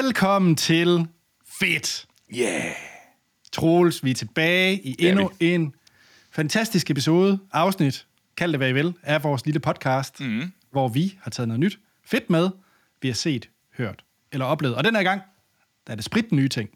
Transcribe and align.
Velkommen 0.00 0.56
til 0.56 1.06
Fedt. 1.60 2.06
Yeah. 2.36 2.74
Troels, 3.52 4.04
vi 4.04 4.10
er 4.10 4.14
tilbage 4.14 4.80
i 4.80 4.96
endnu 4.98 5.30
en 5.40 5.74
fantastisk 6.30 6.90
episode, 6.90 7.38
afsnit, 7.52 8.06
kald 8.36 8.52
det 8.52 8.58
hvad 8.58 8.68
I 8.68 8.72
vil, 8.72 8.94
af 9.02 9.24
vores 9.24 9.44
lille 9.44 9.60
podcast, 9.60 10.20
mm. 10.20 10.52
hvor 10.70 10.88
vi 10.88 11.18
har 11.22 11.30
taget 11.30 11.48
noget 11.48 11.60
nyt 11.60 11.78
fedt 12.06 12.30
med, 12.30 12.50
vi 13.02 13.08
har 13.08 13.14
set, 13.14 13.48
hørt 13.78 14.04
eller 14.32 14.46
oplevet. 14.46 14.76
Og 14.76 14.84
den 14.84 14.96
her 14.96 15.02
gang, 15.02 15.22
der 15.86 15.92
er 15.92 15.94
det 15.96 16.04
sprit 16.04 16.32
nye 16.32 16.48
ting. 16.48 16.70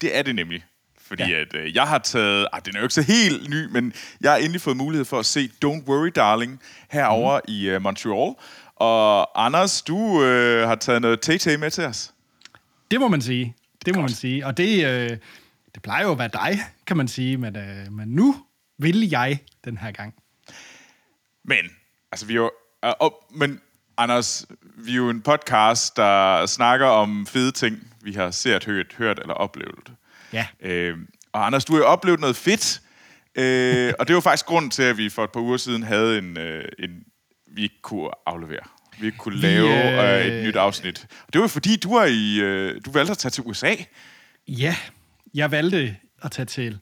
Det 0.00 0.16
er 0.18 0.22
det 0.22 0.34
nemlig. 0.34 0.64
Fordi 0.98 1.22
Ja. 1.22 1.40
at, 1.40 1.54
øh, 1.54 1.74
jeg 1.74 1.88
har 1.88 1.98
taget... 1.98 2.48
Ah, 2.52 2.60
den 2.64 2.76
er 2.76 2.80
jo 2.80 2.84
ikke 2.84 2.94
så 2.94 3.02
helt 3.02 3.50
ny, 3.50 3.66
men 3.70 3.92
jeg 4.20 4.30
har 4.30 4.38
endelig 4.38 4.60
fået 4.60 4.76
mulighed 4.76 5.04
for 5.04 5.18
at 5.18 5.26
se 5.26 5.50
Don't 5.64 5.88
Worry 5.88 6.10
Darling 6.14 6.60
herover 6.90 7.40
mm. 7.48 7.54
i 7.54 7.74
uh, 7.74 7.82
Montreal. 7.82 8.34
Og 8.82 9.44
Anders, 9.44 9.82
du 9.82 10.24
øh, 10.24 10.68
har 10.68 10.74
taget 10.74 11.02
noget 11.02 11.20
Tay 11.20 11.54
med 11.54 11.70
til 11.70 11.84
os. 11.84 12.14
Det 12.90 13.00
må 13.00 13.08
man 13.08 13.22
sige. 13.22 13.56
Det 13.86 13.94
må 13.94 14.00
man 14.00 14.10
sige. 14.10 14.46
Og 14.46 14.56
det, 14.56 14.86
øh, 14.86 15.18
det 15.74 15.82
plejer 15.82 16.04
jo 16.04 16.12
at 16.12 16.18
være 16.18 16.28
dig, 16.32 16.60
kan 16.86 16.96
man 16.96 17.08
sige. 17.08 17.36
Men, 17.36 17.56
øh, 17.56 17.92
men 17.92 18.08
nu 18.08 18.36
vil 18.78 19.08
jeg 19.10 19.38
den 19.64 19.78
her 19.78 19.92
gang. 19.92 20.14
Men, 21.44 21.58
altså 22.12 22.26
vi 22.26 22.32
er 22.32 22.36
jo... 22.36 22.50
Uh, 22.86 22.92
oh, 23.00 23.10
men 23.30 23.60
Anders, 23.96 24.46
vi 24.76 24.92
er 24.92 24.96
jo 24.96 25.10
en 25.10 25.22
podcast, 25.22 25.96
der 25.96 26.46
snakker 26.46 26.86
om 26.86 27.26
fede 27.26 27.52
ting, 27.52 27.92
vi 28.00 28.12
har 28.12 28.30
set, 28.30 28.64
hørt, 28.64 28.94
hørt 28.98 29.18
eller 29.18 29.34
oplevet. 29.34 29.92
Ja. 30.32 30.46
Øh, 30.60 30.98
og 31.32 31.46
Anders, 31.46 31.64
du 31.64 31.72
har 31.72 31.80
jo 31.80 31.86
oplevet 31.86 32.20
noget 32.20 32.36
fedt. 32.36 32.82
Øh, 33.34 33.92
og 33.98 34.08
det 34.08 34.14
var 34.14 34.20
faktisk 34.20 34.46
grunden 34.46 34.70
til, 34.70 34.82
at 34.82 34.96
vi 34.96 35.08
for 35.08 35.24
et 35.24 35.30
par 35.30 35.40
uger 35.40 35.56
siden 35.56 35.82
havde 35.82 36.18
en, 36.18 36.38
øh, 36.38 36.64
en 36.78 37.04
vi 37.54 37.62
ikke 37.62 37.82
kunne 37.82 38.10
aflevere. 38.26 38.64
Vi 39.00 39.06
ikke 39.06 39.18
kunne 39.18 39.36
lave 39.36 39.68
øh, 39.68 40.26
øh, 40.26 40.26
et 40.26 40.46
nyt 40.46 40.56
afsnit. 40.56 41.06
Og 41.26 41.32
det 41.32 41.40
var 41.40 41.46
fordi, 41.46 41.76
du, 41.76 41.94
er 41.94 42.04
i, 42.04 42.40
øh, 42.40 42.80
du 42.84 42.90
valgte 42.90 43.10
at 43.10 43.18
tage 43.18 43.30
til 43.30 43.44
USA. 43.46 43.74
Ja, 44.48 44.76
jeg 45.34 45.50
valgte 45.50 45.96
at 46.22 46.30
tage 46.30 46.46
til 46.46 46.78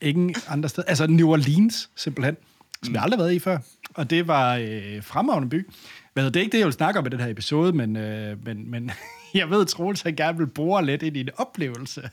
ingen 0.00 0.34
andre 0.48 0.68
steder. 0.68 0.88
Altså 0.88 1.06
New 1.06 1.28
Orleans, 1.28 1.90
simpelthen. 1.96 2.36
Som 2.82 2.94
jeg 2.94 3.02
aldrig 3.02 3.18
har 3.18 3.24
været 3.24 3.34
i 3.34 3.38
før. 3.38 3.58
Og 3.94 4.10
det 4.10 4.28
var 4.28 4.56
øh, 4.56 5.02
fremragende 5.02 5.48
by. 5.48 5.70
Hvad 6.12 6.24
det 6.24 6.36
er 6.36 6.40
ikke 6.40 6.52
det, 6.52 6.58
jeg 6.58 6.66
vil 6.66 6.72
snakke 6.72 7.00
om 7.00 7.06
i 7.06 7.08
den 7.08 7.20
her 7.20 7.28
episode, 7.28 7.72
men, 7.72 7.96
øh, 7.96 8.44
men, 8.44 8.70
men 8.70 8.90
jeg 9.34 9.50
ved, 9.50 9.60
at 9.60 9.68
Troels 9.68 10.02
han 10.02 10.16
gerne 10.16 10.38
vil 10.38 10.46
bore 10.46 10.86
lidt 10.86 11.02
ind 11.02 11.16
i 11.16 11.20
en 11.20 11.28
oplevelse, 11.36 12.10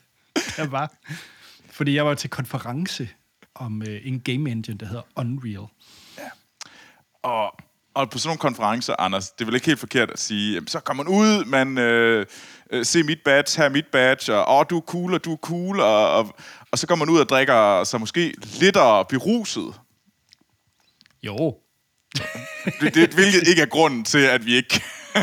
der 0.58 0.68
var. 0.68 0.94
Fordi 1.70 1.96
jeg 1.96 2.06
var 2.06 2.14
til 2.14 2.30
konference 2.30 3.10
om 3.56 3.82
øh, 3.82 4.02
en 4.04 4.20
game 4.20 4.52
engine, 4.52 4.78
der 4.78 4.86
hedder 4.86 5.02
Unreal. 5.16 5.68
Og, 7.24 7.60
og 7.98 8.10
på 8.10 8.18
sådan 8.18 8.30
nogle 8.30 8.40
konferencer, 8.40 8.96
Anders, 9.00 9.30
det 9.32 9.42
er 9.42 9.46
vel 9.46 9.56
ikke 9.56 9.66
helt 9.68 9.80
forkert 9.80 10.12
at 10.12 10.20
sige, 10.20 10.54
jamen, 10.54 10.68
så 10.68 10.80
kommer 10.80 11.04
man 11.04 11.14
ud, 11.14 11.46
man 11.46 11.78
øh, 11.78 12.26
øh, 12.72 12.86
se 12.86 13.04
mit 13.04 13.20
badge, 13.26 13.58
her 13.58 13.66
er 13.66 13.70
mit 13.70 13.86
badge, 13.92 14.34
og 14.36 14.58
åh, 14.60 14.66
du 14.70 14.78
er 14.78 14.82
cool, 14.82 15.14
og 15.14 15.26
du 15.26 15.34
er 15.34 15.38
cool, 15.38 15.80
og, 15.80 16.12
og, 16.12 16.36
og 16.72 16.80
så 16.80 16.88
går 16.88 16.96
man 16.96 17.10
ud 17.10 17.20
og 17.20 17.30
drikker 17.30 17.84
sig 17.84 18.00
måske 18.00 18.34
lidt 18.60 18.78
beruset. 19.10 19.74
Jo. 21.24 21.56
Det, 22.82 22.96
det, 22.96 23.14
hvilket 23.14 23.48
ikke 23.48 23.62
er 23.62 23.66
grunden 23.66 24.04
til, 24.04 24.18
at 24.18 24.46
vi 24.46 24.56
ikke... 24.56 24.82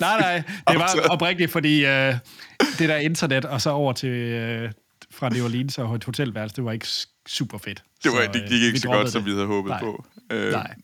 Nej, 0.00 0.20
nej. 0.20 0.42
Det 0.68 0.78
var 0.78 1.08
oprigtigt, 1.10 1.50
fordi 1.50 1.86
øh, 1.86 2.14
det 2.78 2.88
der 2.88 2.96
internet, 2.96 3.44
og 3.44 3.60
så 3.60 3.70
over 3.70 3.92
til 3.92 4.08
øh, 4.08 4.72
fra 5.10 5.28
New 5.28 5.44
Orleans 5.44 5.78
og 5.78 5.94
et 5.94 6.04
hotelværelse, 6.04 6.56
det 6.56 6.64
var 6.64 6.72
ikke 6.72 6.86
super 7.28 7.58
fedt. 7.58 7.82
Det, 8.04 8.12
var, 8.12 8.18
Så, 8.18 8.30
det 8.32 8.42
øh, 8.42 8.48
gik 8.48 8.62
ikke 8.62 8.72
vi 8.72 8.78
så 8.78 8.88
godt, 8.88 9.12
som 9.12 9.22
det. 9.22 9.26
vi 9.30 9.34
havde 9.34 9.46
håbet 9.46 9.70
Nej. 9.70 9.80
på. 9.80 10.04
Øh, 10.30 10.52
Nej. 10.52 10.74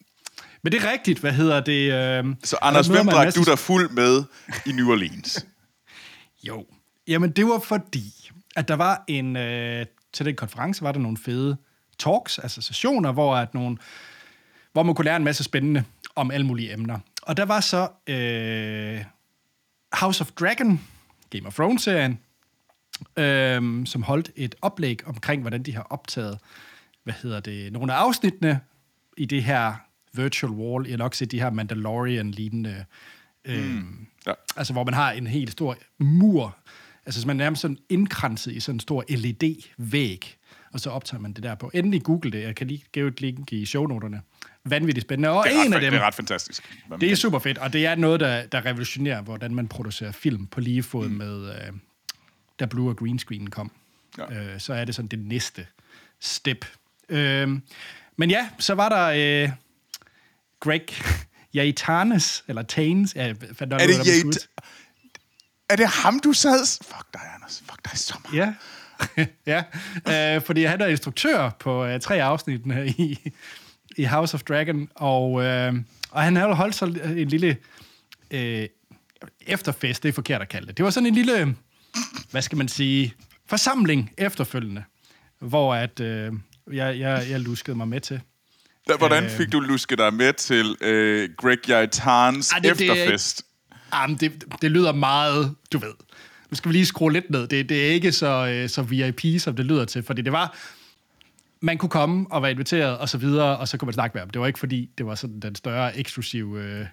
Men 0.62 0.72
det 0.72 0.84
er 0.84 0.90
rigtigt, 0.92 1.18
hvad 1.18 1.32
hedder 1.32 1.60
det? 1.60 1.92
Øh, 1.92 2.24
Så 2.44 2.56
der 2.60 2.66
Anders, 2.66 2.86
hvem 2.86 3.06
drak 3.06 3.26
masse- 3.26 3.40
du 3.40 3.50
dig 3.50 3.58
fuld 3.58 3.90
med 3.90 4.24
i 4.66 4.72
New 4.72 4.90
Orleans? 4.90 5.46
Jo. 6.48 6.66
Jamen, 7.08 7.30
det 7.30 7.46
var 7.46 7.58
fordi, 7.58 8.30
at 8.56 8.68
der 8.68 8.74
var 8.74 9.04
en... 9.06 9.36
Øh, 9.36 9.86
til 10.12 10.26
den 10.26 10.36
konference 10.36 10.82
var 10.82 10.92
der 10.92 10.98
nogle 11.00 11.16
fede 11.16 11.56
talks, 11.98 12.38
altså 12.38 12.62
sessioner, 12.62 13.12
hvor, 13.12 13.36
at 13.36 13.54
nogle, 13.54 13.76
hvor 14.72 14.82
man 14.82 14.94
kunne 14.94 15.04
lære 15.04 15.16
en 15.16 15.24
masse 15.24 15.44
spændende 15.44 15.84
om 16.16 16.30
alle 16.30 16.46
mulige 16.46 16.72
emner. 16.72 16.98
Og 17.22 17.36
der 17.36 17.44
var 17.44 17.60
så 17.60 17.88
øh, 18.06 19.04
House 19.92 20.20
of 20.20 20.30
Dragon, 20.32 20.80
Game 21.30 21.46
of 21.46 21.54
Thrones-serien, 21.54 22.18
øh, 23.16 23.86
som 23.86 24.02
holdt 24.02 24.30
et 24.36 24.54
oplæg 24.62 25.06
omkring, 25.06 25.40
hvordan 25.40 25.62
de 25.62 25.74
har 25.74 25.82
optaget, 25.90 26.38
hvad 27.04 27.14
hedder 27.22 27.40
det, 27.40 27.72
nogle 27.72 27.92
af 27.94 27.96
afsnittene 27.96 28.60
i 29.16 29.24
det 29.24 29.44
her 29.44 29.74
virtual 30.12 30.52
wall. 30.52 30.86
Jeg 30.86 30.92
har 30.92 30.98
nok 30.98 31.14
set 31.14 31.30
de 31.30 31.40
her 31.40 31.50
Mandalorian-lignende 31.50 32.84
øh, 33.44 33.64
mm. 33.64 34.06
Ja. 34.26 34.32
Altså, 34.56 34.72
hvor 34.72 34.84
man 34.84 34.94
har 34.94 35.12
en 35.12 35.26
helt 35.26 35.52
stor 35.52 35.76
mur, 35.98 36.56
altså 37.06 37.26
man 37.26 37.40
er 37.40 37.44
nærmest 37.44 37.62
sådan 37.62 37.78
indkranset 37.88 38.52
i 38.52 38.60
sådan 38.60 38.76
en 38.76 38.80
stor 38.80 39.04
LED-væg, 39.08 40.36
og 40.72 40.80
så 40.80 40.90
optager 40.90 41.20
man 41.20 41.32
det 41.32 41.42
der 41.42 41.54
på. 41.54 41.70
Endelig 41.74 42.02
google 42.02 42.30
det, 42.30 42.42
jeg 42.42 42.54
kan 42.54 42.66
lige 42.66 42.84
give 42.92 43.08
et 43.08 43.20
link 43.20 43.52
i 43.52 43.66
shownoterne. 43.66 44.22
Vanvittigt 44.64 45.06
spændende. 45.06 45.30
Og 45.30 45.44
Det 45.44 45.56
er, 45.56 45.62
en 45.62 45.72
af 45.72 45.76
ret, 45.76 45.82
dem, 45.82 45.92
det 45.92 46.00
er 46.00 46.06
ret 46.06 46.14
fantastisk. 46.14 46.76
det 47.00 47.12
er 47.12 47.16
super 47.16 47.38
fedt, 47.38 47.58
og 47.58 47.72
det 47.72 47.86
er 47.86 47.94
noget, 47.94 48.20
der, 48.20 48.46
der 48.46 48.66
revolutionerer, 48.66 49.22
hvordan 49.22 49.54
man 49.54 49.68
producerer 49.68 50.12
film 50.12 50.46
på 50.46 50.60
lige 50.60 50.82
fod 50.82 51.08
mm. 51.08 51.14
med, 51.14 51.48
øh, 51.48 51.72
da 52.60 52.66
blue 52.66 52.90
og 52.90 52.96
green 52.96 53.18
screen 53.18 53.50
kom. 53.50 53.70
Ja. 54.18 54.52
Øh, 54.54 54.60
så 54.60 54.74
er 54.74 54.84
det 54.84 54.94
sådan 54.94 55.08
det 55.08 55.18
næste 55.18 55.66
step. 56.20 56.64
Øh, 57.08 57.48
men 58.16 58.30
ja, 58.30 58.48
så 58.58 58.74
var 58.74 58.88
der 58.88 59.44
øh, 59.44 59.50
Greg 60.60 60.82
Yaitanes, 61.56 62.44
eller 62.48 62.62
Tanes, 62.62 63.14
ja, 63.14 63.24
jeg 63.26 63.36
fandt 63.52 63.72
Er 63.74 63.78
det 63.78 64.24
ud- 64.24 64.32
Er 65.68 65.76
det 65.76 65.86
ham, 65.88 66.20
du 66.20 66.32
sad... 66.32 66.84
Fuck 66.84 67.12
dig, 67.14 67.20
Anders. 67.34 67.62
Fuck 67.70 67.90
dig 67.90 67.98
så 67.98 68.18
meget. 68.24 68.54
Ja, 69.16 69.24
ja 70.06 70.36
øh, 70.36 70.42
fordi 70.42 70.64
han 70.64 70.80
er 70.80 70.86
instruktør 70.86 71.50
på 71.60 71.84
øh, 71.84 72.00
tre 72.00 72.22
afsnit 72.22 72.60
i, 72.86 73.18
i 73.96 74.04
House 74.04 74.34
of 74.34 74.42
Dragon, 74.42 74.88
og, 74.94 75.42
øh, 75.44 75.74
og 76.10 76.22
han 76.22 76.36
har 76.36 76.54
holdt 76.54 76.74
så 76.74 76.84
en 77.16 77.28
lille 77.28 77.56
øh, 78.30 78.68
efterfest, 79.40 80.02
det 80.02 80.08
er 80.08 80.12
forkert 80.12 80.42
at 80.42 80.48
kalde 80.48 80.66
det. 80.66 80.76
Det 80.76 80.84
var 80.84 80.90
sådan 80.90 81.06
en 81.06 81.14
lille, 81.14 81.56
hvad 82.30 82.42
skal 82.42 82.58
man 82.58 82.68
sige, 82.68 83.14
forsamling 83.46 84.12
efterfølgende, 84.18 84.84
hvor 85.40 85.74
at, 85.74 86.00
øh, 86.00 86.32
jeg, 86.72 86.98
jeg, 86.98 87.26
jeg 87.30 87.40
luskede 87.40 87.76
mig 87.76 87.88
med 87.88 88.00
til. 88.00 88.20
Da, 88.88 88.96
hvordan 88.96 89.24
Øh. 89.24 89.30
fik 89.30 89.52
du 89.52 89.60
lusket 89.60 89.98
dig 89.98 90.14
med 90.14 90.32
til 90.32 90.76
øh, 90.80 91.28
Greg 91.36 91.68
Yaitans 91.70 92.52
Ej, 92.52 92.58
det- 92.58 92.78
det 92.78 92.90
efterfest? 92.90 93.42
Jamen, 93.94 94.16
det, 94.16 94.44
det 94.62 94.70
lyder 94.70 94.92
meget, 94.92 95.54
du 95.72 95.78
ved. 95.78 95.92
Nu 96.50 96.54
skal 96.56 96.68
vi 96.68 96.72
lige 96.76 96.86
skrue 96.86 97.12
lidt 97.12 97.30
ned. 97.30 97.46
Det, 97.48 97.68
det 97.68 97.86
er 97.86 97.90
ikke 97.90 98.12
så, 98.12 98.46
øh, 98.48 98.68
så 98.68 98.82
VIP, 98.82 99.40
som 99.40 99.56
det 99.56 99.64
lyder 99.66 99.84
til, 99.84 100.02
fordi 100.02 100.22
det 100.22 100.32
var, 100.32 100.56
man 101.60 101.78
kunne 101.78 101.90
komme 101.90 102.26
og 102.30 102.42
være 102.42 102.50
inviteret 102.50 102.98
og 102.98 103.08
så 103.08 103.18
videre, 103.18 103.56
og 103.58 103.68
så 103.68 103.76
kunne 103.78 103.86
man 103.86 103.92
snakke 103.94 104.14
med 104.14 104.20
ham. 104.20 104.30
Det 104.30 104.40
var 104.40 104.46
ikke 104.46 104.58
fordi, 104.58 104.90
det 104.98 105.06
var 105.06 105.14
sådan 105.14 105.40
den 105.40 105.54
større 105.54 105.98
eksklusive 105.98 106.62
øh, 106.62 106.86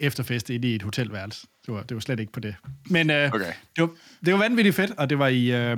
efterfest 0.00 0.50
inde 0.50 0.68
i 0.68 0.74
et 0.74 0.82
hotelværelse. 0.82 1.46
Det 1.66 1.74
var, 1.74 1.82
det 1.82 1.94
var 1.94 2.00
slet 2.00 2.20
ikke 2.20 2.32
på 2.32 2.40
det. 2.40 2.54
Men 2.90 3.10
øh, 3.10 3.30
Okay. 3.34 3.52
det, 3.76 3.82
var, 3.82 3.90
det 4.24 4.32
var 4.32 4.38
vanvittigt 4.38 4.76
fedt, 4.76 4.90
og 4.98 5.10
det 5.10 5.18
var 5.18 5.28
i, 5.28 5.50
øh, 5.52 5.76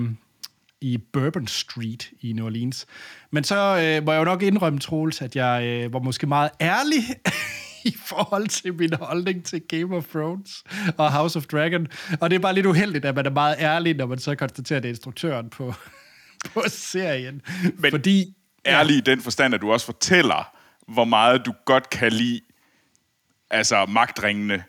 i 0.80 0.98
Bourbon 1.12 1.46
Street 1.46 2.10
i 2.20 2.32
New 2.32 2.44
Orleans. 2.46 2.86
Men 3.30 3.44
så 3.44 3.56
øh, 3.56 4.04
må 4.06 4.12
jeg 4.12 4.18
jo 4.18 4.24
nok 4.24 4.42
indrømme, 4.42 4.78
Troels, 4.78 5.22
at 5.22 5.36
jeg 5.36 5.64
øh, 5.64 5.92
var 5.92 5.98
måske 5.98 6.26
meget 6.26 6.50
ærlig 6.60 7.02
i 7.84 7.96
forhold 8.06 8.48
til 8.48 8.74
min 8.74 8.92
holdning 9.00 9.44
til 9.44 9.62
Game 9.68 9.96
of 9.96 10.04
Thrones 10.06 10.64
og 10.98 11.12
House 11.12 11.38
of 11.38 11.44
Dragon. 11.46 11.86
Og 12.20 12.30
det 12.30 12.36
er 12.36 12.40
bare 12.40 12.54
lidt 12.54 12.66
uheldigt, 12.66 13.04
at 13.04 13.14
man 13.14 13.26
er 13.26 13.30
meget 13.30 13.56
ærlig, 13.58 13.94
når 13.96 14.06
man 14.06 14.18
så 14.18 14.34
konstaterer, 14.34 14.76
at 14.76 14.82
det 14.82 14.88
er 14.88 14.92
instruktøren 14.92 15.50
på, 15.50 15.74
på 16.54 16.62
serien. 16.68 17.42
Men- 17.78 17.90
Fordi 17.90 18.34
Ærlig 18.68 18.96
i 18.96 19.00
den 19.00 19.20
forstand, 19.20 19.54
at 19.54 19.60
du 19.60 19.72
også 19.72 19.86
fortæller, 19.86 20.56
hvor 20.92 21.04
meget 21.04 21.46
du 21.46 21.54
godt 21.64 21.90
kan 21.90 22.12
lide 22.12 22.40
altså 23.50 23.86
magtringene. 23.88 24.64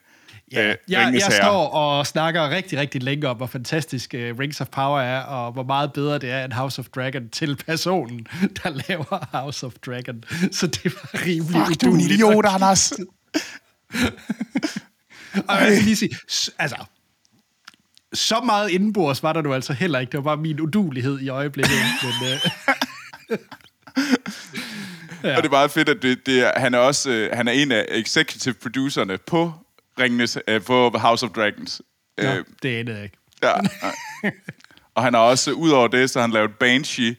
Ja, 0.51 0.69
øh, 0.69 0.75
jeg, 0.89 1.11
jeg 1.13 1.31
står 1.31 1.67
og 1.67 2.07
snakker 2.07 2.49
rigtig, 2.49 2.79
rigtig 2.79 3.03
længe 3.03 3.27
om, 3.27 3.37
hvor 3.37 3.45
fantastisk 3.45 4.13
uh, 4.17 4.39
Rings 4.39 4.61
of 4.61 4.67
Power 4.67 4.99
er, 4.99 5.21
og 5.21 5.51
hvor 5.51 5.63
meget 5.63 5.93
bedre 5.93 6.19
det 6.19 6.31
er 6.31 6.45
end 6.45 6.53
House 6.53 6.79
of 6.79 6.85
Dragon 6.85 7.29
til 7.29 7.55
personen, 7.55 8.27
der 8.63 8.81
laver 8.89 9.37
House 9.37 9.65
of 9.65 9.73
Dragon. 9.85 10.23
Så 10.51 10.67
det 10.67 10.85
var 10.85 11.25
rimelig 11.25 11.67
Fuck, 11.67 11.81
du 11.81 11.89
er 11.89 11.93
en 11.93 11.99
idiot, 11.99 12.45
Anders. 12.45 12.91
Og 15.49 15.55
jeg 15.61 15.81
lige 15.83 15.95
sige, 15.95 16.17
altså, 16.59 16.77
så 18.13 18.41
meget 18.45 18.69
indenbords 18.69 19.23
var 19.23 19.33
der 19.33 19.41
nu 19.41 19.53
altså 19.53 19.73
heller 19.73 19.99
ikke. 19.99 20.11
Det 20.11 20.17
var 20.17 20.23
bare 20.23 20.37
min 20.37 20.59
udulighed 20.59 21.19
i 21.19 21.29
øjeblikket. 21.29 21.75
Men, 22.21 22.31
uh, 23.29 23.37
Ja. 25.23 25.37
Og 25.37 25.43
det 25.43 25.45
er 25.45 25.51
meget 25.51 25.71
fedt, 25.71 25.89
at 25.89 26.01
det, 26.01 26.25
det 26.25 26.39
er, 26.39 26.59
han, 26.59 26.73
er 26.73 26.77
også, 26.77 27.09
øh, 27.09 27.29
han 27.33 27.47
er 27.47 27.51
en 27.51 27.71
af 27.71 27.85
executive 27.89 28.53
producerne 28.53 29.17
på, 29.17 29.53
Ringenes, 29.99 30.37
øh, 30.47 30.61
på 30.63 30.89
House 30.89 31.25
of 31.25 31.31
Dragons. 31.31 31.81
ja, 32.17 32.37
Øh, 32.37 32.45
det 32.63 32.79
anede 32.79 32.95
jeg 32.95 33.03
ikke. 33.03 33.17
ja. 33.43 33.53
og 34.95 35.03
han 35.03 35.13
har 35.13 35.21
også, 35.21 35.51
ud 35.51 35.69
over 35.69 35.87
det, 35.87 36.09
så 36.09 36.19
har 36.19 36.21
han 36.27 36.31
lavet 36.33 36.51
Banshee 36.59 37.15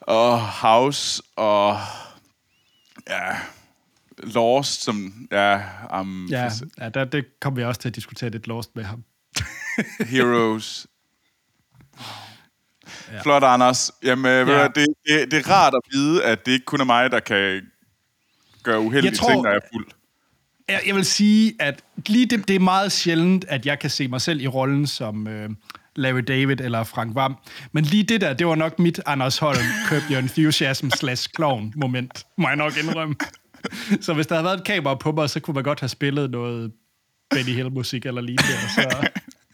og 0.00 0.40
House 0.40 1.22
og 1.36 1.78
ja, 3.08 3.36
Lost, 4.18 4.82
som 4.82 5.28
ja, 5.32 5.62
um, 6.00 6.26
Ja, 6.30 6.50
ja 6.80 6.88
der, 6.88 7.04
det 7.04 7.24
kommer 7.40 7.60
vi 7.60 7.64
også 7.64 7.80
til 7.80 7.88
at 7.88 7.94
diskutere 7.94 8.30
lidt 8.30 8.46
lost 8.46 8.76
med 8.76 8.84
ham. 8.84 9.04
Heroes. 10.12 10.86
Ja. 13.12 13.22
Flot, 13.22 13.42
Anders. 13.42 13.92
Jamen, 14.02 14.48
ja. 14.48 14.68
det, 14.68 14.86
det, 15.06 15.30
det 15.30 15.46
er 15.46 15.50
rart 15.50 15.74
at 15.74 15.80
vide, 15.92 16.24
at 16.24 16.46
det 16.46 16.52
ikke 16.52 16.64
kun 16.64 16.80
er 16.80 16.84
mig, 16.84 17.10
der 17.10 17.20
kan 17.20 17.62
gøre 18.62 18.80
uheldige 18.80 19.14
tror, 19.14 19.28
ting, 19.28 19.42
når 19.42 19.50
jeg 19.50 19.56
er 19.56 19.68
fuld. 19.72 19.86
Jeg, 20.68 20.80
jeg 20.86 20.94
vil 20.94 21.04
sige, 21.04 21.54
at 21.60 21.82
lige 22.06 22.26
det, 22.26 22.48
det 22.48 22.56
er 22.56 22.60
meget 22.60 22.92
sjældent, 22.92 23.44
at 23.48 23.66
jeg 23.66 23.78
kan 23.78 23.90
se 23.90 24.08
mig 24.08 24.20
selv 24.20 24.40
i 24.40 24.46
rollen 24.46 24.86
som 24.86 25.26
øh, 25.26 25.50
Larry 25.96 26.20
David 26.20 26.60
eller 26.60 26.84
Frank 26.84 27.14
Vam. 27.14 27.36
Men 27.72 27.84
lige 27.84 28.02
det 28.02 28.20
der, 28.20 28.32
det 28.32 28.46
var 28.46 28.54
nok 28.54 28.78
mit 28.78 29.00
Anders 29.06 29.38
Holm, 29.38 29.58
Curb 29.88 30.02
Your 30.10 30.18
Enthusiasm 30.18 30.90
slash 30.90 31.28
clown 31.36 31.72
moment, 31.76 32.26
må 32.36 32.48
jeg 32.48 32.56
nok 32.56 32.76
indrømme. 32.76 33.14
Så 34.00 34.14
hvis 34.14 34.26
der 34.26 34.34
havde 34.34 34.44
været 34.44 34.58
et 34.58 34.64
kamera 34.64 34.94
på 34.94 35.12
mig, 35.12 35.30
så 35.30 35.40
kunne 35.40 35.54
man 35.54 35.64
godt 35.64 35.80
have 35.80 35.88
spillet 35.88 36.30
noget 36.30 36.72
Benny 37.30 37.50
Hill-musik 37.50 38.06
eller 38.06 38.20
lignende. 38.20 38.52
Så... 38.74 39.08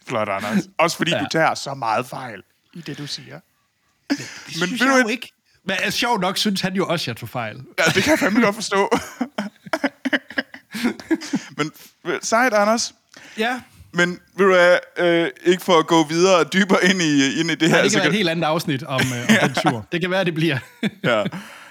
Flot, 0.06 0.28
Anders. 0.28 0.68
Også 0.78 0.96
fordi 0.96 1.10
ja. 1.10 1.18
du 1.18 1.26
tager 1.30 1.54
så 1.54 1.74
meget 1.74 2.06
fejl 2.06 2.42
i 2.74 2.80
det, 2.80 2.98
du 2.98 3.06
siger. 3.06 3.40
Det, 4.10 4.18
det 4.18 4.56
Men 4.60 4.66
synes 4.66 4.80
jeg 4.80 5.00
jo 5.04 5.08
ikke. 5.08 5.32
Men 5.64 5.76
altså, 5.82 5.98
sjovt 5.98 6.20
nok 6.20 6.36
synes 6.36 6.60
han 6.60 6.74
jo 6.74 6.86
også, 6.86 7.04
at 7.04 7.08
jeg 7.08 7.16
tog 7.16 7.28
fejl. 7.28 7.56
Ja, 7.78 7.84
det 7.94 8.02
kan 8.02 8.10
jeg 8.10 8.18
fandme 8.18 8.40
godt 8.40 8.54
forstå. 8.54 8.90
Sejt, 12.22 12.54
Anders. 12.54 12.94
Ja. 13.38 13.60
Men 13.92 14.18
vil 14.36 14.46
du 14.46 14.54
have, 14.54 14.78
øh, 14.98 15.30
ikke 15.44 15.62
for 15.62 15.78
at 15.78 15.86
gå 15.86 16.04
videre 16.04 16.36
og 16.36 16.52
dybere 16.52 16.84
ind 16.84 17.02
i, 17.02 17.40
ind 17.40 17.50
i 17.50 17.54
det 17.54 17.70
her... 17.70 17.76
Ja, 17.76 17.84
det 17.84 17.92
kan 17.92 18.00
være 18.00 18.08
et 18.08 18.14
helt 18.14 18.28
andet 18.28 18.44
afsnit 18.44 18.82
om, 18.82 19.00
øh, 19.00 19.06
om 19.28 19.34
ja. 19.42 19.46
den 19.46 19.54
tur. 19.54 19.86
Det 19.92 20.00
kan 20.00 20.10
være, 20.10 20.24
det 20.24 20.34
bliver. 20.34 20.58
ja. 21.04 21.24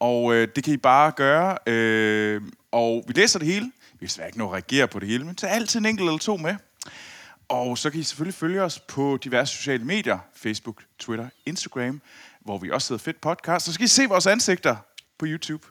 Og 0.01 0.35
øh, 0.35 0.49
det 0.57 0.65
kan 0.65 0.73
I 0.73 0.77
bare 0.77 1.13
gøre. 1.13 1.59
Øh, 1.67 2.43
og 2.73 3.05
vi 3.09 3.13
læser 3.13 3.39
det 3.39 3.49
hele. 3.49 3.65
Vi 3.65 3.97
vil 4.01 4.09
desværre 4.09 4.29
ikke 4.29 4.39
nå 4.39 4.47
at 4.47 4.53
reagere 4.53 4.89
på 4.89 4.99
det 4.99 5.09
hele, 5.09 5.25
men 5.25 5.35
tag 5.35 5.51
altid 5.51 5.81
en 5.81 5.87
enkelt 5.87 6.09
eller 6.09 6.19
to 6.19 6.37
med. 6.37 6.55
Og 7.49 7.79
så 7.79 7.91
kan 7.91 8.01
I 8.01 8.03
selvfølgelig 8.03 8.35
følge 8.35 8.63
os 8.63 8.81
på 8.81 9.19
diverse 9.25 9.57
sociale 9.57 9.85
medier. 9.85 10.19
Facebook, 10.37 10.83
Twitter, 10.99 11.29
Instagram, 11.47 12.01
hvor 12.41 12.59
vi 12.59 12.71
også 12.71 12.87
sidder 12.87 13.03
fedt 13.03 13.21
podcast. 13.21 13.67
Så 13.67 13.73
skal 13.73 13.85
I 13.85 13.89
se 13.89 14.07
vores 14.07 14.27
ansigter 14.27 14.77
på 15.19 15.27
YouTube. 15.29 15.67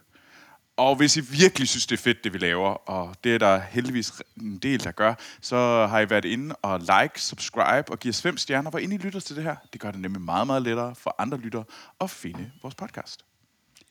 Og 0.77 0.95
hvis 0.95 1.17
I 1.17 1.19
virkelig 1.19 1.67
synes, 1.67 1.85
det 1.85 1.99
er 1.99 2.03
fedt, 2.03 2.23
det 2.23 2.33
vi 2.33 2.37
laver, 2.37 2.69
og 2.69 3.15
det 3.23 3.35
er 3.35 3.37
der 3.37 3.59
heldigvis 3.59 4.11
en 4.37 4.57
del, 4.57 4.83
der 4.83 4.91
gør, 4.91 5.13
så 5.41 5.87
har 5.87 5.99
I 5.99 6.09
været 6.09 6.25
inde 6.25 6.55
og 6.55 6.79
like, 6.79 7.21
subscribe 7.21 7.91
og 7.91 7.99
give 7.99 8.09
os 8.09 8.21
fem 8.21 8.37
stjerner, 8.37 8.69
hvor 8.69 8.79
ind 8.79 8.93
I 8.93 8.97
lytter 8.97 9.19
til 9.19 9.35
det 9.35 9.43
her. 9.43 9.55
Det 9.73 9.81
gør 9.81 9.91
det 9.91 9.99
nemlig 9.99 10.21
meget, 10.21 10.47
meget 10.47 10.61
lettere 10.61 10.95
for 10.95 11.15
andre 11.17 11.37
lyttere 11.37 11.63
at 12.01 12.09
finde 12.09 12.51
vores 12.61 12.75
podcast. 12.75 13.25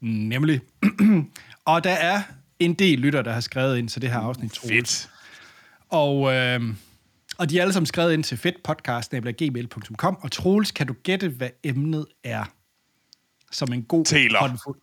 Nemlig. 0.02 0.60
og 1.64 1.84
der 1.84 1.90
er 1.90 2.22
en 2.58 2.74
del 2.74 2.98
lytter, 2.98 3.22
der 3.22 3.32
har 3.32 3.40
skrevet 3.40 3.78
ind 3.78 3.88
til 3.88 4.02
det 4.02 4.10
her 4.10 4.18
afsnit, 4.18 4.52
Troels. 4.52 5.02
Fedt. 5.02 5.10
Og, 5.88 6.32
øh, 6.34 6.60
og 7.38 7.50
de 7.50 7.58
er 7.58 7.62
alle 7.62 7.72
sammen 7.72 7.86
skrevet 7.86 8.12
ind 8.12 8.24
til 8.24 8.38
fedtpodcast.gmail.com, 8.38 10.16
og 10.20 10.32
Troels, 10.32 10.70
kan 10.70 10.86
du 10.86 10.94
gætte, 11.02 11.28
hvad 11.28 11.50
emnet 11.64 12.06
er? 12.24 12.44
Som 13.50 13.72
en 13.72 13.82
god 13.82 14.04
Taylor. 14.04 14.40
håndfuld. 14.40 14.80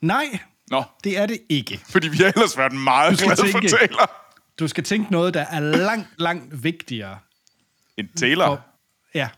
Nej, 0.00 0.38
Nå. 0.70 0.82
det 1.04 1.18
er 1.18 1.26
det 1.26 1.38
ikke. 1.48 1.80
Fordi 1.88 2.08
vi 2.08 2.16
har 2.16 2.26
ellers 2.26 2.58
været 2.58 2.72
meget 2.72 3.18
glade 3.18 3.36
tænke, 3.36 3.52
for 3.52 3.78
Taylor. 3.78 4.10
Du 4.58 4.68
skal 4.68 4.84
tænke 4.84 5.12
noget, 5.12 5.34
der 5.34 5.40
er 5.40 5.60
langt, 5.60 6.08
langt 6.18 6.62
vigtigere. 6.64 7.18
En 7.96 8.08
Taylor? 8.16 8.44
Og, 8.44 8.60
ja. 9.14 9.28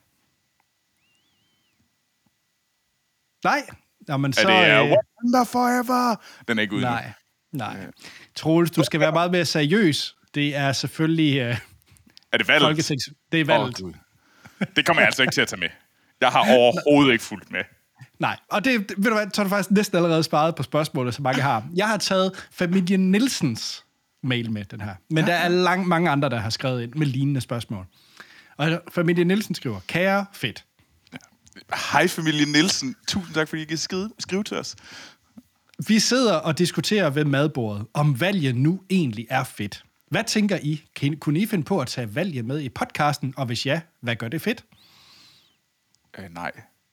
Nej, 3.45 3.67
Jamen, 4.09 4.33
så, 4.33 4.49
er 4.49 4.83
det 4.83 4.91
uh, 4.91 4.97
Wonder 5.25 5.45
Forever? 5.45 6.17
Den 6.49 6.59
er 6.59 6.63
ikke 6.63 6.75
ude 6.75 6.83
Nej, 6.83 7.13
nej. 7.53 7.77
Ja. 7.81 7.87
Troels, 8.37 8.71
du 8.71 8.85
skal 8.85 9.01
være 9.01 9.13
meget 9.13 9.31
mere 9.31 9.45
seriøs. 9.45 10.17
Det 10.35 10.57
er 10.57 10.73
selvfølgelig... 10.73 11.49
Uh, 11.49 11.57
er 12.33 12.39
det 12.39 12.49
valget? 12.49 12.63
Folketings... 12.63 13.09
Det 13.33 13.41
er 13.41 13.45
valget. 13.45 13.83
Oh, 13.83 13.93
det 14.77 14.87
kommer 14.87 15.01
jeg 15.01 15.07
altså 15.07 15.23
ikke 15.23 15.33
til 15.33 15.41
at 15.41 15.49
tage 15.49 15.61
med. 15.61 15.69
Jeg 16.21 16.29
har 16.29 16.41
overhovedet 16.41 17.13
ikke 17.13 17.25
fulgt 17.25 17.51
med. 17.51 17.61
Nej, 18.19 18.37
og 18.51 18.65
det, 18.65 18.93
ved 18.97 19.11
du 19.11 19.17
hvad, 19.17 19.27
så 19.35 19.41
har 19.41 19.45
du 19.45 19.49
faktisk 19.49 19.71
næsten 19.71 19.97
allerede 19.97 20.23
sparet 20.23 20.55
på 20.55 20.63
spørgsmålet, 20.63 21.15
så 21.15 21.23
mange 21.23 21.43
har. 21.43 21.65
Jeg 21.77 21.89
har 21.89 21.97
taget 21.97 22.47
familien 22.51 23.11
Nielsens 23.11 23.85
mail 24.23 24.51
med, 24.51 24.65
den 24.65 24.81
her. 24.81 24.95
Men 25.11 25.25
ja. 25.25 25.31
der 25.31 25.37
er 25.39 25.49
lang, 25.49 25.89
mange 25.89 26.11
andre, 26.11 26.29
der 26.29 26.39
har 26.39 26.51
skrevet 26.51 26.83
ind 26.83 26.95
med 26.95 27.07
lignende 27.07 27.41
spørgsmål. 27.41 27.87
Og 28.57 28.83
familien 28.93 29.27
Nielsen 29.27 29.55
skriver, 29.55 29.81
kære 29.87 30.27
fedt. 30.33 30.65
Hej 31.93 32.09
familie 32.09 32.47
Nielsen. 32.47 32.97
Tusind 33.09 33.35
tak, 33.35 33.49
fordi 33.49 33.63
I 33.63 33.65
kan 33.65 33.79
skrive, 33.79 34.11
skrive 34.19 34.45
til 34.45 34.57
os. 34.57 34.77
Vi 35.87 35.99
sidder 35.99 36.35
og 36.35 36.59
diskuterer 36.59 37.11
ved 37.11 37.25
madbordet, 37.25 37.87
om 37.95 38.21
valget 38.21 38.57
nu 38.57 38.83
egentlig 38.91 39.27
er 39.31 39.45
fedt. 39.45 39.85
Hvad 40.11 40.25
tænker 40.25 40.59
I? 40.63 40.85
Kan, 40.97 41.17
kunne 41.17 41.41
I 41.41 41.47
finde 41.47 41.65
på 41.65 41.81
at 41.81 41.89
tage 41.89 42.15
valget 42.15 42.45
med 42.45 42.61
i 42.61 42.69
podcasten? 42.69 43.35
Og 43.37 43.47
hvis 43.47 43.67
ja, 43.67 43.81
hvad 44.01 44.17
gør 44.17 44.29
det 44.29 44.43
fedt? 44.43 44.65
Øh, 46.19 46.35
nej. 46.35 46.53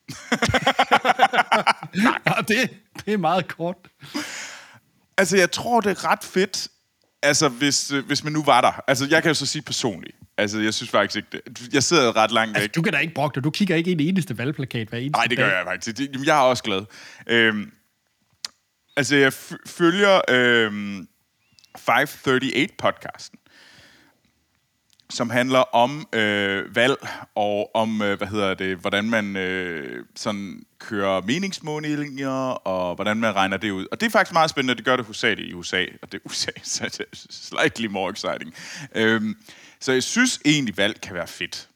nej. 2.04 2.20
Ja, 2.26 2.34
det, 2.48 2.70
det 3.06 3.14
er 3.14 3.18
meget 3.18 3.48
kort. 3.48 3.76
Altså, 5.18 5.38
jeg 5.38 5.52
tror, 5.52 5.82
det 5.82 5.90
er 5.90 6.12
ret 6.12 6.24
fedt, 6.24 6.68
altså, 7.22 7.50
hvis, 7.50 7.90
hvis 7.90 8.24
man 8.24 8.34
nu 8.34 8.44
var 8.44 8.62
der. 8.62 8.84
Altså, 8.88 9.08
jeg 9.10 9.22
kan 9.22 9.30
jo 9.30 9.34
så 9.34 9.46
sige 9.46 9.62
personligt. 9.62 10.16
Altså, 10.38 10.60
jeg 10.60 10.74
synes 10.74 10.90
faktisk 10.90 11.18
ikke 11.18 11.28
det. 11.32 11.74
Jeg 11.74 11.84
sidder 11.84 12.16
ret 12.16 12.32
langt 12.32 12.50
altså, 12.50 12.64
væk. 12.64 12.76
Du 12.76 12.82
kan 12.82 12.94
da 12.94 13.00
ikke 13.00 13.14
brokke 13.14 13.36
dig. 13.36 13.44
Du 13.44 13.52
kigger 13.52 13.76
ikke 13.76 13.92
i 13.92 14.08
eneste 14.08 14.38
valgplakat 14.38 14.88
hver 14.88 14.98
eneste 15.00 15.18
Nej, 15.18 15.26
det 15.26 15.38
gør 15.38 15.50
dag. 15.50 15.58
jeg 15.58 15.66
faktisk. 15.66 15.98
Det, 15.98 16.28
jeg 16.28 16.38
er 16.38 16.42
også 16.42 16.64
glad. 16.64 16.86
Øhm, 17.28 17.72
altså, 18.98 19.16
jeg 19.16 19.34
følger 19.66 20.22
øhm, 20.30 21.08
538-podcasten, 21.78 23.38
som 25.10 25.30
handler 25.30 25.60
om 25.76 26.08
øh, 26.14 26.76
valg 26.76 26.98
og 27.36 27.76
om, 27.76 28.02
øh, 28.02 28.18
hvad 28.18 28.28
hedder 28.28 28.54
det, 28.54 28.78
hvordan 28.78 29.10
man 29.10 29.36
øh, 29.36 30.06
sådan 30.16 30.64
kører 30.80 31.22
meningsmålinger, 31.22 32.30
og 32.68 32.96
hvordan 32.96 33.18
man 33.18 33.36
regner 33.36 33.58
det 33.58 33.72
ud. 33.72 33.86
Og 33.92 34.02
det 34.02 34.08
er 34.08 34.12
faktisk 34.12 34.34
meget 34.34 34.50
spændende, 34.50 34.76
det 34.76 34.86
gør 34.86 34.96
det 34.96 35.06
hos 35.06 35.24
i 35.24 35.54
USA, 35.54 35.86
og 36.02 36.12
det 36.12 36.18
er 36.18 36.30
USA, 36.30 36.52
så 36.64 36.84
det 36.84 37.00
er 37.00 37.06
slightly 37.30 37.86
more 37.86 38.12
exciting. 38.12 38.54
Øhm, 38.96 39.36
så 39.84 39.92
jeg 39.92 40.04
synes 40.04 40.40
egentlig, 40.46 40.78
valg 40.78 41.02
kan 41.02 41.16
være 41.16 41.28
fedt. 41.28 41.70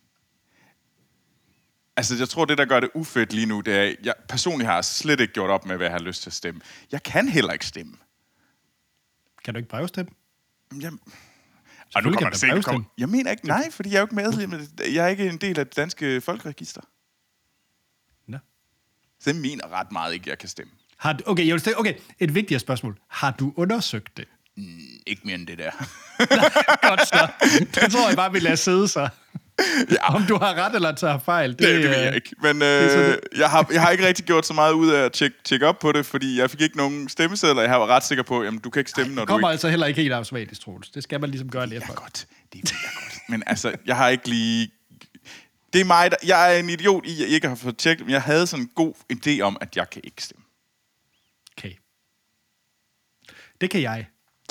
Altså, 1.97 2.15
jeg 2.15 2.29
tror, 2.29 2.45
det, 2.45 2.57
der 2.57 2.65
gør 2.65 2.79
det 2.79 2.89
ufedt 2.93 3.33
lige 3.33 3.45
nu, 3.45 3.61
det 3.61 3.75
er, 3.75 3.95
jeg 4.03 4.13
personligt 4.29 4.69
har 4.69 4.81
slet 4.81 5.19
ikke 5.19 5.33
gjort 5.33 5.49
op 5.49 5.65
med, 5.65 5.77
hvad 5.77 5.85
jeg 5.85 5.93
har 5.93 5.99
lyst 5.99 6.21
til 6.21 6.29
at 6.29 6.33
stemme. 6.33 6.61
Jeg 6.91 7.03
kan 7.03 7.29
heller 7.29 7.53
ikke 7.53 7.65
stemme. 7.65 7.97
Kan 9.43 9.53
du 9.53 9.57
ikke 9.57 9.69
brevstemme? 9.69 10.11
Jamen, 10.81 10.99
og 11.95 12.03
nu 12.03 12.11
kommer 12.11 12.29
det 12.29 12.65
komme. 12.65 12.85
Jeg 12.97 13.09
mener 13.09 13.31
ikke, 13.31 13.47
nej, 13.47 13.71
fordi 13.71 13.89
jeg 13.89 13.95
er 13.95 13.99
jo 13.99 14.05
ikke 14.05 14.47
med. 14.47 14.67
Jeg 14.93 15.05
er 15.05 15.07
ikke 15.07 15.29
en 15.29 15.37
del 15.37 15.59
af 15.59 15.65
det 15.65 15.75
danske 15.75 16.21
folkeregister. 16.21 16.81
Nå. 18.27 18.37
Så 19.19 19.29
jeg 19.29 19.39
mener 19.39 19.67
ret 19.67 19.91
meget 19.91 20.13
ikke, 20.13 20.29
jeg 20.29 20.37
kan 20.37 20.49
stemme. 20.49 20.73
Har 20.97 21.13
du, 21.13 21.23
okay, 21.27 21.45
jeg 21.45 21.53
vil 21.53 21.59
stille, 21.59 21.79
okay, 21.79 21.93
et 22.19 22.35
vigtigere 22.35 22.59
spørgsmål. 22.59 22.99
Har 23.07 23.31
du 23.31 23.53
undersøgt 23.55 24.17
det? 24.17 24.27
Mm, 24.57 24.79
ikke 25.07 25.21
mere 25.25 25.35
end 25.35 25.47
det 25.47 25.57
der. 25.57 25.71
Godt 26.89 27.07
så. 27.07 27.27
Det 27.81 27.91
tror 27.91 28.07
jeg 28.07 28.15
bare, 28.15 28.31
vi 28.31 28.39
lader 28.39 28.55
sidde 28.55 28.87
så. 28.87 29.09
Ja. 29.91 30.15
Om 30.15 30.23
du 30.23 30.37
har 30.37 30.53
ret 30.53 30.75
eller 30.75 30.91
tager 30.95 31.19
fejl. 31.19 31.49
Det, 31.49 31.59
det, 31.59 31.83
det 31.83 31.89
ved 31.89 31.97
jeg 31.97 32.15
ikke. 32.15 32.35
Men 32.41 32.61
øh, 32.61 33.17
jeg, 33.37 33.49
har, 33.49 33.67
jeg 33.71 33.81
har 33.81 33.89
ikke 33.89 34.07
rigtig 34.07 34.25
gjort 34.25 34.45
så 34.45 34.53
meget 34.53 34.73
ud 34.73 34.89
af 34.89 35.05
at 35.05 35.11
tjekke, 35.11 35.37
tjekke 35.43 35.67
op 35.67 35.79
på 35.79 35.91
det, 35.91 36.05
fordi 36.05 36.39
jeg 36.39 36.49
fik 36.51 36.61
ikke 36.61 36.77
nogen 36.77 37.09
stemmesedler. 37.09 37.61
Jeg 37.61 37.79
var 37.79 37.87
ret 37.87 38.03
sikker 38.03 38.23
på, 38.23 38.41
at 38.41 38.53
du 38.63 38.69
kan 38.69 38.79
ikke 38.79 38.89
stemme, 38.91 39.11
Ej, 39.11 39.15
når 39.15 39.25
du 39.25 39.27
kommer 39.27 39.47
ikke... 39.47 39.51
altså 39.51 39.69
heller 39.69 39.87
ikke 39.87 40.01
helt 40.01 40.13
automatisk, 40.13 40.61
Troels. 40.61 40.89
Det 40.89 41.03
skal 41.03 41.21
man 41.21 41.29
ligesom 41.29 41.49
gøre 41.49 41.67
lidt 41.67 41.85
for. 41.85 41.93
godt. 41.93 42.27
Det 42.53 42.59
er 42.59 43.01
godt. 43.03 43.29
Men 43.29 43.43
altså, 43.47 43.75
jeg 43.85 43.95
har 43.95 44.09
ikke 44.09 44.29
lige... 44.29 44.71
Det 45.73 45.81
er 45.81 45.85
mig, 45.85 46.11
der... 46.11 46.17
Jeg 46.25 46.55
er 46.55 46.59
en 46.59 46.69
idiot 46.69 47.05
i, 47.05 47.11
at 47.11 47.19
jeg 47.19 47.27
ikke 47.27 47.47
har 47.47 47.55
fået 47.55 47.77
tjekket, 47.77 48.05
men 48.05 48.13
jeg 48.13 48.21
havde 48.21 48.47
sådan 48.47 48.63
en 48.63 48.71
god 48.75 48.93
idé 49.13 49.41
om, 49.41 49.57
at 49.61 49.75
jeg 49.75 49.89
kan 49.89 50.01
ikke 50.03 50.23
stemme. 50.23 50.43
Okay. 51.57 51.73
Det 53.61 53.69
kan 53.69 53.81
jeg. 53.81 54.05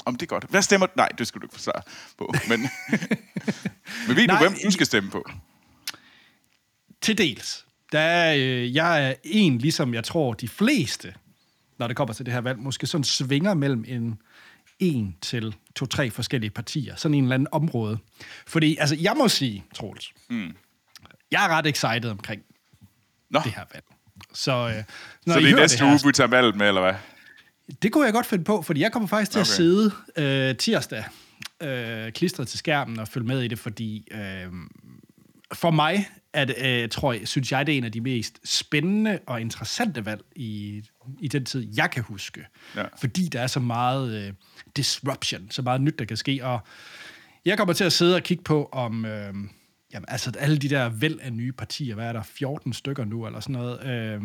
Om 0.04 0.16
det 0.16 0.22
er 0.22 0.26
godt. 0.26 0.44
Hvad 0.50 0.62
stemmer 0.62 0.86
Nej, 0.96 1.08
det 1.08 1.26
skulle 1.26 1.42
du 1.42 1.46
ikke 1.46 1.54
forsvare 1.54 1.82
på. 2.18 2.34
Men, 2.48 2.60
men 4.08 4.16
ved 4.16 4.26
Nej, 4.26 4.38
du, 4.38 4.48
hvem 4.48 4.58
du 4.64 4.70
skal 4.70 4.86
stemme 4.86 5.10
på? 5.10 5.30
Til 7.00 7.18
dels. 7.18 7.66
Der 7.92 7.98
er, 7.98 8.34
øh, 8.36 8.74
jeg 8.74 9.08
er 9.08 9.14
en, 9.24 9.58
ligesom 9.58 9.94
jeg 9.94 10.04
tror, 10.04 10.32
de 10.32 10.48
fleste, 10.48 11.14
når 11.78 11.86
det 11.86 11.96
kommer 11.96 12.14
til 12.14 12.26
det 12.26 12.34
her 12.34 12.40
valg, 12.40 12.58
måske 12.58 12.86
sådan 12.86 13.04
svinger 13.04 13.54
mellem 13.54 13.84
en 13.88 14.18
en 14.78 15.16
til 15.22 15.54
to-tre 15.74 16.10
forskellige 16.10 16.50
partier. 16.50 16.96
Sådan 16.96 17.14
en 17.14 17.24
eller 17.24 17.34
anden 17.34 17.48
område. 17.52 17.98
Fordi, 18.46 18.76
altså, 18.76 18.96
jeg 19.00 19.14
må 19.16 19.28
sige, 19.28 19.64
Troels, 19.74 20.12
mm. 20.30 20.56
jeg 21.30 21.44
er 21.44 21.48
ret 21.48 21.66
excited 21.66 22.10
omkring 22.10 22.42
Nå. 23.30 23.40
det 23.44 23.52
her 23.52 23.64
valg. 23.72 23.84
Så, 24.32 24.52
øh, 24.52 24.84
når 25.26 25.34
så 25.34 25.40
det 25.40 25.50
er 25.50 25.56
næste 25.56 25.84
uge, 25.84 26.00
vi 26.04 26.12
tager 26.12 26.28
valget 26.28 26.56
med, 26.56 26.68
eller 26.68 26.80
hvad? 26.80 26.94
Det 27.82 27.92
kunne 27.92 28.04
jeg 28.04 28.12
godt 28.12 28.26
finde 28.26 28.44
på, 28.44 28.62
fordi 28.62 28.80
jeg 28.80 28.92
kommer 28.92 29.08
faktisk 29.08 29.30
til 29.30 29.38
okay. 29.38 29.50
at 29.50 29.56
sidde 29.56 29.92
øh, 30.16 30.56
tirsdag 30.56 31.04
øh, 31.62 32.12
klistret 32.12 32.48
til 32.48 32.58
skærmen 32.58 33.00
og 33.00 33.08
følge 33.08 33.26
med 33.26 33.42
i 33.42 33.48
det, 33.48 33.58
fordi 33.58 34.08
øh, 34.10 34.52
for 35.52 35.70
mig 35.70 36.08
at, 36.32 36.54
øh, 36.64 36.88
tror 36.88 37.12
jeg, 37.12 37.28
synes 37.28 37.52
jeg, 37.52 37.66
det 37.66 37.72
er 37.72 37.78
en 37.78 37.84
af 37.84 37.92
de 37.92 38.00
mest 38.00 38.40
spændende 38.44 39.18
og 39.26 39.40
interessante 39.40 40.06
valg 40.06 40.22
i, 40.36 40.82
i 41.20 41.28
den 41.28 41.44
tid, 41.44 41.68
jeg 41.76 41.90
kan 41.90 42.02
huske. 42.02 42.46
Ja. 42.76 42.84
Fordi 43.00 43.28
der 43.28 43.40
er 43.40 43.46
så 43.46 43.60
meget 43.60 44.26
øh, 44.26 44.32
disruption, 44.76 45.50
så 45.50 45.62
meget 45.62 45.80
nyt, 45.80 45.98
der 45.98 46.04
kan 46.04 46.16
ske. 46.16 46.40
Og 46.42 46.60
jeg 47.44 47.58
kommer 47.58 47.74
til 47.74 47.84
at 47.84 47.92
sidde 47.92 48.16
og 48.16 48.22
kigge 48.22 48.44
på, 48.44 48.68
om 48.72 49.04
øh, 49.04 49.34
jamen, 49.92 50.06
altså, 50.08 50.32
alle 50.38 50.58
de 50.58 50.68
der 50.68 50.88
væld 50.88 51.18
af 51.20 51.32
nye 51.32 51.52
partier, 51.52 51.94
hvad 51.94 52.06
er 52.06 52.12
der, 52.12 52.22
14 52.22 52.72
stykker 52.72 53.04
nu, 53.04 53.26
eller 53.26 53.40
sådan 53.40 53.52
noget, 53.52 53.86
øh, 53.86 54.22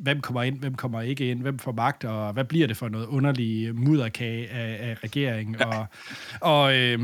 hvem 0.00 0.20
kommer 0.20 0.42
ind, 0.42 0.58
hvem 0.58 0.74
kommer 0.74 1.00
ikke 1.00 1.30
ind, 1.30 1.42
hvem 1.42 1.58
får 1.58 1.72
magt, 1.72 2.04
og 2.04 2.32
hvad 2.32 2.44
bliver 2.44 2.66
det 2.66 2.76
for 2.76 2.88
noget 2.88 3.06
underlig 3.06 3.74
mudderkage 3.74 4.48
af, 4.50 4.90
af 4.90 5.04
regeringen. 5.04 5.56
Ja. 5.60 5.66
Og, 5.66 5.86
og 6.40 6.78
øh, 6.78 7.00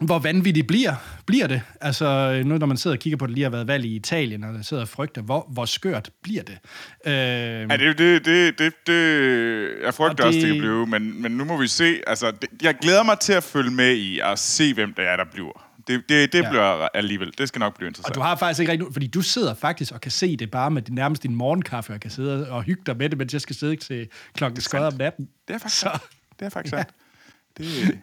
hvor 0.00 0.18
vanvittigt 0.18 0.66
bliver, 0.66 0.94
bliver 1.26 1.46
det? 1.46 1.62
Altså, 1.80 2.42
nu 2.44 2.58
når 2.58 2.66
man 2.66 2.76
sidder 2.76 2.96
og 2.96 3.00
kigger 3.00 3.16
på, 3.16 3.26
det 3.26 3.34
lige 3.34 3.42
har 3.42 3.50
været 3.50 3.68
valg 3.68 3.84
i 3.84 3.96
Italien, 3.96 4.44
og 4.44 4.54
der 4.54 4.62
sidder 4.62 4.82
og 4.82 4.88
frygter, 4.88 5.22
hvor, 5.22 5.48
hvor 5.52 5.64
skørt 5.64 6.10
bliver 6.22 6.42
det? 6.42 6.58
Øh, 7.06 7.12
ja, 7.12 7.76
det, 7.76 7.98
det, 7.98 8.24
det, 8.24 8.58
det, 8.58 8.72
det 8.86 9.68
jeg 9.84 9.94
frygter 9.94 10.16
det, 10.16 10.24
også, 10.24 10.38
det 10.38 10.48
kan 10.48 10.58
blive, 10.58 10.86
men, 10.86 11.22
men 11.22 11.32
nu 11.32 11.44
må 11.44 11.60
vi 11.60 11.68
se. 11.68 12.00
Altså, 12.06 12.30
det, 12.30 12.48
jeg 12.62 12.74
glæder 12.80 13.02
mig 13.02 13.18
til 13.18 13.32
at 13.32 13.42
følge 13.42 13.70
med 13.70 13.96
i 13.96 14.18
og 14.18 14.38
se, 14.38 14.74
hvem 14.74 14.94
det 14.94 15.08
er, 15.08 15.16
der 15.16 15.24
bliver. 15.32 15.65
Det, 15.86 16.08
det, 16.08 16.32
det 16.32 16.42
ja. 16.42 16.48
bliver 16.48 16.88
alligevel. 16.94 17.34
Det 17.38 17.48
skal 17.48 17.58
nok 17.58 17.76
blive 17.76 17.88
interessant. 17.88 18.10
Og 18.10 18.14
du 18.14 18.20
har 18.20 18.36
faktisk 18.36 18.60
ikke 18.60 18.72
rigtig... 18.72 18.88
Fordi 18.92 19.06
du 19.06 19.22
sidder 19.22 19.54
faktisk 19.54 19.92
og 19.92 20.00
kan 20.00 20.10
se 20.10 20.36
det 20.36 20.50
bare 20.50 20.70
med 20.70 20.82
din, 20.82 20.94
nærmest 20.94 21.22
din 21.22 21.34
morgenkaffe, 21.34 21.92
og 21.92 22.00
kan 22.00 22.10
sidde 22.10 22.50
og 22.50 22.62
hygge 22.62 22.82
dig 22.86 22.96
med 22.96 23.08
det, 23.08 23.18
mens 23.18 23.32
jeg 23.32 23.40
skal 23.40 23.56
sidde 23.56 23.76
til 23.76 24.08
klokken 24.34 24.60
skød 24.60 24.80
om 24.80 24.94
natten. 24.94 25.28
Det 25.48 25.54
er 25.54 25.58
faktisk 25.58 25.80
så. 25.80 25.98
Det 26.38 26.46
er 26.46 26.50
faktisk 26.50 26.72
ja. 26.76 26.78
sandt. 26.78 26.94
Det, 27.58 27.98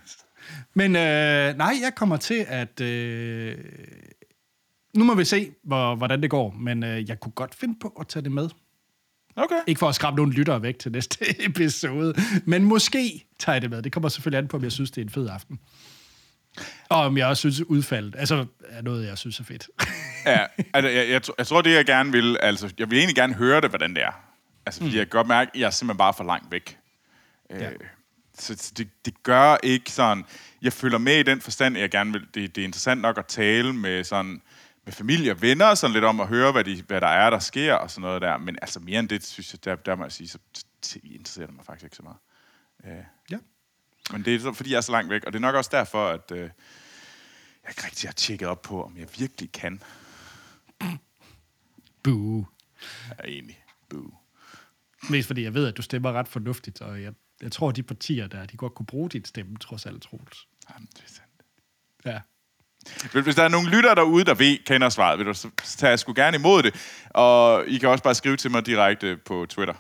men 0.74 0.96
øh, 0.96 1.58
nej, 1.58 1.74
jeg 1.82 1.92
kommer 1.96 2.18
til 2.18 2.46
at... 2.48 2.82
Øh, 2.82 3.58
nu 4.94 5.04
må 5.04 5.16
vi 5.16 5.26
se, 5.26 5.52
hvor, 5.64 5.96
hvordan 5.96 6.22
det 6.22 6.30
går, 6.30 6.52
men 6.60 6.84
øh, 6.84 7.10
jeg 7.10 7.20
kunne 7.20 7.32
godt 7.32 7.56
finde 7.56 7.80
på 7.82 7.88
at 8.00 8.08
tage 8.08 8.24
det 8.24 8.32
med. 8.32 8.50
Okay. 9.36 9.56
Ikke 9.68 9.80
for 9.80 9.90
at 9.90 9.96
skræmme 9.96 10.16
nogle 10.18 10.34
lyttere 10.34 10.62
væk 10.62 10.80
til 10.80 10.92
næste 10.92 11.26
episode, 11.50 12.14
men 12.46 12.64
måske 12.64 13.26
tager 13.40 13.54
jeg 13.54 13.62
det 13.62 13.70
med. 13.70 13.82
Det 13.82 13.92
kommer 13.92 14.10
selvfølgelig 14.10 14.38
an 14.38 14.48
på, 14.48 14.58
om 14.58 14.64
jeg 14.64 14.72
synes, 14.72 14.92
det 14.92 15.02
er 15.02 15.06
en 15.06 15.10
fed 15.10 15.30
aften. 15.30 15.60
Og 16.90 17.00
om 17.00 17.18
jeg 17.18 17.28
også 17.28 17.40
synes, 17.40 17.62
udfaldet 17.62 18.16
altså, 18.18 18.46
er 18.70 18.82
noget, 18.82 19.08
jeg 19.08 19.18
synes 19.18 19.40
er 19.40 19.44
fedt. 19.44 19.70
ja, 20.26 20.46
altså, 20.74 20.90
jeg, 20.90 21.10
jeg, 21.10 21.22
jeg 21.38 21.48
tror, 21.48 21.62
det 21.62 21.74
jeg 21.74 21.86
gerne 21.86 22.12
vil, 22.12 22.38
altså, 22.42 22.74
jeg 22.78 22.90
vil 22.90 22.98
egentlig 22.98 23.16
gerne 23.16 23.34
høre 23.34 23.62
det, 23.62 23.70
hvordan 23.70 23.96
det 23.96 24.04
er. 24.04 24.12
Altså, 24.66 24.82
fordi 24.82 24.92
mm. 24.92 24.98
jeg 24.98 25.06
kan 25.06 25.18
godt 25.18 25.28
mærke, 25.28 25.52
at 25.54 25.60
jeg 25.60 25.66
er 25.66 25.72
simpelthen 25.72 25.98
bare 25.98 26.14
for 26.14 26.24
langt 26.24 26.52
væk. 26.52 26.78
Ja. 27.50 27.70
Øh, 27.70 27.80
så 28.38 28.74
det, 28.78 28.90
det 29.06 29.24
gør 29.24 29.58
ikke 29.64 29.92
sådan... 29.92 30.26
Jeg 30.62 30.74
følger 30.74 30.98
med 30.98 31.20
i 31.20 31.24
den 31.24 31.42
forstand, 31.42 31.76
at 31.78 31.82
jeg 31.82 31.92
gerne 31.92 32.12
vil... 32.12 32.22
Det, 32.34 32.56
det 32.56 32.62
er 32.62 32.66
interessant 32.66 33.02
nok 33.02 33.18
at 33.18 33.26
tale 33.26 33.74
med 33.74 34.04
sådan 34.04 34.42
med 34.86 34.94
familie 34.94 35.32
og 35.32 35.42
venner, 35.42 35.76
sådan 35.76 35.94
lidt 35.94 36.06
om 36.06 36.20
at 36.20 36.28
høre, 36.28 36.52
hvad, 36.52 36.64
de, 36.64 36.84
hvad 36.88 37.02
der 37.02 37.08
er, 37.08 37.30
der 37.30 37.40
sker, 37.40 37.74
og 37.74 37.92
sådan 37.92 38.02
noget 38.02 38.22
der. 38.22 38.38
Men 38.38 38.58
altså 38.62 38.80
mere 38.80 39.00
end 39.00 39.10
det, 39.10 39.26
synes 39.26 39.54
jeg, 39.54 39.66
der, 39.66 39.76
der 39.76 39.96
må 39.96 40.04
jeg 40.04 40.12
sige, 40.12 40.28
så 40.28 40.38
interesserer 41.04 41.46
det 41.46 41.56
mig 41.56 41.66
faktisk 41.66 41.84
ikke 41.84 41.96
så 41.96 42.04
meget. 42.04 42.18
Uh, 42.84 43.06
ja. 43.32 43.38
Men 44.12 44.26
det 44.26 44.36
er 44.36 44.40
så, 44.40 44.54
fordi 44.54 44.72
jeg 44.72 44.78
er 44.78 44.82
så 44.82 44.92
langt 44.92 45.10
væk, 45.10 45.24
og 45.24 45.34
det 45.34 45.40
er 45.40 45.42
nok 45.42 45.56
også 45.56 45.70
derfor, 45.74 46.08
at 46.08 46.32
uh, 46.32 46.38
jeg 46.38 46.50
ikke 47.70 47.86
rigtig 47.86 48.10
har 48.10 48.14
tjekket 48.14 48.48
op 48.48 48.62
på, 48.62 48.84
om 48.84 48.98
jeg 48.98 49.08
virkelig 49.18 49.52
kan. 49.52 49.82
Boo. 52.04 52.46
Ja, 53.10 53.24
egentlig. 53.28 53.64
Boo. 53.90 54.14
Mest 55.10 55.28
fordi 55.28 55.44
jeg 55.44 55.54
ved, 55.54 55.68
at 55.68 55.78
du 55.78 55.82
stemmer 55.82 56.12
ret 56.12 56.28
fornuftigt, 56.28 56.82
og 56.82 57.02
jeg 57.02 57.14
jeg 57.44 57.52
tror, 57.52 57.72
de 57.72 57.84
partier 57.84 58.28
der, 58.28 58.46
de 58.46 58.58
godt 58.58 58.76
kunne 58.76 58.86
bruge 58.86 59.10
dit 59.10 59.28
stemme, 59.28 59.58
trods 59.58 59.86
alt, 59.86 60.04
Troels. 60.04 60.48
Jamen, 60.74 60.90
det 60.94 61.04
er 61.04 61.10
sandt. 61.10 61.30
Ja. 62.06 62.20
Hvis 63.22 63.36
der 63.36 63.44
er 63.44 63.48
nogle 63.48 63.70
lyttere 63.70 63.96
derude, 63.96 64.26
der 64.26 64.34
ved, 64.34 64.58
kender 64.66 64.90
svaret, 64.90 65.20
vil 65.20 65.26
du, 65.26 65.34
så 65.34 65.50
tager 65.64 65.92
jeg 65.92 66.00
sgu 66.00 66.14
gerne 66.16 66.38
imod 66.38 66.64
det. 66.64 67.02
Og 67.10 67.68
I 67.68 67.78
kan 67.78 67.90
også 67.90 68.04
bare 68.04 68.16
skrive 68.16 68.38
til 68.38 68.52
mig 68.52 68.66
direkte 68.66 69.18
på 69.18 69.46
Twitter 69.50 69.74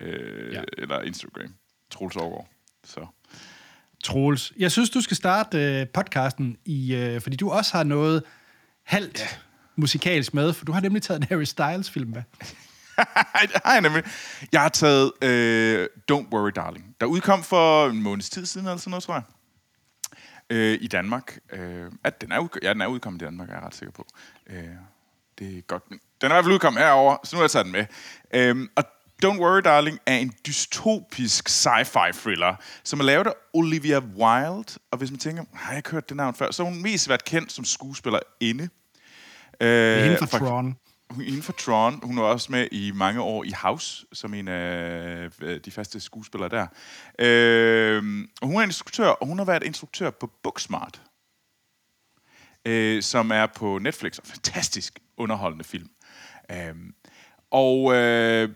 øh, 0.00 0.54
ja. 0.54 0.62
eller 0.78 1.00
Instagram. 1.00 1.54
Troels 1.90 2.16
Aargaard. 2.16 2.48
Så. 2.84 3.06
Troels, 4.04 4.52
jeg 4.58 4.72
synes, 4.72 4.90
du 4.90 5.00
skal 5.00 5.16
starte 5.16 5.80
øh, 5.80 5.86
podcasten, 5.88 6.56
i, 6.64 6.94
øh, 6.94 7.20
fordi 7.20 7.36
du 7.36 7.50
også 7.50 7.76
har 7.76 7.84
noget 7.84 8.22
halvt 8.84 9.20
ja. 9.20 9.26
musikalsk 9.76 10.34
med, 10.34 10.52
for 10.52 10.64
du 10.64 10.72
har 10.72 10.80
nemlig 10.80 11.02
taget 11.02 11.20
en 11.20 11.26
Harry 11.28 11.44
Styles-film 11.44 12.10
med. 12.10 12.22
har 13.64 13.80
nemlig. 13.80 14.04
Jeg 14.52 14.60
har 14.60 14.68
taget 14.68 15.04
uh, 15.04 15.86
Don't 16.12 16.28
Worry 16.32 16.50
Darling, 16.56 16.96
der 17.00 17.06
udkom 17.06 17.42
for 17.42 17.88
en 17.88 18.02
måneds 18.02 18.30
tid 18.30 18.46
siden, 18.46 18.66
eller 18.66 18.78
sådan 18.78 18.90
noget, 18.90 19.04
tror 19.04 19.14
jeg. 19.14 19.22
Uh, 20.52 20.82
I 20.82 20.86
Danmark. 20.86 21.38
Uh, 21.52 21.60
at 22.04 22.20
den 22.20 22.32
er, 22.32 22.40
udk- 22.40 22.58
ja, 22.62 22.72
den 22.72 22.80
er 22.80 22.86
udkommet 22.86 23.22
i 23.22 23.24
Danmark, 23.24 23.48
er 23.48 23.54
jeg 23.54 23.62
ret 23.62 23.74
sikker 23.74 23.92
på. 23.92 24.06
Uh, 24.50 24.56
det 25.38 25.58
er 25.58 25.60
godt. 25.60 25.82
Den 25.88 25.98
er 26.20 26.26
i 26.26 26.28
hvert 26.28 26.44
fald 26.44 26.54
udkommet 26.54 26.82
herovre, 26.82 27.18
så 27.24 27.36
nu 27.36 27.38
har 27.38 27.44
jeg 27.44 27.50
taget 27.50 27.66
den 27.66 27.72
med. 27.72 28.56
Uh, 28.56 28.68
og 28.76 28.84
Don't 29.24 29.40
Worry 29.40 29.60
Darling 29.64 29.98
er 30.06 30.16
en 30.16 30.32
dystopisk 30.46 31.48
sci-fi 31.48 32.12
thriller, 32.12 32.56
som 32.84 33.00
er 33.00 33.04
lavet 33.04 33.26
af 33.26 33.32
Olivia 33.54 33.98
Wilde. 33.98 34.78
Og 34.90 34.98
hvis 34.98 35.10
man 35.10 35.18
tænker, 35.18 35.44
har 35.54 35.70
jeg 35.70 35.78
ikke 35.78 35.90
hørt 35.90 36.08
det 36.08 36.16
navn 36.16 36.34
før, 36.34 36.50
så 36.50 36.64
har 36.64 36.70
hun 36.70 36.82
mest 36.82 37.08
været 37.08 37.24
kendt 37.24 37.52
som 37.52 37.64
skuespiller 37.64 38.18
inde. 38.40 38.62
Uh, 39.60 39.66
det 39.66 40.12
er 40.12 40.26
fra 40.26 40.38
Tron 40.38 40.76
inden 41.18 41.42
for 41.42 41.52
Tron. 41.52 42.00
Hun 42.02 42.16
var 42.16 42.22
også 42.22 42.52
med 42.52 42.68
i 42.72 42.92
mange 42.94 43.20
år 43.20 43.44
i 43.44 43.52
House, 43.62 44.06
som 44.12 44.34
en 44.34 44.48
af 44.48 45.28
øh, 45.42 45.60
de 45.64 45.70
faste 45.70 46.00
skuespillere 46.00 46.48
der. 46.48 46.66
Øh, 47.18 48.26
og 48.42 48.48
hun 48.48 48.56
er 48.56 48.62
instruktør, 48.62 49.08
og 49.08 49.26
hun 49.26 49.38
har 49.38 49.44
været 49.44 49.62
instruktør 49.62 50.10
på 50.10 50.30
Booksmart, 50.42 51.02
øh, 52.64 53.02
som 53.02 53.30
er 53.30 53.46
på 53.46 53.78
Netflix. 53.78 54.18
Fantastisk 54.24 54.98
underholdende 55.16 55.64
film. 55.64 55.88
Øh, 56.50 56.74
og, 57.50 57.94
øh, 57.94 58.48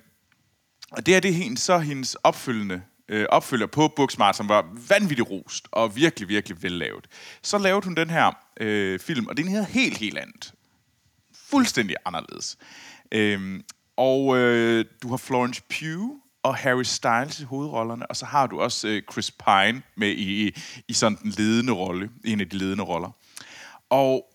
og 0.97 1.07
det 1.07 1.17
er 1.17 1.21
det 1.21 1.35
hendes, 1.35 1.61
så 1.61 1.79
hendes 1.79 2.15
opfølgende 2.15 2.83
øh, 3.09 3.27
opfølger 3.29 3.67
på 3.67 3.89
Booksmart, 3.89 4.37
som 4.37 4.49
var 4.49 4.67
vanvittigt 4.89 5.31
rost 5.31 5.69
og 5.73 5.97
virkelig, 5.97 6.29
virkelig 6.29 6.63
vellavet. 6.63 7.07
Så 7.43 7.59
lavede 7.59 7.85
hun 7.85 7.95
den 7.95 8.11
her 8.11 8.33
øh, 8.61 8.99
film, 8.99 9.27
og 9.27 9.37
den 9.37 9.49
hedder 9.49 9.67
helt, 9.67 9.97
helt 9.97 10.19
andet 10.19 10.55
fuldstændig 11.55 11.97
anderledes. 12.05 12.59
Øhm, 13.13 13.65
og 13.97 14.37
øh, 14.37 14.85
du 15.03 15.09
har 15.09 15.17
Florence 15.17 15.63
Pugh 15.63 16.11
og 16.43 16.57
Harry 16.57 16.83
Styles 16.83 17.41
i 17.41 17.45
hovedrollerne, 17.45 18.07
og 18.07 18.17
så 18.17 18.27
har 18.27 18.47
du 18.47 18.61
også 18.61 18.89
øh, 18.89 19.03
Chris 19.13 19.31
Pine 19.31 19.83
med 19.97 20.09
i, 20.09 20.47
i, 20.47 20.55
i 20.89 20.93
sådan 20.93 21.19
den 21.23 21.31
ledende 21.31 21.73
rolle, 21.73 22.11
en 22.25 22.41
af 22.41 22.49
de 22.49 22.59
ledende 22.59 22.85
roller. 22.85 23.11
Og 23.91 24.33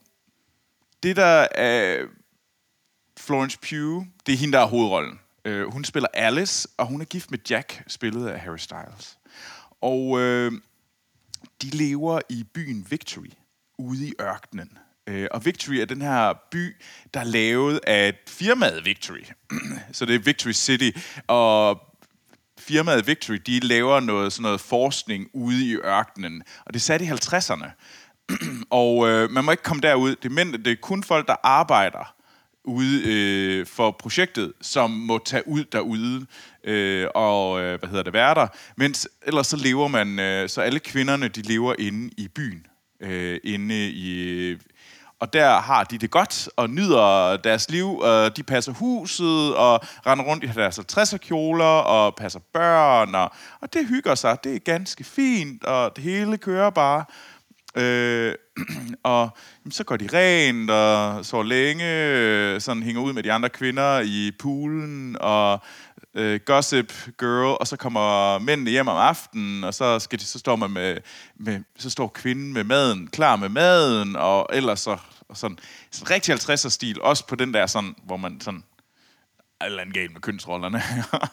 det 1.02 1.16
der 1.16 1.46
er 1.54 2.06
Florence 3.18 3.58
Pugh, 3.58 4.06
det 4.26 4.32
er 4.32 4.36
hende, 4.36 4.52
der 4.52 4.64
er 4.64 4.66
hovedrollen. 4.66 5.20
Øh, 5.44 5.72
hun 5.72 5.84
spiller 5.84 6.08
Alice, 6.14 6.68
og 6.76 6.86
hun 6.86 7.00
er 7.00 7.04
gift 7.04 7.30
med 7.30 7.38
Jack, 7.50 7.82
spillet 7.86 8.28
af 8.28 8.40
Harry 8.40 8.58
Styles. 8.58 9.18
Og 9.80 10.20
øh, 10.20 10.52
de 11.62 11.66
lever 11.66 12.20
i 12.28 12.44
byen 12.54 12.86
Victory, 12.90 13.30
ude 13.78 14.08
i 14.08 14.12
ørkenen. 14.20 14.78
Øh, 15.06 15.28
og 15.30 15.44
Victory 15.44 15.74
er 15.74 15.84
den 15.84 16.02
her 16.02 16.34
by, 16.50 16.76
der 17.14 17.20
er 17.20 17.24
lavet 17.24 17.80
af 17.86 18.14
firmaet 18.28 18.84
Victory. 18.84 19.24
Så 19.92 20.06
det 20.06 20.14
er 20.14 20.18
Victory 20.18 20.52
City, 20.52 20.90
og 21.26 21.80
firmaet 22.58 23.06
Victory, 23.06 23.34
de 23.46 23.60
laver 23.60 24.00
noget, 24.00 24.32
sådan 24.32 24.42
noget 24.42 24.60
forskning 24.60 25.30
ude 25.32 25.66
i 25.66 25.74
ørkenen, 25.74 26.42
og 26.66 26.74
det 26.74 26.82
satte 26.82 27.04
i 27.04 27.08
50'erne. 27.08 27.70
og 28.70 29.08
øh, 29.08 29.30
man 29.30 29.44
må 29.44 29.50
ikke 29.50 29.62
komme 29.62 29.80
derud. 29.80 30.16
Det 30.16 30.24
er, 30.24 30.34
mænd, 30.34 30.64
det 30.64 30.72
er 30.72 30.76
kun 30.82 31.02
folk, 31.02 31.26
der 31.26 31.36
arbejder 31.42 32.14
ude 32.70 33.02
øh, 33.04 33.66
for 33.66 33.90
projektet, 33.90 34.52
som 34.60 34.90
må 34.90 35.18
tage 35.24 35.48
ud 35.48 35.64
derude 35.64 36.26
øh, 36.64 37.06
og 37.14 37.60
øh, 37.60 37.78
hvad 37.78 37.88
hedder 37.88 38.02
det, 38.02 38.12
være 38.12 38.34
der. 38.34 38.46
Mens 38.76 39.08
ellers 39.26 39.46
så 39.46 39.56
lever 39.56 39.88
man, 39.88 40.18
øh, 40.18 40.48
så 40.48 40.60
alle 40.60 40.78
kvinderne, 40.78 41.28
de 41.28 41.42
lever 41.42 41.74
inde 41.78 42.10
i 42.16 42.28
byen. 42.28 42.66
Øh, 43.00 43.40
inde 43.44 43.88
i 43.88 44.56
og 45.20 45.32
der 45.32 45.60
har 45.60 45.84
de 45.84 45.98
det 45.98 46.10
godt 46.10 46.48
og 46.56 46.70
nyder 46.70 47.36
deres 47.36 47.70
liv. 47.70 47.98
Og 47.98 48.36
de 48.36 48.42
passer 48.42 48.72
huset 48.72 49.56
og 49.56 49.80
render 50.06 50.24
rundt 50.24 50.44
i 50.44 50.46
deres 50.46 50.78
50'er 50.78 51.16
kjoler 51.16 51.64
og 51.64 52.14
passer 52.14 52.40
børn. 52.52 53.14
Og, 53.14 53.32
og 53.60 53.72
det 53.72 53.86
hygger 53.86 54.14
sig. 54.14 54.44
Det 54.44 54.54
er 54.54 54.58
ganske 54.58 55.04
fint, 55.04 55.64
og 55.64 55.96
det 55.96 56.04
hele 56.04 56.36
kører 56.38 56.70
bare. 56.70 57.04
Øh, 57.76 58.34
og 59.02 59.30
jamen, 59.64 59.72
så 59.72 59.84
går 59.84 59.96
de 59.96 60.08
rent 60.12 60.70
og 60.70 61.24
så 61.24 61.42
længe, 61.42 61.84
øh, 61.84 62.60
sådan 62.60 62.82
hænger 62.82 63.02
ud 63.02 63.12
med 63.12 63.22
de 63.22 63.32
andre 63.32 63.48
kvinder 63.48 64.00
i 64.00 64.32
poolen 64.38 65.16
og 65.20 65.58
øh, 66.14 66.40
gossip 66.46 66.92
girl, 67.18 67.56
og 67.60 67.66
så 67.66 67.76
kommer 67.76 68.38
mændene 68.38 68.70
hjem 68.70 68.88
om 68.88 68.96
aftenen, 68.96 69.64
og 69.64 69.74
så, 69.74 69.98
skal 69.98 70.18
de, 70.18 70.24
så 70.24 70.38
står 70.38 70.56
man 70.56 70.70
med, 70.70 70.96
med, 71.36 71.60
så 71.78 71.90
står 71.90 72.08
kvinden 72.08 72.52
med 72.52 72.64
maden, 72.64 73.06
klar 73.06 73.36
med 73.36 73.48
maden, 73.48 74.16
og 74.16 74.46
ellers 74.52 74.80
så 74.80 74.98
og 75.30 75.36
sådan, 75.36 75.58
sådan 75.90 76.10
rigtig 76.10 76.34
50'er 76.34 76.68
stil, 76.68 77.02
også 77.02 77.26
på 77.26 77.34
den 77.34 77.54
der 77.54 77.66
sådan, 77.66 77.94
hvor 78.04 78.16
man 78.16 78.40
sådan, 78.40 78.64
eller 79.64 79.80
andet 79.80 79.94
galt 79.94 80.12
med 80.12 80.20
kønsrollerne. 80.20 80.82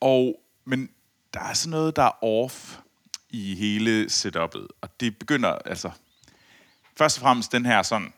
Og, 0.00 0.40
men 0.64 0.90
der 1.34 1.40
er 1.40 1.52
sådan 1.52 1.70
noget, 1.70 1.96
der 1.96 2.02
er 2.02 2.24
off 2.24 2.78
i 3.30 3.54
hele 3.54 4.10
setupet. 4.10 4.66
Og 4.80 5.00
det 5.00 5.18
begynder, 5.18 5.48
altså... 5.48 5.90
Først 6.96 7.18
og 7.18 7.22
fremmest 7.22 7.52
den 7.52 7.66
her 7.66 7.82
sådan 7.82 8.12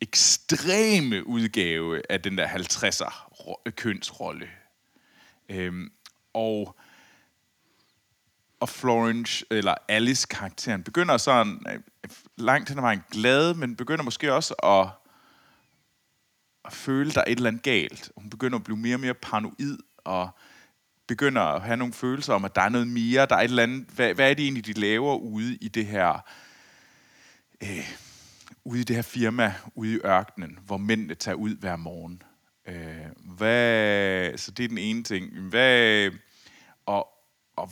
ekstreme 0.00 1.26
udgave 1.26 2.02
af 2.12 2.22
den 2.22 2.38
der 2.38 2.48
50'er 2.48 3.70
kønsrolle. 3.70 4.48
Øhm, 5.48 5.92
og 6.34 6.76
og 8.60 8.68
Florence, 8.68 9.44
eller 9.50 9.74
Alice-karakteren, 9.88 10.82
begynder 10.82 11.16
sådan 11.16 11.66
øh, 11.68 12.10
langt 12.36 12.68
hen 12.68 12.78
ad 12.78 12.82
vejen 12.82 13.02
glad, 13.10 13.54
men 13.54 13.76
begynder 13.76 14.04
måske 14.04 14.32
også 14.32 14.54
at, 14.54 14.88
at 16.64 16.72
føle, 16.72 17.10
der 17.10 17.20
er 17.20 17.24
et 17.24 17.36
eller 17.36 17.48
andet 17.48 17.62
galt. 17.62 18.12
Hun 18.16 18.30
begynder 18.30 18.58
at 18.58 18.64
blive 18.64 18.76
mere 18.76 18.96
og 18.96 19.00
mere 19.00 19.14
paranoid, 19.14 19.78
og 20.04 20.30
begynder 21.08 21.42
at 21.42 21.62
have 21.62 21.76
nogle 21.76 21.94
følelser 21.94 22.34
om, 22.34 22.44
at 22.44 22.54
der 22.54 22.62
er 22.62 22.68
noget 22.68 22.88
mere, 22.88 23.26
der 23.26 23.36
er 23.36 23.40
et 23.40 23.44
eller 23.44 23.62
andet, 23.62 23.86
hvad, 23.88 24.14
hvad 24.14 24.30
er 24.30 24.34
det 24.34 24.42
egentlig, 24.42 24.66
de 24.66 24.72
laver 24.72 25.16
ude 25.16 25.56
i 25.56 25.68
det 25.68 25.86
her, 25.86 26.24
øh, 27.62 27.90
ude 28.64 28.80
i 28.80 28.84
det 28.84 28.96
her 28.96 29.02
firma, 29.02 29.54
ude 29.74 29.94
i 29.94 29.98
ørkenen, 30.04 30.58
hvor 30.66 30.76
mændene 30.76 31.14
tager 31.14 31.34
ud 31.34 31.56
hver 31.56 31.76
morgen. 31.76 32.22
Øh, 32.66 33.34
hvad, 33.36 34.38
så 34.38 34.50
det 34.50 34.64
er 34.64 34.68
den 34.68 34.78
ene 34.78 35.02
ting. 35.02 35.40
Hvad, 35.40 36.10
og, 36.86 37.08
og 37.56 37.70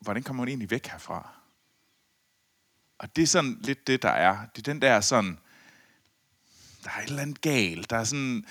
hvordan 0.00 0.22
kommer 0.22 0.42
man 0.42 0.48
egentlig 0.48 0.70
væk 0.70 0.86
herfra? 0.86 1.30
Og 2.98 3.16
det 3.16 3.22
er 3.22 3.26
sådan 3.26 3.58
lidt 3.60 3.86
det, 3.86 4.02
der 4.02 4.10
er. 4.10 4.38
Det 4.56 4.68
er 4.68 4.72
den 4.72 4.82
der 4.82 5.00
sådan, 5.00 5.38
der 6.84 6.90
er 6.90 7.02
et 7.02 7.08
eller 7.08 7.22
andet 7.22 7.40
galt. 7.40 7.90
Der 7.90 7.96
er 7.96 8.04
sådan, 8.04 8.44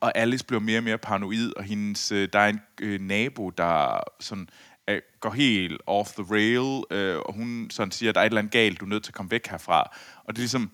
og, 0.00 0.18
Alice 0.18 0.44
bliver 0.44 0.60
mere 0.60 0.78
og 0.78 0.84
mere 0.84 0.98
paranoid, 0.98 1.52
og 1.56 1.64
hendes, 1.64 2.12
øh, 2.12 2.28
der 2.32 2.38
er 2.38 2.48
en 2.48 2.60
øh, 2.80 3.00
nabo, 3.00 3.50
der 3.50 4.00
sådan, 4.20 4.48
øh, 4.88 5.02
går 5.20 5.30
helt 5.30 5.82
off 5.86 6.10
the 6.12 6.24
rail, 6.30 6.84
øh, 6.90 7.18
og 7.18 7.34
hun 7.34 7.68
sådan 7.70 7.92
siger, 7.92 8.10
at 8.10 8.14
der 8.14 8.20
er 8.20 8.24
et 8.24 8.30
eller 8.30 8.38
andet 8.38 8.52
galt, 8.52 8.80
du 8.80 8.84
er 8.84 8.88
nødt 8.88 9.04
til 9.04 9.10
at 9.10 9.14
komme 9.14 9.30
væk 9.30 9.46
herfra. 9.46 9.96
Og 10.24 10.36
det 10.36 10.38
er 10.38 10.42
ligesom, 10.42 10.70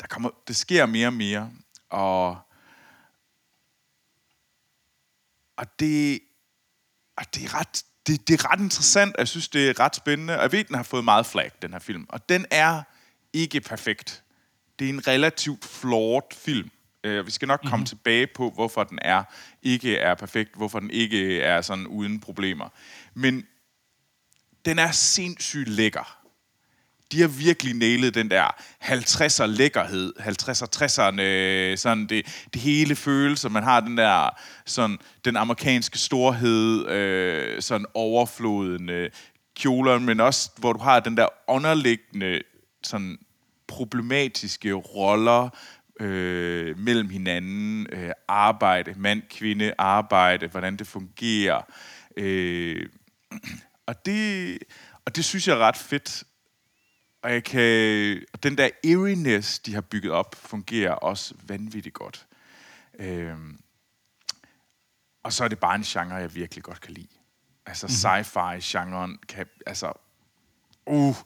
der 0.00 0.06
kommer, 0.06 0.30
det 0.48 0.56
sker 0.56 0.86
mere 0.86 1.06
og 1.06 1.12
mere, 1.12 1.50
og, 1.90 2.38
og 5.56 5.78
det, 5.78 6.20
og 7.16 7.34
det 7.34 7.44
er 7.44 7.54
ret, 7.60 7.84
det, 8.06 8.28
det 8.28 8.34
er 8.40 8.52
ret 8.52 8.60
interessant, 8.60 9.14
og 9.14 9.18
jeg 9.18 9.28
synes, 9.28 9.48
det 9.48 9.70
er 9.70 9.80
ret 9.80 9.96
spændende. 9.96 10.36
Og 10.36 10.42
jeg 10.42 10.52
ved, 10.52 10.64
den 10.64 10.76
har 10.76 10.82
fået 10.82 11.04
meget 11.04 11.26
flag, 11.26 11.50
den 11.62 11.72
her 11.72 11.78
film. 11.78 12.06
Og 12.08 12.28
den 12.28 12.46
er 12.50 12.82
ikke 13.32 13.60
perfekt. 13.60 14.22
Det 14.78 14.84
er 14.84 14.88
en 14.88 15.06
relativt 15.06 15.64
flawed 15.64 16.22
film. 16.32 16.70
Uh, 17.06 17.26
vi 17.26 17.30
skal 17.30 17.48
nok 17.48 17.60
komme 17.60 17.76
mm-hmm. 17.76 17.86
tilbage 17.86 18.26
på, 18.26 18.50
hvorfor 18.50 18.84
den 18.84 18.98
er 19.02 19.24
ikke 19.62 19.96
er 19.96 20.14
perfekt, 20.14 20.56
hvorfor 20.56 20.80
den 20.80 20.90
ikke 20.90 21.40
er 21.40 21.62
sådan 21.62 21.86
uden 21.86 22.20
problemer. 22.20 22.68
Men 23.14 23.46
den 24.64 24.78
er 24.78 24.90
sindssygt 24.90 25.68
lækker. 25.68 26.18
De 27.12 27.20
har 27.20 27.28
virkelig 27.28 27.74
nailet 27.74 28.14
den 28.14 28.30
der 28.30 28.46
50'er 28.82 29.46
lækkerhed, 29.46 30.12
50'er, 30.18 30.66
60'erne, 30.76 31.76
sådan 31.76 32.06
det, 32.06 32.46
det 32.54 32.62
hele 32.62 32.96
følelse, 32.96 33.48
man 33.48 33.62
har 33.62 33.80
den 33.80 33.96
der, 33.96 34.28
sådan 34.66 34.98
den 35.24 35.36
amerikanske 35.36 35.98
storhed, 35.98 36.88
øh, 36.88 37.62
sådan 37.62 37.86
overflodende 37.94 39.10
kjoler, 39.56 39.98
men 39.98 40.20
også, 40.20 40.50
hvor 40.56 40.72
du 40.72 40.78
har 40.78 41.00
den 41.00 41.16
der 41.16 41.26
underliggende, 41.48 42.40
sådan 42.82 43.18
problematiske 43.66 44.72
roller, 44.72 45.48
øh, 46.02 46.78
mellem 46.78 47.08
hinanden, 47.08 47.86
øh, 47.92 48.10
arbejde, 48.28 48.94
mand, 48.96 49.22
kvinde, 49.30 49.74
arbejde, 49.78 50.46
hvordan 50.46 50.76
det 50.76 50.86
fungerer. 50.86 51.62
Øh, 52.16 52.86
og, 53.86 54.06
det, 54.06 54.58
og 55.04 55.16
det 55.16 55.24
synes 55.24 55.48
jeg 55.48 55.54
er 55.54 55.58
ret 55.58 55.76
fedt. 55.76 56.24
Og 57.22 57.32
jeg 57.32 57.44
kan, 57.44 58.24
og 58.32 58.42
den 58.42 58.58
der 58.58 58.68
eeriness, 58.84 59.58
de 59.58 59.74
har 59.74 59.80
bygget 59.80 60.12
op, 60.12 60.34
fungerer 60.34 60.92
også 60.92 61.34
vanvittigt 61.42 61.94
godt. 61.94 62.26
Øh, 62.98 63.36
og 65.22 65.32
så 65.32 65.44
er 65.44 65.48
det 65.48 65.58
bare 65.58 65.74
en 65.74 65.82
genre, 65.82 66.14
jeg 66.14 66.34
virkelig 66.34 66.64
godt 66.64 66.80
kan 66.80 66.94
lide. 66.94 67.08
Altså 67.66 67.86
mm-hmm. 67.86 68.24
sci-fi-genren 68.24 69.18
kan, 69.28 69.46
altså, 69.66 69.92
uh, 70.86 71.16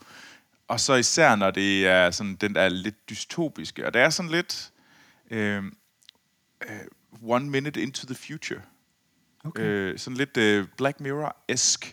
og 0.69 0.81
så 0.81 0.95
især, 0.95 1.37
når 1.37 1.51
det 1.51 1.87
er 1.87 2.11
sådan 2.11 2.35
den 2.35 2.55
der 2.55 2.69
lidt 2.69 3.11
dystopiske. 3.11 3.87
Og 3.87 3.95
det 3.95 4.03
er 4.03 4.11
sådan 4.11 4.31
lidt 4.31 4.71
øh, 5.31 5.63
uh, 5.63 7.31
One 7.31 7.51
Minute 7.51 7.83
Into 7.83 8.07
the 8.07 8.15
Future. 8.15 8.61
Okay. 9.45 9.63
Øh, 9.63 9.99
sådan 9.99 10.17
lidt 10.17 10.37
uh, 10.37 10.69
Black 10.77 11.01
Mirror-esk. 11.01 11.93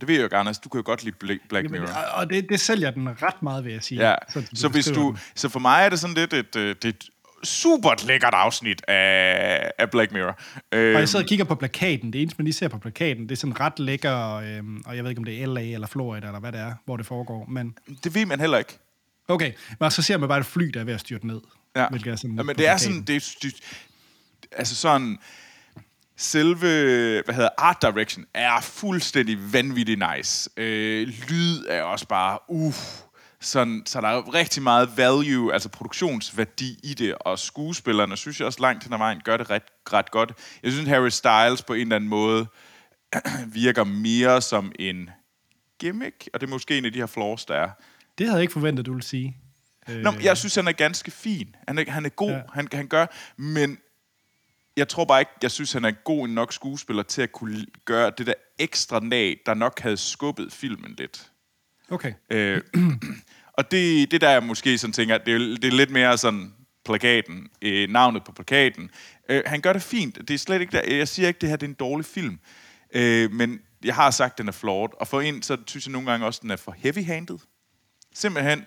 Det 0.00 0.08
ved 0.08 0.14
jeg 0.14 0.32
jo, 0.32 0.38
Anders, 0.38 0.58
du 0.58 0.68
kan 0.68 0.78
jo 0.78 0.82
godt 0.86 1.04
lide 1.04 1.16
Black 1.18 1.40
Jamen, 1.52 1.70
Mirror. 1.70 1.94
Og 1.94 2.30
det, 2.30 2.48
det 2.48 2.60
sælger 2.60 2.90
den 2.90 3.22
ret 3.22 3.42
meget, 3.42 3.64
vil 3.64 3.72
jeg 3.72 3.82
sige. 3.82 4.08
Ja, 4.08 4.14
så, 4.28 4.46
så, 4.54 4.68
hvis 4.68 4.86
du, 4.86 5.16
så 5.34 5.48
for 5.48 5.58
mig 5.58 5.84
er 5.84 5.88
det 5.88 6.00
sådan 6.00 6.14
lidt 6.14 6.32
et, 6.32 6.56
et, 6.56 6.84
et 6.84 7.10
super 7.44 8.06
lækkert 8.06 8.34
afsnit 8.34 8.82
af, 8.88 9.70
af 9.78 9.90
Black 9.90 10.12
Mirror. 10.12 10.38
Og 10.72 10.78
jeg 10.78 11.08
sidder 11.08 11.24
og 11.24 11.28
kigger 11.28 11.44
på 11.44 11.54
plakaten. 11.54 12.12
Det 12.12 12.22
eneste, 12.22 12.38
man 12.38 12.44
lige 12.44 12.54
ser 12.54 12.68
på 12.68 12.78
plakaten, 12.78 13.22
det 13.22 13.32
er 13.32 13.36
sådan 13.36 13.60
ret 13.60 13.78
lækker, 13.78 14.34
øhm, 14.34 14.82
og 14.86 14.96
jeg 14.96 15.04
ved 15.04 15.10
ikke, 15.10 15.20
om 15.20 15.24
det 15.24 15.42
er 15.42 15.46
LA 15.46 15.62
eller 15.62 15.86
Florida, 15.86 16.26
eller 16.26 16.40
hvad 16.40 16.52
det 16.52 16.60
er, 16.60 16.72
hvor 16.84 16.96
det 16.96 17.06
foregår. 17.06 17.46
Men... 17.48 17.74
Det 18.04 18.14
ved 18.14 18.26
man 18.26 18.40
heller 18.40 18.58
ikke. 18.58 18.78
Okay, 19.28 19.52
men 19.80 19.90
så 19.90 20.02
ser 20.02 20.16
man 20.16 20.28
bare 20.28 20.38
et 20.38 20.46
fly, 20.46 20.64
der 20.64 20.80
er 20.80 20.84
ved 20.84 20.94
at 20.94 21.00
styrte 21.00 21.26
ned. 21.26 21.40
Ja, 21.76 21.88
hvilket 21.88 22.12
er 22.12 22.16
sådan 22.16 22.36
ja 22.36 22.42
men 22.42 22.56
det 22.56 22.68
er 22.68 22.76
sådan, 22.76 23.02
det 23.02 23.34
det, 23.42 23.54
altså 24.52 24.76
sådan, 24.76 25.18
selve, 26.16 26.66
hvad 27.24 27.34
hedder, 27.34 27.48
art 27.58 27.76
direction 27.82 28.24
er 28.34 28.60
fuldstændig 28.60 29.52
vanvittig 29.52 29.96
nice. 30.16 30.50
Øh, 30.56 31.08
lyd 31.28 31.64
er 31.68 31.82
også 31.82 32.06
bare, 32.06 32.38
uh, 32.48 32.74
sådan, 33.46 33.82
så 33.86 34.00
der 34.00 34.08
er 34.08 34.34
rigtig 34.34 34.62
meget 34.62 34.96
value, 34.96 35.52
altså 35.52 35.68
produktionsværdi 35.68 36.78
i 36.82 36.94
det, 36.94 37.14
og 37.14 37.38
skuespillerne 37.38 38.16
synes 38.16 38.40
jeg 38.40 38.46
også 38.46 38.60
langt 38.60 38.84
hen 38.84 38.92
ad 38.92 38.98
vejen 38.98 39.20
gør 39.24 39.36
det 39.36 39.50
ret, 39.50 39.62
ret 39.92 40.10
godt. 40.10 40.32
Jeg 40.62 40.72
synes, 40.72 40.88
Harry 40.88 41.08
Styles 41.08 41.62
på 41.62 41.72
en 41.72 41.80
eller 41.80 41.96
anden 41.96 42.10
måde 42.10 42.46
virker 43.46 43.84
mere 43.84 44.42
som 44.42 44.72
en 44.78 45.10
gimmick, 45.78 46.28
og 46.34 46.40
det 46.40 46.46
er 46.46 46.50
måske 46.50 46.78
en 46.78 46.84
af 46.84 46.92
de 46.92 46.98
her 46.98 47.06
flaws, 47.06 47.44
der 47.44 47.54
er. 47.54 47.70
Det 48.18 48.26
havde 48.26 48.36
jeg 48.36 48.42
ikke 48.42 48.52
forventet, 48.52 48.86
du 48.86 48.92
ville 48.92 49.06
sige. 49.06 49.36
Nå, 49.88 50.12
jeg 50.22 50.36
synes, 50.36 50.54
han 50.54 50.68
er 50.68 50.72
ganske 50.72 51.10
fin. 51.10 51.56
Han 51.68 51.78
er, 51.78 51.90
han 51.90 52.04
er 52.04 52.08
god, 52.08 52.30
ja. 52.30 52.40
han, 52.52 52.68
han 52.72 52.86
gør, 52.86 53.06
men 53.36 53.78
jeg 54.76 54.88
tror 54.88 55.04
bare 55.04 55.20
ikke, 55.20 55.32
jeg 55.42 55.50
synes, 55.50 55.72
han 55.72 55.84
er 55.84 55.90
god 55.90 56.28
nok 56.28 56.52
skuespiller 56.52 57.02
til 57.02 57.22
at 57.22 57.32
kunne 57.32 57.66
gøre 57.84 58.12
det 58.18 58.26
der 58.26 58.34
ekstra 58.58 59.00
nag, 59.00 59.40
der 59.46 59.54
nok 59.54 59.80
havde 59.80 59.96
skubbet 59.96 60.52
filmen 60.52 60.94
lidt. 60.98 61.30
Okay. 61.90 62.12
Øh, 62.30 62.62
og 63.56 63.70
det, 63.70 64.10
det 64.10 64.20
der 64.20 64.30
jeg 64.30 64.42
måske 64.42 64.78
sådan 64.78 64.92
tænker, 64.92 65.18
det 65.18 65.34
er, 65.34 65.38
det 65.38 65.64
er 65.64 65.76
lidt 65.76 65.90
mere 65.90 66.18
sådan 66.18 66.52
plakaten, 66.84 67.48
øh, 67.62 67.90
navnet 67.90 68.24
på 68.24 68.32
plakaten. 68.32 68.90
Øh, 69.28 69.42
han 69.46 69.60
gør 69.60 69.72
det 69.72 69.82
fint. 69.82 70.18
Det 70.28 70.30
er 70.34 70.38
slet 70.38 70.60
ikke 70.60 70.72
der. 70.72 70.94
Jeg 70.96 71.08
siger 71.08 71.28
ikke, 71.28 71.38
det 71.40 71.48
her 71.48 71.56
det 71.56 71.66
er 71.66 71.70
en 71.70 71.74
dårlig 71.74 72.06
film. 72.06 72.38
Øh, 72.94 73.32
men 73.32 73.60
jeg 73.84 73.94
har 73.94 74.10
sagt, 74.10 74.32
at 74.32 74.38
den 74.38 74.48
er 74.48 74.52
flawed. 74.52 74.88
Og 75.00 75.08
for 75.08 75.20
en, 75.20 75.42
så 75.42 75.56
synes 75.66 75.86
jeg 75.86 75.92
nogle 75.92 76.10
gange 76.10 76.26
også, 76.26 76.38
at 76.38 76.42
den 76.42 76.50
er 76.50 76.56
for 76.56 76.76
heavy-handed. 76.78 77.38
Simpelthen, 78.14 78.64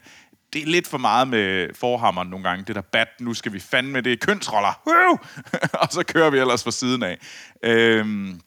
det 0.54 0.62
er 0.62 0.66
lidt 0.66 0.88
for 0.88 0.98
meget 0.98 1.28
med 1.28 1.74
forhammeren 1.74 2.30
nogle 2.30 2.50
gange. 2.50 2.66
Det 2.66 2.76
der 2.76 2.82
bat, 2.82 3.08
nu 3.20 3.34
skal 3.34 3.54
vi 3.54 3.60
fandme, 3.60 4.02
det 4.02 4.14
er 4.14 4.18
kønsroller. 4.18 4.82
og 5.82 5.88
så 5.92 6.04
kører 6.08 6.30
vi 6.30 6.40
ellers 6.40 6.64
fra 6.64 6.72
siden 6.72 7.04
af. 7.04 7.18
Øhm, 7.64 8.42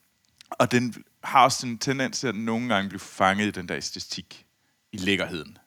og 0.51 0.73
den 0.73 0.95
har 1.25 1.45
også 1.45 1.67
en 1.67 1.79
tendens 1.79 2.21
til 2.21 2.27
at 2.27 2.35
nogle 2.35 2.75
gange 2.75 2.89
blive 2.89 3.01
fanget 3.01 3.47
i 3.47 3.51
den 3.51 3.69
der 3.69 3.77
æstetik, 3.77 4.47
i 4.93 4.97
lækkerheden. 4.97 5.59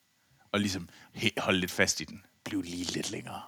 Og 0.55 0.59
ligesom 0.61 0.89
holde 1.37 1.59
lidt 1.59 1.71
fast 1.71 2.01
i 2.01 2.03
den. 2.03 2.23
Blive 2.43 2.63
lige 2.63 2.91
lidt 2.91 3.11
længere. 3.11 3.41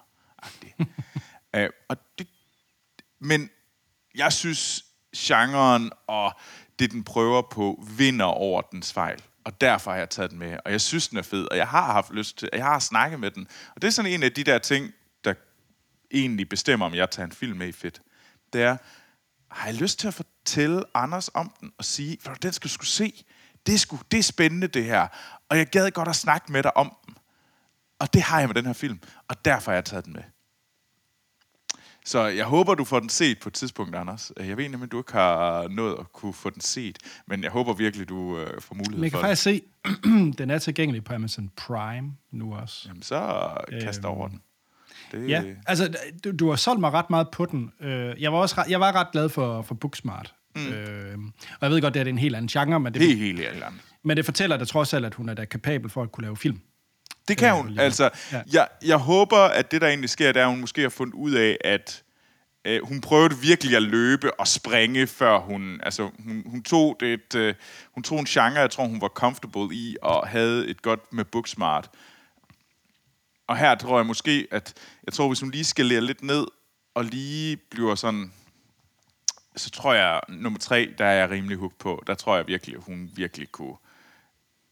øh, 1.56 1.70
og 1.88 1.96
det, 2.18 2.28
men 3.20 3.50
jeg 4.14 4.32
synes, 4.32 4.84
genren 5.16 5.90
og 6.06 6.32
det, 6.78 6.90
den 6.90 7.04
prøver 7.04 7.42
på, 7.42 7.84
vinder 7.98 8.24
over 8.24 8.62
dens 8.62 8.92
fejl 8.92 9.22
og 9.48 9.60
derfor 9.60 9.90
har 9.90 9.98
jeg 9.98 10.10
taget 10.10 10.30
den 10.30 10.38
med. 10.38 10.58
Og 10.64 10.72
jeg 10.72 10.80
synes, 10.80 11.08
den 11.08 11.18
er 11.18 11.22
fed, 11.22 11.46
og 11.50 11.56
jeg 11.56 11.68
har 11.68 11.92
haft 11.92 12.12
lyst 12.12 12.38
til, 12.38 12.48
jeg 12.52 12.64
har 12.64 12.78
snakket 12.78 13.20
med 13.20 13.30
den. 13.30 13.48
Og 13.74 13.82
det 13.82 13.88
er 13.88 13.92
sådan 13.92 14.12
en 14.12 14.22
af 14.22 14.32
de 14.32 14.44
der 14.44 14.58
ting, 14.58 14.92
der 15.24 15.34
egentlig 16.10 16.48
bestemmer, 16.48 16.86
om 16.86 16.94
jeg 16.94 17.10
tager 17.10 17.26
en 17.26 17.32
film 17.32 17.58
med 17.58 17.68
i 17.68 17.72
fedt. 17.72 18.02
Det 18.52 18.62
er, 18.62 18.76
har 19.50 19.66
jeg 19.66 19.74
lyst 19.74 19.98
til 19.98 20.08
at 20.08 20.14
fortælle 20.14 20.82
Anders 20.94 21.30
om 21.34 21.52
den, 21.60 21.72
og 21.78 21.84
sige, 21.84 22.18
for 22.20 22.34
den 22.34 22.52
skal 22.52 22.70
du 22.70 22.84
se. 22.84 23.24
Det 23.66 23.74
er, 23.74 23.78
sgu, 23.78 23.98
det 24.10 24.18
er 24.18 24.22
spændende, 24.22 24.66
det 24.66 24.84
her. 24.84 25.08
Og 25.50 25.58
jeg 25.58 25.66
gad 25.66 25.90
godt 25.90 26.08
at 26.08 26.16
snakke 26.16 26.52
med 26.52 26.62
dig 26.62 26.76
om 26.76 26.96
den. 27.06 27.14
Og 27.98 28.14
det 28.14 28.22
har 28.22 28.38
jeg 28.38 28.48
med 28.48 28.54
den 28.54 28.66
her 28.66 28.72
film, 28.72 29.00
og 29.28 29.44
derfor 29.44 29.70
har 29.70 29.76
jeg 29.76 29.84
taget 29.84 30.04
den 30.04 30.12
med. 30.12 30.22
Så 32.04 32.26
jeg 32.26 32.44
håber, 32.44 32.74
du 32.74 32.84
får 32.84 33.00
den 33.00 33.08
set 33.08 33.38
på 33.40 33.48
et 33.48 33.52
tidspunkt, 33.52 33.96
Anders. 33.96 34.32
Jeg 34.40 34.56
ved 34.56 34.68
nemlig, 34.68 34.86
at 34.86 34.92
du 34.92 34.98
ikke 34.98 35.12
har 35.12 35.68
nået 35.68 35.96
at 36.00 36.12
kunne 36.12 36.34
få 36.34 36.50
den 36.50 36.60
set, 36.60 36.98
men 37.26 37.42
jeg 37.42 37.50
håber 37.50 37.72
virkelig, 37.72 38.08
du 38.08 38.38
øh, 38.38 38.60
får 38.60 38.74
mulighed 38.74 38.92
for 38.92 38.96
det. 38.96 39.02
Jeg 39.02 39.10
kan 39.10 39.20
faktisk 39.20 39.42
se, 39.42 39.62
den 40.38 40.50
er 40.50 40.58
tilgængelig 40.58 41.04
på 41.04 41.14
Amazon 41.14 41.50
Prime 41.56 42.12
nu 42.30 42.54
også. 42.54 42.84
Jamen, 42.88 43.02
så 43.02 43.50
kast 43.80 44.04
over 44.04 44.24
øhm, 44.24 44.30
den. 44.30 44.42
Det... 45.12 45.28
Ja, 45.28 45.42
altså, 45.66 45.96
du, 46.24 46.32
du 46.36 46.48
har 46.48 46.56
solgt 46.56 46.80
mig 46.80 46.92
ret 46.92 47.10
meget 47.10 47.28
på 47.32 47.46
den. 47.46 47.72
Øh, 47.80 48.22
jeg 48.22 48.32
var 48.32 48.38
også 48.38 48.54
ret, 48.58 48.70
jeg 48.70 48.80
var 48.80 48.92
ret 48.92 49.08
glad 49.12 49.28
for, 49.28 49.62
for 49.62 49.74
Booksmart. 49.74 50.34
Mm. 50.56 50.66
Øh, 50.66 51.18
og 51.50 51.58
jeg 51.62 51.70
ved 51.70 51.80
godt, 51.80 51.94
det 51.94 52.02
er 52.02 52.06
en 52.06 52.18
helt 52.18 52.36
anden 52.36 52.48
genre, 52.48 52.80
men 52.80 52.94
det, 52.94 53.02
Helt, 53.02 53.18
helt 53.18 53.40
ærligt. 53.40 53.64
Men 54.08 54.16
det 54.16 54.24
fortæller 54.24 54.56
da 54.56 54.64
trods 54.64 54.94
alt, 54.94 55.04
at 55.06 55.14
hun 55.14 55.28
er 55.28 55.34
da 55.34 55.44
kapabel 55.44 55.90
for 55.90 56.02
at 56.02 56.12
kunne 56.12 56.22
lave 56.24 56.36
film. 56.36 56.60
Det 57.28 57.38
kan 57.38 57.48
Øh, 57.50 57.56
hun. 57.56 57.68
lige- 57.68 57.80
Altså, 57.80 58.10
ja. 58.32 58.42
jeg, 58.52 58.68
jeg 58.84 58.96
håber, 58.96 59.38
at 59.38 59.70
det, 59.70 59.80
der 59.80 59.88
egentlig 59.88 60.10
sker, 60.10 60.32
det 60.32 60.40
er, 60.40 60.44
at 60.46 60.50
hun 60.50 60.60
måske 60.60 60.82
har 60.82 60.88
fundet 60.88 61.14
ud 61.14 61.32
af, 61.32 61.56
at 61.64 62.02
øh, 62.64 62.80
hun 62.86 63.00
prøvede 63.00 63.38
virkelig 63.38 63.76
at 63.76 63.82
løbe 63.82 64.40
og 64.40 64.48
springe, 64.48 65.06
før 65.06 65.38
hun... 65.38 65.80
Altså, 65.82 66.10
hun, 66.24 66.42
hun, 66.46 66.62
tog 66.62 66.96
det, 67.00 67.12
et, 67.12 67.34
øh, 67.34 67.54
hun 67.92 68.02
tog 68.02 68.18
en 68.18 68.24
genre, 68.24 68.60
jeg 68.60 68.70
tror, 68.70 68.84
hun 68.86 69.00
var 69.00 69.08
comfortable 69.08 69.74
i, 69.76 69.96
og 70.02 70.28
havde 70.28 70.66
et 70.68 70.82
godt 70.82 71.12
med 71.12 71.24
Booksmart. 71.24 71.90
Og 73.46 73.56
her 73.56 73.74
tror 73.74 73.98
jeg 73.98 74.06
måske, 74.06 74.46
at... 74.50 74.74
Jeg 75.06 75.12
tror, 75.12 75.26
hvis 75.28 75.40
hun 75.40 75.50
lige 75.50 75.64
skal 75.64 75.86
lære 75.86 76.00
lidt 76.00 76.22
ned, 76.22 76.46
og 76.94 77.04
lige 77.04 77.56
bliver 77.56 77.94
sådan... 77.94 78.32
Så 79.56 79.70
tror 79.70 79.94
jeg, 79.94 80.20
nummer 80.28 80.58
tre, 80.58 80.94
der 80.98 81.04
er 81.04 81.12
jeg 81.12 81.30
rimelig 81.30 81.56
hooked 81.56 81.78
på. 81.78 82.02
Der 82.06 82.14
tror 82.14 82.36
jeg 82.36 82.46
virkelig, 82.46 82.76
at 82.76 82.82
hun 82.82 83.10
virkelig 83.14 83.52
kunne 83.52 83.74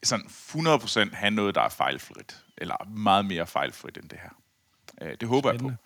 sådan 0.02 0.26
100% 0.26 1.14
have 1.16 1.30
noget, 1.30 1.54
der 1.54 1.60
er 1.60 1.68
fejlfrit. 1.68 2.36
Eller 2.58 2.88
meget 2.88 3.24
mere 3.24 3.46
fejlfrit 3.46 3.96
end 3.96 4.08
det 4.08 4.18
her. 4.22 4.30
Øh, 5.02 5.16
det 5.20 5.28
håber 5.28 5.50
Spændende. 5.50 5.76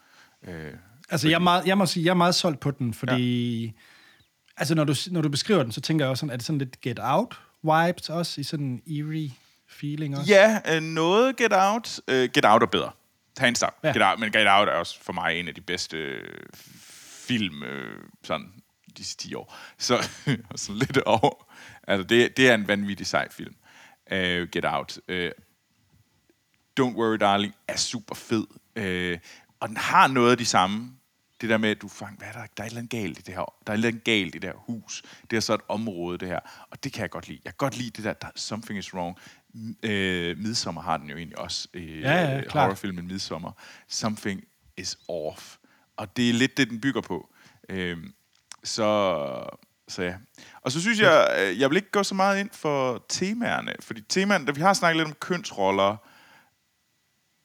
jeg 0.43 0.55
på. 0.55 0.59
Øh, 0.61 0.75
Altså, 1.13 1.29
jeg, 1.29 1.35
er 1.35 1.39
meget, 1.39 1.67
jeg 1.67 1.79
må 1.79 1.87
sige, 1.87 2.05
jeg 2.05 2.11
er 2.11 2.15
meget 2.15 2.35
solgt 2.35 2.61
på 2.61 2.71
den, 2.71 2.95
fordi... 2.95 3.65
Ja. 3.65 3.71
Altså, 4.57 4.75
når 4.75 4.85
du, 4.85 4.95
når 5.11 5.21
du 5.21 5.29
beskriver 5.29 5.63
den, 5.63 5.73
så 5.73 5.81
tænker 5.81 6.05
jeg 6.05 6.11
også 6.11 6.21
sådan, 6.21 6.33
er 6.33 6.37
det 6.37 6.47
sådan 6.47 6.59
lidt 6.59 6.81
Get 6.81 6.99
Out-vibes 7.03 8.13
også, 8.13 8.41
i 8.41 8.45
sådan 8.45 8.67
en 8.67 8.83
eerie 8.87 9.31
feeling 9.69 10.19
også? 10.19 10.33
ja, 10.33 10.61
øh, 10.77 10.83
noget 10.83 11.37
Get 11.37 11.53
Out. 11.53 12.01
Øh, 12.09 12.29
Get 12.35 12.45
Out 12.45 12.63
er 12.63 12.67
bedre. 12.67 12.91
Hands 13.39 13.61
down. 13.61 13.73
Ja. 13.83 13.89
Ja. 13.89 13.95
Get 13.95 14.03
Out, 14.03 14.19
men 14.21 14.33
Get 14.33 14.47
Out 14.49 14.69
er 14.69 14.73
også 14.73 15.03
for 15.03 15.13
mig 15.13 15.41
en 15.41 15.49
af 15.49 15.55
de 15.55 15.61
bedste 15.61 15.97
øh, 15.97 16.47
film, 17.27 17.63
øh, 17.63 18.03
sådan 18.25 18.53
de 18.97 19.05
sidste 19.05 19.29
10 19.29 19.35
år. 19.35 19.57
Så 19.79 20.09
sådan 20.57 20.77
lidt 20.79 20.99
over. 20.99 21.47
Altså, 21.89 22.07
det, 22.07 22.37
det 22.37 22.49
er 22.49 22.55
en 22.55 22.69
vanvittig 22.69 23.07
sej 23.07 23.29
film. 23.31 23.55
Øh, 24.11 24.49
Get 24.53 24.65
Out. 24.65 24.99
Øh, 25.09 25.31
Don't 26.81 26.95
Worry 26.97 27.17
Darling 27.21 27.55
er 27.69 27.77
super 27.77 28.15
fed. 28.15 28.47
Øh, 28.77 29.19
og 29.61 29.69
den 29.69 29.77
har 29.77 30.09
noget 30.09 30.31
af 30.31 30.39
de 30.39 30.45
samme. 30.45 30.97
Det 31.41 31.49
der 31.49 31.59
med, 31.59 31.71
at 31.71 31.83
du 31.83 31.89
fang, 31.89 32.19
hvad 32.19 32.29
er 32.29 32.33
der? 32.33 32.39
Der 32.57 32.63
er 32.63 32.67
et 32.67 32.71
eller 32.71 32.79
andet 32.79 32.91
galt 32.91 33.19
i 33.19 33.23
det 33.23 33.35
her. 33.35 33.55
Der 33.67 33.73
er 33.73 33.75
et 33.75 33.77
eller 33.77 33.89
andet 33.89 34.05
galt 34.05 34.35
i 34.35 34.39
det 34.39 34.51
her 34.51 34.57
hus. 34.57 35.03
Det 35.31 35.37
er 35.37 35.41
så 35.41 35.55
et 35.55 35.61
område, 35.69 36.19
det 36.19 36.29
her. 36.29 36.41
Og 36.71 36.85
det 36.85 36.93
kan 36.93 37.03
jeg 37.03 37.11
godt 37.11 37.29
lide. 37.29 37.41
Jeg 37.45 37.53
kan 37.53 37.57
godt 37.57 37.77
lide 37.77 37.91
det 37.91 38.05
der, 38.05 38.13
der 38.13 38.27
Something 38.37 38.79
is 38.79 38.95
wrong. 38.95 39.19
Øh, 39.83 40.39
Midsommer 40.39 40.83
har 40.83 40.97
den 40.97 41.11
jo 41.11 41.17
egentlig 41.17 41.39
også. 41.39 41.69
Øh, 41.75 42.01
Ja, 42.01 42.13
ja, 42.35 42.41
klart. 42.41 42.65
horrorfilmen 42.65 43.07
Midsommer. 43.07 43.53
Something 43.89 44.45
is 44.77 44.99
off. 45.09 45.57
Og 45.97 46.17
det 46.17 46.29
er 46.29 46.33
lidt 46.33 46.57
det, 46.57 46.71
den 46.71 46.81
bygger 46.81 47.01
på. 47.01 47.31
Øh, 47.69 47.99
så, 48.65 48.87
ja. 49.99 50.15
Og 50.63 50.73
så 50.73 50.81
synes 50.81 51.01
jeg, 51.01 51.37
øh, 51.41 51.61
jeg 51.61 51.71
vil 51.71 51.77
ikke 51.77 51.91
gå 51.91 52.03
så 52.03 52.15
meget 52.15 52.41
ind 52.41 52.51
for 52.53 53.05
temaerne. 53.09 53.75
Fordi 53.81 54.01
temaerne, 54.09 54.47
da 54.47 54.53
vi 54.53 54.61
har 54.61 54.73
snakket 54.75 54.97
lidt 54.97 55.09
om 55.09 55.15
kønsroller, 55.21 55.97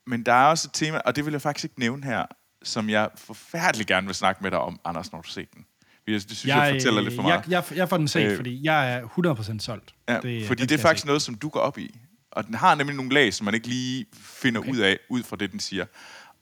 men 0.09 0.23
der 0.25 0.33
er 0.33 0.45
også 0.45 0.67
et 0.67 0.73
tema, 0.73 0.97
og 0.97 1.15
det 1.15 1.25
vil 1.25 1.31
jeg 1.31 1.41
faktisk 1.41 1.63
ikke 1.65 1.79
nævne 1.79 2.03
her, 2.05 2.25
som 2.63 2.89
jeg 2.89 3.09
forfærdeligt 3.15 3.87
gerne 3.87 4.07
vil 4.07 4.15
snakke 4.15 4.43
med 4.43 4.51
dig 4.51 4.59
om, 4.59 4.79
Anders, 4.85 5.11
når 5.11 5.21
du 5.21 5.29
ser 5.29 5.45
den. 5.53 5.65
Det 6.07 6.21
synes 6.21 6.45
jeg, 6.45 6.57
jeg 6.57 6.73
fortæller 6.73 7.01
lidt 7.01 7.15
for 7.15 7.21
meget. 7.21 7.47
Jeg, 7.47 7.63
jeg, 7.69 7.77
jeg 7.77 7.89
får 7.89 7.97
den 7.97 8.07
set, 8.07 8.31
øh, 8.31 8.35
fordi 8.35 8.63
jeg 8.63 8.93
er 8.93 9.01
100% 9.07 9.59
solgt. 9.59 9.95
Ja, 10.09 10.19
Det- 10.19 10.47
fordi 10.47 10.65
det 10.65 10.71
er 10.77 10.81
faktisk 10.81 11.05
noget, 11.05 11.21
som 11.21 11.35
du 11.35 11.49
går 11.49 11.59
op 11.59 11.77
i. 11.77 11.99
Og 12.31 12.45
den 12.47 12.53
har 12.55 12.75
nemlig 12.75 12.95
nogle 12.95 13.11
lag, 13.13 13.33
som 13.33 13.45
man 13.45 13.53
ikke 13.53 13.67
lige 13.67 14.05
finder 14.13 14.61
Okay. 14.61 14.71
ud 14.71 14.77
af, 14.77 14.97
ud 15.09 15.23
fra 15.23 15.35
det, 15.35 15.51
den 15.51 15.59
siger. 15.59 15.85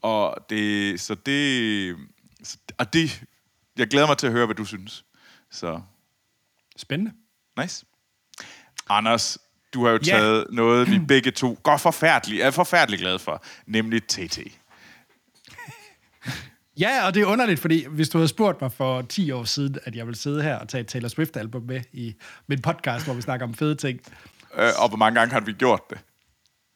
Og 0.02 0.36
det, 0.50 1.02
så 1.02 1.16
det, 1.16 1.96
og 2.78 2.94
det, 2.94 3.24
jeg 3.78 3.88
glæder 3.88 4.08
mig 4.08 4.18
til 4.18 4.28
at 4.28 4.34
høre, 4.34 4.46
hvad 4.46 4.56
du 4.56 4.66
synes. 4.66 5.06
Så, 5.52 5.82
Spændende. 6.78 7.12
nice. 7.62 7.86
Anders, 8.90 9.38
du 9.74 9.84
har 9.86 9.92
jo 9.92 10.00
Ja. 10.06 10.12
taget 10.12 10.46
noget, 10.52 10.92
vi 10.92 11.00
begge 11.08 11.32
to 11.32 11.60
går 11.64 11.78
forfærdeligt, 11.78 12.44
er 12.44 12.52
forfærdeligt 12.52 13.00
glade 13.02 13.20
for, 13.20 13.44
nemlig 13.66 14.04
TT. 14.08 14.40
Ja, 16.78 17.06
og 17.06 17.14
det 17.14 17.22
er 17.22 17.26
underligt, 17.26 17.60
fordi 17.60 17.86
hvis 17.90 18.10
du 18.10 18.18
havde 18.18 18.28
spurgt 18.28 18.62
mig 18.62 18.72
for 18.72 19.02
10 19.02 19.32
år 19.32 19.44
siden, 19.44 19.78
at 19.84 19.96
jeg 19.96 20.06
ville 20.06 20.18
sidde 20.18 20.44
her 20.44 20.56
og 20.56 20.70
tage 20.70 20.82
et 20.82 20.88
Taylor 20.88 21.10
Swift-album 21.10 21.62
med 21.64 21.82
i 21.92 22.16
min 22.48 22.62
podcast, 22.62 23.06
hvor 23.06 23.14
vi 23.14 23.22
snakker 23.22 23.46
om 23.46 23.54
fede 23.54 23.76
ting. 23.76 24.00
Øh, 24.56 24.70
og 24.80 24.88
hvor 24.90 24.98
mange 24.98 25.20
gange 25.20 25.34
har 25.34 25.40
vi 25.42 25.54
gjort 25.54 25.82
det? 25.90 26.00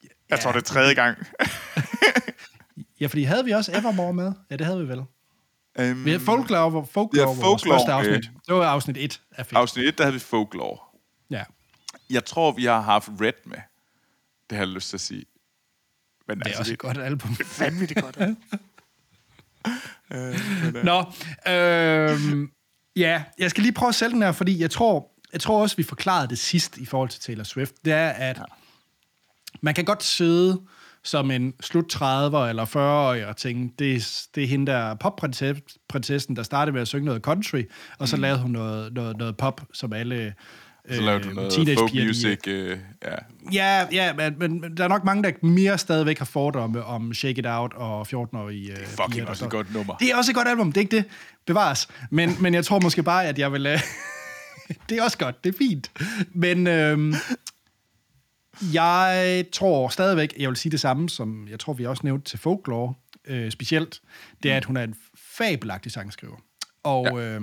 Jeg 0.02 0.10
Ja. 0.30 0.36
tror, 0.36 0.52
det 0.52 0.58
er 0.58 0.64
tredje 0.64 0.94
gang. 0.94 1.18
Ja, 3.00 3.06
fordi 3.06 3.22
havde 3.22 3.44
vi 3.44 3.50
også 3.50 3.72
Evermore 3.78 4.12
med? 4.12 4.32
Ja, 4.50 4.56
det 4.56 4.66
havde 4.66 4.80
vi 4.80 4.88
vel. 4.88 5.02
Øhm, 5.78 6.04
Vi 6.04 6.10
havde 6.10 6.24
Folklore, 6.24 6.86
Folklore, 6.86 7.08
Ja, 7.14 7.20
ja, 7.20 7.26
vores 7.26 7.40
Folklore, 7.40 7.78
første 7.78 7.92
afsnit. 7.92 8.14
øh. 8.16 8.22
Det 8.46 8.54
var 8.54 8.66
afsnit 8.68 8.96
1 8.96 9.20
af 9.32 9.46
film. 9.46 9.56
afsnit 9.56 9.84
1, 9.88 9.98
der 9.98 10.04
havde 10.04 10.14
vi 10.14 10.20
Folklore. 10.20 10.78
Ja. 11.30 11.44
Jeg 12.10 12.24
tror, 12.24 12.52
vi 12.52 12.64
har 12.64 12.80
haft 12.80 13.08
Red 13.20 13.32
med. 13.46 13.58
Det 14.50 14.58
har 14.58 14.64
jeg 14.64 14.68
lyst 14.74 14.88
til 14.88 14.96
at 14.96 15.00
sige. 15.00 15.24
Men 16.28 16.38
Det 16.40 16.54
er 16.54 16.58
også 16.58 16.72
et 16.72 16.78
godt 16.78 16.98
album. 16.98 17.36
vanvittigt 17.58 18.02
godt. 18.02 18.18
Nå, 20.84 20.98
øh, 21.52 22.48
ja, 22.96 23.22
jeg 23.38 23.50
skal 23.50 23.62
lige 23.62 23.72
prøve 23.72 23.88
at 23.88 23.94
sælge 23.94 24.12
den 24.12 24.22
her, 24.22 24.32
fordi 24.32 24.60
jeg 24.60 24.70
tror, 24.70 25.10
jeg 25.32 25.40
tror 25.40 25.62
også, 25.62 25.76
vi 25.76 25.82
forklarede 25.82 26.28
det 26.28 26.38
sidst 26.38 26.78
i 26.78 26.86
forhold 26.86 27.08
til 27.08 27.20
Taylor 27.20 27.44
Swift. 27.44 27.74
Det 27.84 27.92
er, 27.92 28.08
at 28.08 28.40
man 29.60 29.74
kan 29.74 29.84
godt 29.84 30.04
sidde 30.04 30.60
som 31.04 31.30
en 31.30 31.54
slut 31.60 31.94
30'er 31.94 32.48
eller 32.48 32.64
40-årig 32.64 33.26
og 33.26 33.36
tænke, 33.36 33.74
det 33.78 33.94
er, 33.94 34.26
det 34.34 34.42
er 34.42 34.48
hende 34.48 34.72
der 34.72 34.94
popprinsessen, 34.94 36.36
der 36.36 36.42
startede 36.42 36.72
med 36.72 36.80
at 36.80 36.88
synge 36.88 37.04
noget 37.04 37.22
country, 37.22 37.62
og 37.98 38.08
så 38.08 38.16
mm. 38.16 38.22
lavede 38.22 38.40
hun 38.40 38.50
noget, 38.50 38.92
noget, 38.92 39.16
noget 39.16 39.36
pop, 39.36 39.60
som 39.72 39.92
alle 39.92 40.34
Så 40.90 41.02
lavede 41.02 41.24
du 41.24 41.30
noget 41.30 41.78
folk 41.78 41.94
music. 41.94 42.46
Øh, 42.46 42.78
ja. 43.04 43.14
Ja, 43.52 43.86
ja 43.92 44.12
men, 44.12 44.34
men 44.38 44.76
der 44.76 44.84
er 44.84 44.88
nok 44.88 45.04
mange, 45.04 45.22
der 45.22 45.46
mere 45.46 45.78
stadigvæk 45.78 46.18
har 46.18 46.24
fordomme 46.24 46.84
om 46.84 47.14
Shake 47.14 47.38
It 47.38 47.46
Out 47.46 47.72
og 47.74 48.06
14-årige 48.08 48.70
øh, 48.70 48.86
Fucking 48.86 49.12
piger, 49.12 49.26
også 49.26 49.44
et 49.44 49.50
godt 49.50 49.74
nummer. 49.74 49.96
Det 49.96 50.10
er 50.10 50.16
også 50.16 50.30
et 50.30 50.34
godt 50.34 50.48
album, 50.48 50.72
det 50.72 50.76
er 50.76 50.80
ikke 50.80 50.96
det. 50.96 51.04
Bevares. 51.46 51.88
Men, 52.10 52.36
men 52.40 52.54
jeg 52.54 52.64
tror 52.64 52.80
måske 52.80 53.02
bare, 53.02 53.26
at 53.26 53.38
jeg 53.38 53.52
vil... 53.52 53.66
Øh, 53.66 53.80
det 54.88 54.98
er 54.98 55.02
også 55.02 55.18
godt, 55.18 55.44
det 55.44 55.54
er 55.54 55.58
fint. 55.58 55.90
Men 56.32 56.66
øh, 56.66 57.14
jeg 58.72 59.44
tror 59.52 59.88
stadigvæk, 59.88 60.34
jeg 60.38 60.48
vil 60.48 60.56
sige 60.56 60.72
det 60.72 60.80
samme, 60.80 61.08
som 61.08 61.48
jeg 61.48 61.60
tror, 61.60 61.72
vi 61.72 61.86
også 61.86 62.00
nævnte 62.04 62.30
til 62.30 62.38
Folklore 62.38 62.94
øh, 63.24 63.50
specielt. 63.50 64.00
Det 64.42 64.52
er, 64.52 64.56
at 64.56 64.64
hun 64.64 64.76
er 64.76 64.84
en 64.84 64.94
fabelagtig 65.14 65.92
sangskriver. 65.92 66.36
Og, 66.82 67.06
ja. 67.06 67.16
øh, 67.16 67.42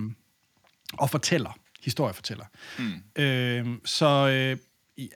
og 0.93 1.09
fortæller. 1.09 1.57
Historiefortæller. 1.83 2.45
Mm. 2.79 3.23
Øh, 3.23 3.65
så 3.85 4.05
øh, 4.27 4.57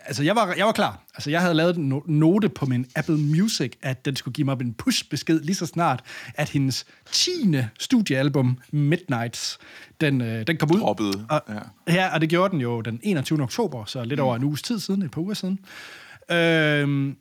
altså, 0.05 0.23
jeg 0.23 0.35
var, 0.35 0.53
jeg 0.57 0.65
var 0.65 0.71
klar. 0.71 1.03
Altså, 1.15 1.29
jeg 1.29 1.41
havde 1.41 1.53
lavet 1.53 1.77
en 1.77 1.93
no- 1.93 2.03
note 2.11 2.49
på 2.49 2.65
min 2.65 2.85
Apple 2.95 3.17
Music, 3.17 3.73
at 3.81 4.05
den 4.05 4.15
skulle 4.15 4.33
give 4.33 4.45
mig 4.45 4.61
en 4.61 4.73
push-besked 4.73 5.39
lige 5.39 5.55
så 5.55 5.65
snart, 5.65 6.03
at 6.35 6.49
hendes 6.49 6.85
10. 7.11 7.31
studiealbum, 7.79 8.57
Midnights, 8.71 9.57
den, 10.01 10.21
øh, 10.21 10.47
den 10.47 10.57
kom 10.57 10.71
ud. 10.75 10.79
Droppede, 10.79 11.25
Og, 11.29 11.41
ja. 11.49 11.93
ja, 11.93 12.13
og 12.13 12.21
det 12.21 12.29
gjorde 12.29 12.51
den 12.51 12.61
jo 12.61 12.81
den 12.81 12.99
21. 13.03 13.41
oktober, 13.41 13.85
så 13.85 14.03
lidt 14.03 14.19
over 14.19 14.35
en 14.35 14.43
uges 14.43 14.61
tid 14.61 14.79
siden, 14.79 15.01
et 15.01 15.11
par 15.11 15.21
uger 15.21 15.33
siden. 15.33 15.59
Øhm, 16.31 17.15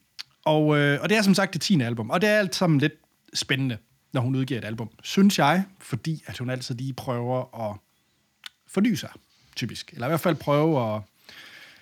og, 0.44 0.78
øh, 0.78 0.98
og 1.02 1.08
det 1.08 1.16
er 1.18 1.22
som 1.22 1.34
sagt 1.34 1.52
det 1.54 1.60
10. 1.60 1.80
album, 1.80 2.10
og 2.10 2.20
det 2.20 2.28
er 2.28 2.38
alt 2.38 2.54
sammen 2.54 2.80
lidt 2.80 2.92
spændende, 3.34 3.76
når 4.12 4.20
hun 4.20 4.36
udgiver 4.36 4.60
et 4.60 4.64
album, 4.64 4.90
synes 5.02 5.38
jeg, 5.38 5.64
fordi 5.80 6.22
at 6.26 6.38
hun 6.38 6.50
altid 6.50 6.74
lige 6.74 6.92
prøver 6.92 7.70
at 7.70 7.76
forny 8.68 8.94
sig, 8.94 9.10
typisk. 9.56 9.90
Eller 9.92 10.06
i 10.06 10.10
hvert 10.10 10.20
fald 10.20 10.34
prøve 10.36 10.94
at... 10.94 11.02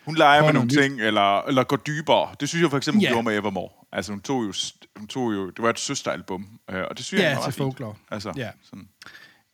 Hun 0.07 0.15
leger 0.17 0.43
med 0.45 0.53
nogle 0.53 0.69
ting, 0.69 1.01
eller, 1.01 1.43
eller 1.43 1.65
går 1.65 1.77
dybere. 1.77 2.35
Det 2.41 2.49
synes 2.49 2.63
jeg 2.63 2.71
for 2.71 2.77
eksempel, 2.77 2.99
hun 2.99 3.03
Ja. 3.03 3.09
gjorde 3.09 3.23
med 3.25 3.37
Evermore. 3.37 3.69
Altså, 3.93 4.13
hun 4.13 4.21
tog 4.21 4.43
jo, 4.45 4.53
hun 4.97 5.09
tog 5.09 5.33
jo 5.33 5.51
det 5.51 5.63
var 5.63 5.71
et 5.71 5.79
søsteralbum, 5.79 6.47
øh, 6.71 6.85
og 6.91 6.97
det 6.97 7.05
synes 7.05 7.23
Ja, 7.23 7.29
jeg 7.29 7.37
var 7.37 7.47
ret 7.47 7.55
fint. 7.55 7.57
Folklore. 7.65 7.95
Altså, 8.11 8.33
Ja. 8.37 8.51
sådan. 8.63 8.89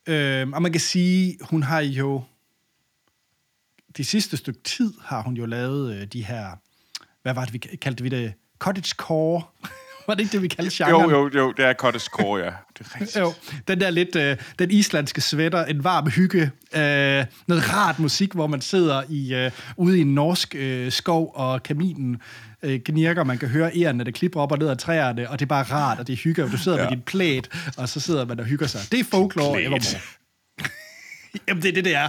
Øhm, 0.07 0.53
og 0.53 0.63
man 0.63 0.73
kan 0.73 0.81
sige, 0.81 1.39
hun 1.43 1.63
har 1.63 1.81
jo... 1.81 2.23
De 3.97 4.05
sidste 4.05 4.37
stykke 4.37 4.61
tid 4.63 4.95
har 5.05 5.23
hun 5.23 5.35
jo 5.37 5.47
lavet 5.47 5.95
øh, 5.97 6.07
de 6.07 6.25
her... 6.25 6.51
Hvad 7.23 7.35
var 7.35 7.45
det, 7.45 7.53
vi 7.53 7.59
kaldte 7.59 8.03
vi 8.03 8.09
det? 8.09 8.33
Cottage 8.59 8.95
core. 8.97 9.43
var 10.07 10.15
det 10.15 10.21
ikke 10.21 10.33
det, 10.33 10.43
vi 10.43 10.49
kaldte 10.49 10.85
genren? 10.85 11.11
Jo, 11.11 11.11
jo, 11.11 11.31
jo, 11.35 11.53
det 11.53 11.65
er 11.65 11.75
Cottage 11.75 12.09
Core, 12.13 12.41
ja. 12.41 12.51
Det 12.79 12.87
er 12.87 13.01
rigtigt. 13.01 13.17
Jo, 13.17 13.33
den 13.69 13.81
der 13.81 13.91
lidt, 13.91 14.17
øh, 14.17 14.37
den 14.59 14.71
islandske 14.71 15.21
sweater, 15.21 15.65
en 15.65 15.85
varm 15.85 16.11
hygge, 16.11 16.43
øh, 16.75 17.25
noget 17.47 17.73
rart 17.73 17.99
musik, 17.99 18.33
hvor 18.33 18.47
man 18.47 18.61
sidder 18.61 19.03
i 19.09 19.35
øh, 19.35 19.51
ude 19.77 19.99
i 19.99 20.01
en 20.01 20.15
norsk 20.15 20.55
øh, 20.59 20.93
skov, 20.93 21.33
og 21.35 21.63
kaminen 21.63 22.23
øh, 22.63 22.81
knirker, 22.81 23.25
man 23.25 23.39
kan 23.39 23.49
høre 23.49 23.71
ærerne, 23.77 24.05
der 24.05 24.11
klipper 24.11 24.41
op 24.41 24.53
og 24.53 24.59
ned 24.59 24.69
af 24.69 24.79
træerne, 24.79 25.31
og 25.31 25.39
det 25.39 25.45
er 25.45 25.49
bare 25.49 25.65
rart, 25.65 25.99
og 25.99 26.07
det 26.07 26.13
er 26.13 26.17
hygge, 26.17 26.45
og 26.45 26.53
du 26.53 26.57
sidder 26.57 26.79
ja. 26.79 26.85
Med 26.85 26.91
din 26.97 27.03
plæt, 27.03 27.49
og 27.77 27.89
så 27.89 28.01
sidder 28.01 28.25
man 28.25 28.41
og 28.41 28.47
hygger 28.47 28.67
sig. 28.67 28.81
Det 28.93 29.01
er 29.01 29.05
folklore 29.05 29.61
evermore. 29.61 30.01
Jamen, 31.49 31.63
det 31.63 31.69
er 31.69 31.73
det, 31.73 31.85
det 31.85 31.95
er. 31.95 32.09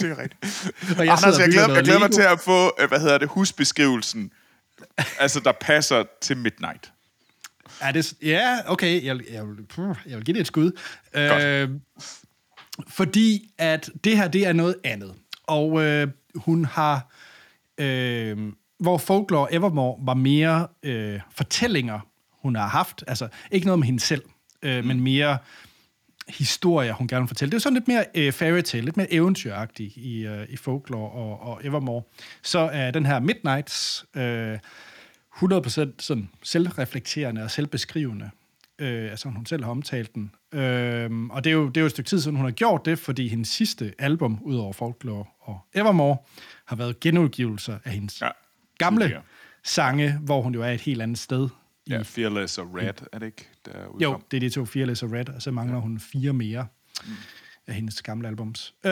Det 0.00 0.10
er 0.10 0.18
rigtigt. 0.18 0.72
Og 0.98 1.06
jeg 1.06 1.12
Anders, 1.12 1.38
jeg 1.38 1.48
glæder, 1.48 1.74
jeg 1.74 1.84
glæder 1.84 1.98
mig 1.98 2.10
til 2.10 2.22
at 2.22 2.40
få, 2.40 2.72
øh, 2.80 2.88
hvad 2.88 3.00
hedder 3.00 3.18
det, 3.18 3.28
husbeskrivelsen, 3.28 4.30
altså 5.18 5.40
der 5.40 5.52
passer 5.60 6.04
til 6.20 6.36
Midnight. 6.36 6.92
Er 7.80 7.92
det, 7.92 8.14
ja, 8.22 8.58
okay, 8.66 9.04
jeg, 9.04 9.20
jeg, 9.32 9.48
vil, 9.48 9.66
puh, 9.66 9.96
jeg 10.06 10.16
vil 10.16 10.24
give 10.24 10.34
det 10.34 10.40
et 10.40 10.46
skud. 10.46 10.72
Øh, 11.14 11.70
Fordi 12.88 13.50
at 13.58 13.90
det 14.04 14.16
her, 14.16 14.28
det 14.28 14.46
er 14.46 14.52
noget 14.52 14.76
andet. 14.84 15.14
Og 15.46 15.82
øh, 15.82 16.08
hun 16.34 16.64
har... 16.64 17.12
Øh, 17.78 18.52
hvor 18.78 18.98
Folklore 18.98 19.54
Evermore 19.54 19.96
var 20.06 20.14
mere 20.14 20.68
øh, 20.82 21.20
fortællinger, 21.30 22.00
hun 22.42 22.56
har 22.56 22.66
haft. 22.68 23.04
Altså, 23.06 23.28
ikke 23.50 23.66
noget 23.66 23.78
med 23.78 23.86
hende 23.86 24.00
selv, 24.00 24.22
øh, 24.62 24.84
men 24.84 25.00
mere 25.00 25.38
historier, 26.38 26.92
hun 26.92 27.08
gerne 27.08 27.22
vil 27.22 27.28
fortælle. 27.28 27.50
Det 27.50 27.56
er 27.56 27.60
sådan 27.60 27.74
lidt 27.74 27.88
mere 27.88 28.04
øh, 28.14 28.32
fairy 28.32 28.60
tale, 28.60 28.84
lidt 28.84 28.96
mere 28.96 29.12
eventyragtigt 29.12 29.96
i, 29.96 30.26
øh, 30.26 30.46
i 30.48 30.56
Folklore 30.56 31.10
og, 31.10 31.40
og 31.40 31.60
Evermore. 31.64 32.02
Så 32.42 32.58
er 32.58 32.90
den 32.90 33.06
her 33.06 33.20
Midnights 33.20 34.04
øh, 34.16 34.58
100% 35.36 35.90
sådan 35.98 36.28
selvreflekterende 36.42 37.42
og 37.42 37.50
selvbeskrivende. 37.50 38.30
Øh, 38.78 39.10
altså, 39.10 39.28
hun 39.28 39.46
selv 39.46 39.64
har 39.64 39.70
omtalt 39.70 40.14
den. 40.14 40.34
Øh, 40.52 41.10
og 41.30 41.44
det 41.44 41.50
er, 41.50 41.54
jo, 41.54 41.68
det 41.68 41.76
er 41.76 41.80
jo 41.80 41.86
et 41.86 41.90
stykke 41.90 42.08
tid 42.08 42.20
siden, 42.20 42.36
hun 42.36 42.44
har 42.44 42.52
gjort 42.52 42.84
det, 42.84 42.98
fordi 42.98 43.28
hendes 43.28 43.48
sidste 43.48 43.94
album, 43.98 44.38
udover 44.42 44.72
Folklore 44.72 45.24
og 45.40 45.58
Evermore, 45.74 46.16
har 46.66 46.76
været 46.76 47.00
genudgivelser 47.00 47.78
af 47.84 47.92
hendes 47.92 48.20
ja, 48.20 48.28
gamle 48.78 49.22
sange, 49.64 50.18
hvor 50.22 50.42
hun 50.42 50.54
jo 50.54 50.62
er 50.62 50.70
et 50.70 50.80
helt 50.80 51.02
andet 51.02 51.18
sted. 51.18 51.48
Ja, 51.88 52.02
Fearless 52.02 52.58
og 52.58 52.74
Red, 52.74 53.06
er 53.12 53.18
det 53.18 53.26
ikke? 53.26 53.48
Der 53.66 53.72
jo, 54.02 54.20
det 54.30 54.36
er 54.36 54.40
de 54.40 54.50
to, 54.50 54.64
Fearless 54.64 55.02
og 55.02 55.12
Red, 55.12 55.28
og 55.28 55.42
så 55.42 55.50
mangler 55.50 55.76
ja. 55.76 55.82
hun 55.82 56.00
fire 56.00 56.32
mere 56.32 56.66
mm. 57.04 57.12
af 57.66 57.74
hendes 57.74 58.02
gamle 58.02 58.28
albums. 58.28 58.74
Øh, 58.84 58.90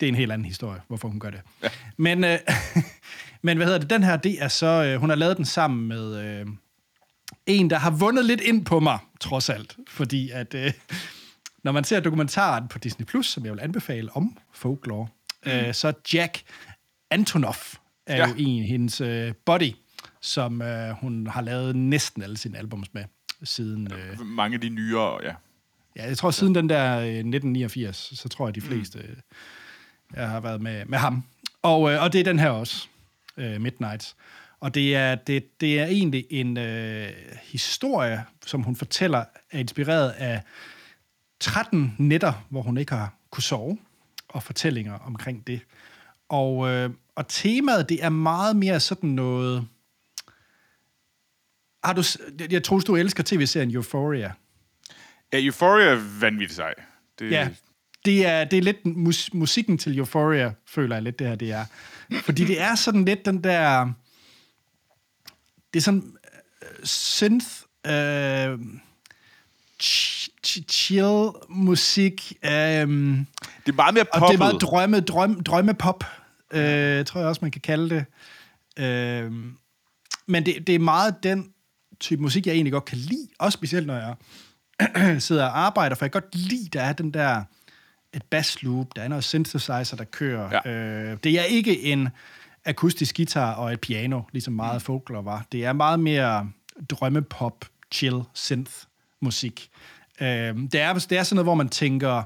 det 0.00 0.06
er 0.06 0.08
en 0.08 0.14
helt 0.14 0.32
anden 0.32 0.44
historie, 0.44 0.80
hvorfor 0.88 1.08
hun 1.08 1.20
gør 1.20 1.30
det. 1.30 1.40
Ja. 1.62 1.68
Men, 1.96 2.24
øh, 2.24 2.38
men 3.42 3.56
hvad 3.56 3.66
hedder 3.66 3.80
det? 3.80 3.90
Den 3.90 4.02
her, 4.02 4.16
det 4.16 4.42
er 4.42 4.48
så... 4.48 4.84
Øh, 4.84 5.00
hun 5.00 5.08
har 5.08 5.16
lavet 5.16 5.36
den 5.36 5.44
sammen 5.44 5.88
med 5.88 6.24
øh, 6.24 6.46
en, 7.46 7.70
der 7.70 7.78
har 7.78 7.90
vundet 7.90 8.24
lidt 8.24 8.40
ind 8.40 8.64
på 8.64 8.80
mig, 8.80 8.98
trods 9.20 9.48
alt. 9.50 9.76
Fordi 9.88 10.30
at... 10.30 10.54
Øh, 10.54 10.72
når 11.64 11.72
man 11.72 11.84
ser 11.84 12.00
dokumentaren 12.00 12.68
på 12.68 12.78
Disney+, 12.78 13.06
Plus, 13.06 13.26
som 13.26 13.44
jeg 13.44 13.52
vil 13.52 13.60
anbefale 13.60 14.16
om 14.16 14.36
folklore, 14.52 15.08
mm. 15.46 15.50
øh, 15.50 15.74
så 15.74 15.92
Jack 16.14 16.42
Antonoff 17.10 17.74
er 18.06 18.16
ja. 18.16 18.28
jo 18.28 18.34
en 18.38 18.62
hendes 18.62 19.00
øh, 19.00 19.34
body, 19.46 19.72
som 20.26 20.62
øh, 20.62 20.90
hun 20.90 21.26
har 21.26 21.40
lavet 21.40 21.76
næsten 21.76 22.22
alle 22.22 22.36
sine 22.36 22.58
albums 22.58 22.94
med 22.94 23.04
siden... 23.42 23.92
Øh, 23.92 24.26
Mange 24.26 24.54
af 24.54 24.60
de 24.60 24.68
nyere, 24.68 25.18
ja. 25.24 25.34
Ja, 25.96 26.08
jeg 26.08 26.18
tror 26.18 26.30
siden 26.30 26.54
den 26.54 26.68
der 26.68 26.98
øh, 26.98 27.06
1989, 27.06 28.12
så 28.14 28.28
tror 28.28 28.46
jeg, 28.46 28.54
de 28.54 28.60
fleste 28.60 28.98
mm. 28.98 30.16
jeg 30.16 30.28
har 30.28 30.40
været 30.40 30.60
med, 30.60 30.84
med 30.84 30.98
ham. 30.98 31.24
Og, 31.62 31.92
øh, 31.92 32.02
og 32.02 32.12
det 32.12 32.20
er 32.20 32.24
den 32.24 32.38
her 32.38 32.50
også, 32.50 32.88
øh, 33.36 33.60
Midnight. 33.60 34.14
Og 34.60 34.74
det 34.74 34.96
er, 34.96 35.14
det, 35.14 35.60
det 35.60 35.80
er 35.80 35.86
egentlig 35.86 36.26
en 36.30 36.56
øh, 36.56 37.08
historie, 37.42 38.24
som 38.46 38.62
hun 38.62 38.76
fortæller, 38.76 39.24
er 39.50 39.58
inspireret 39.58 40.10
af 40.10 40.42
13 41.40 41.94
nætter, 41.98 42.32
hvor 42.48 42.62
hun 42.62 42.78
ikke 42.78 42.92
har 42.92 43.14
kunne 43.30 43.42
sove, 43.42 43.78
og 44.28 44.42
fortællinger 44.42 44.94
omkring 44.94 45.46
det. 45.46 45.60
Og, 46.28 46.68
øh, 46.68 46.90
og 47.14 47.28
temaet, 47.28 47.88
det 47.88 48.04
er 48.04 48.08
meget 48.08 48.56
mere 48.56 48.80
sådan 48.80 49.10
noget... 49.10 49.68
Har 51.86 51.92
du, 51.92 52.02
jeg 52.50 52.64
tror, 52.64 52.78
du 52.78 52.96
elsker 52.96 53.22
tv-serien 53.26 53.70
Euphoria. 53.70 54.32
Ja, 55.32 55.44
Euphoria 55.44 55.86
er 55.86 56.20
vanvittigt 56.20 56.56
sej. 56.56 56.74
Det... 57.18 57.30
Ja, 57.30 57.48
det 58.04 58.26
er, 58.26 58.44
det 58.44 58.58
er 58.58 58.62
lidt 58.62 58.86
mus, 58.86 59.34
musikken 59.34 59.78
til 59.78 59.98
Euphoria, 59.98 60.52
føler 60.66 60.96
jeg 60.96 61.02
lidt, 61.02 61.18
det 61.18 61.26
her 61.26 61.34
det 61.34 61.52
er. 61.52 61.64
Fordi 62.22 62.44
det 62.44 62.60
er 62.60 62.74
sådan 62.74 63.04
lidt 63.04 63.24
den 63.24 63.44
der... 63.44 63.92
Det 65.72 65.80
er 65.80 65.82
sådan 65.82 66.16
uh, 66.62 66.84
synth... 66.84 67.46
Uh, 67.88 68.60
chill 70.68 71.30
musik. 71.48 72.32
Um, 72.42 73.26
det 73.66 73.72
er 73.72 73.72
meget 73.72 73.94
mere 73.94 74.04
poppet. 74.04 74.22
Og 74.22 74.28
det 74.28 74.34
er 74.34 74.38
meget 74.38 74.60
drømme, 74.60 75.00
drøm, 75.00 75.42
drømmepop, 75.42 76.04
uh, 76.50 76.58
tror 77.06 77.16
jeg 77.18 77.26
også, 77.26 77.38
man 77.42 77.50
kan 77.50 77.60
kalde 77.60 77.90
det. 77.90 78.04
Uh, 79.26 79.34
men 80.26 80.46
det, 80.46 80.66
det 80.66 80.74
er 80.74 80.78
meget 80.78 81.22
den 81.22 81.52
type 82.00 82.22
musik, 82.22 82.46
jeg 82.46 82.52
egentlig 82.52 82.72
godt 82.72 82.84
kan 82.84 82.98
lide. 82.98 83.28
Også 83.38 83.56
specielt, 83.56 83.86
når 83.86 83.94
jeg 83.94 84.14
sidder 85.26 85.44
og 85.44 85.58
arbejder, 85.58 85.96
for 85.96 86.04
jeg 86.04 86.12
kan 86.12 86.20
godt 86.22 86.34
lide, 86.34 86.68
der 86.72 86.82
er 86.82 86.92
den 86.92 87.14
der 87.14 87.42
et 88.14 88.22
bass 88.22 88.62
loop, 88.62 88.86
der 88.96 89.02
er 89.02 89.08
noget 89.08 89.24
synthesizer, 89.24 89.96
der 89.96 90.04
kører. 90.04 90.60
Ja. 90.64 90.70
Øh, 90.70 91.18
det 91.24 91.40
er 91.40 91.44
ikke 91.44 91.82
en 91.82 92.08
akustisk 92.64 93.16
guitar 93.16 93.54
og 93.54 93.72
et 93.72 93.80
piano, 93.80 94.22
ligesom 94.32 94.54
meget 94.54 94.76
mm. 94.76 94.80
folklore 94.80 95.24
var. 95.24 95.46
Det 95.52 95.64
er 95.64 95.72
meget 95.72 96.00
mere 96.00 96.50
drømmepop, 96.90 97.64
chill, 97.92 98.22
synth 98.34 98.72
musik. 99.20 99.70
Øh, 100.20 100.26
det, 100.26 100.74
er, 100.74 100.94
det 100.94 101.18
er 101.18 101.22
sådan 101.22 101.36
noget, 101.36 101.46
hvor 101.46 101.54
man 101.54 101.68
tænker 101.68 102.22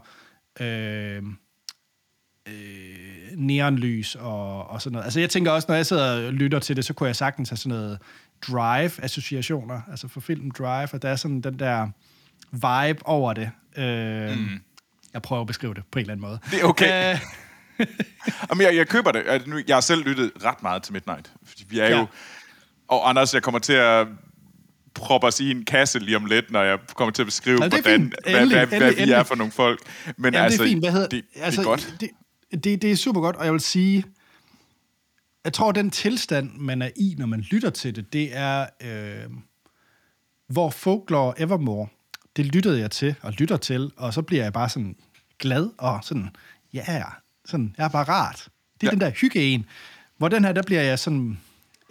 øh, 0.61 1.22
øh, 2.48 3.37
neonlys 3.37 4.14
og, 4.14 4.70
og 4.70 4.83
sådan 4.83 4.92
noget. 4.92 5.04
Altså 5.04 5.20
jeg 5.20 5.30
tænker 5.30 5.50
også, 5.50 5.66
når 5.68 5.74
jeg 5.74 5.87
sidder 5.87 6.26
og 6.26 6.33
lytter 6.33 6.59
til 6.59 6.76
det, 6.76 6.85
så 6.85 6.94
kunne 6.94 7.06
jeg 7.06 7.16
sagtens 7.16 7.48
have 7.48 7.56
sådan 7.56 7.78
noget 7.78 7.98
Drive-associationer, 8.48 9.81
altså 9.90 10.09
for 10.09 10.20
filmen 10.20 10.53
Drive, 10.59 10.88
og 10.92 11.03
der 11.03 11.09
er 11.09 11.16
sådan 11.16 11.40
den 11.40 11.59
der 11.59 11.88
vibe 12.53 13.07
over 13.07 13.33
det. 13.33 13.50
Øh, 13.76 14.38
mm. 14.38 14.61
Jeg 15.12 15.22
prøver 15.22 15.40
at 15.40 15.46
beskrive 15.46 15.74
det 15.74 15.83
på 15.92 15.98
en 15.98 16.00
eller 16.00 16.12
anden 16.12 16.26
måde. 16.26 16.38
Det 16.50 16.61
er 16.61 16.64
okay. 16.64 17.14
Øh, 17.14 17.20
Jamen, 18.50 18.66
jeg, 18.66 18.76
jeg 18.76 18.88
køber 18.88 19.12
det. 19.12 19.22
Jeg 19.68 19.76
har 19.76 19.81
selv 19.81 20.05
lyttet 20.05 20.33
ret 20.44 20.62
meget 20.62 20.83
til 20.83 20.92
Midnight. 20.92 21.33
Fordi 21.44 21.64
vi 21.68 21.79
er 21.79 21.88
ja. 21.88 21.98
jo... 21.98 22.07
Og 22.88 23.09
Anders, 23.09 23.35
jeg 23.35 23.42
kommer 23.42 23.59
til 23.59 23.72
at 23.72 24.07
proppe 24.94 25.26
os 25.26 25.40
i 25.40 25.50
en 25.50 25.64
kasse 25.64 25.98
lige 25.98 26.16
om 26.16 26.24
lidt, 26.24 26.50
når 26.50 26.62
jeg 26.62 26.79
kommer 26.94 27.12
til 27.12 27.22
at 27.22 27.26
beskrive, 27.26 27.62
ja, 27.62 27.68
hvordan, 27.68 28.00
endelig, 28.00 28.12
hvad, 28.26 28.26
hvad, 28.26 28.42
endelig, 28.42 28.68
hvad 28.68 28.81
vi 28.81 28.87
endelig. 28.90 29.12
er 29.12 29.22
for 29.22 29.35
nogle 29.35 29.53
folk. 29.53 29.81
Men 30.16 30.35
Jamen, 30.35 30.44
altså, 30.44 30.62
det 30.62 30.68
er 30.68 30.70
fint. 30.70 30.85
Hvad 30.85 30.92
hedder, 30.92 31.09
det, 31.09 31.16
altså, 31.16 31.33
det 31.35 31.42
er 31.42 31.44
altså, 31.44 31.62
godt. 31.62 31.94
Det, 32.00 32.64
det, 32.64 32.83
det 32.83 32.92
er 32.92 32.96
super 32.96 33.20
godt, 33.20 33.37
og 33.37 33.44
jeg 33.44 33.53
vil 33.53 33.61
sige, 33.61 34.05
jeg 35.44 35.53
tror, 35.53 35.72
den 35.72 35.90
tilstand, 35.90 36.50
man 36.57 36.83
er 36.83 36.90
i, 36.96 37.14
når 37.18 37.26
man 37.26 37.40
lytter 37.40 37.70
til 37.70 37.96
det, 37.96 38.12
det 38.12 38.37
er, 38.37 38.66
øh, 38.81 39.31
hvor 40.48 40.70
Folklore 40.70 41.40
Evermore 41.40 41.88
det 42.37 42.46
lyttede 42.46 42.81
jeg 42.81 42.90
til 42.90 43.14
og 43.22 43.33
lytter 43.33 43.57
til, 43.57 43.92
og 43.96 44.14
så 44.14 44.22
bliver 44.22 44.42
jeg 44.42 44.53
bare 44.53 44.68
sådan 44.68 44.96
glad 45.38 45.70
og 45.79 46.00
sådan, 46.03 46.31
ja, 46.74 46.85
yeah, 46.90 47.05
sådan, 47.44 47.74
jeg 47.79 47.85
er 47.85 47.88
bare 47.88 48.05
rart. 48.05 48.48
Det 48.81 48.87
er 48.87 48.87
ja. 48.87 48.90
den 48.90 49.00
der 49.00 49.11
hygge 49.11 49.40
en. 49.40 49.66
Hvor 50.18 50.29
den 50.29 50.44
her, 50.44 50.53
der 50.53 50.62
bliver 50.62 50.83
jeg 50.83 50.98
sådan, 50.98 51.40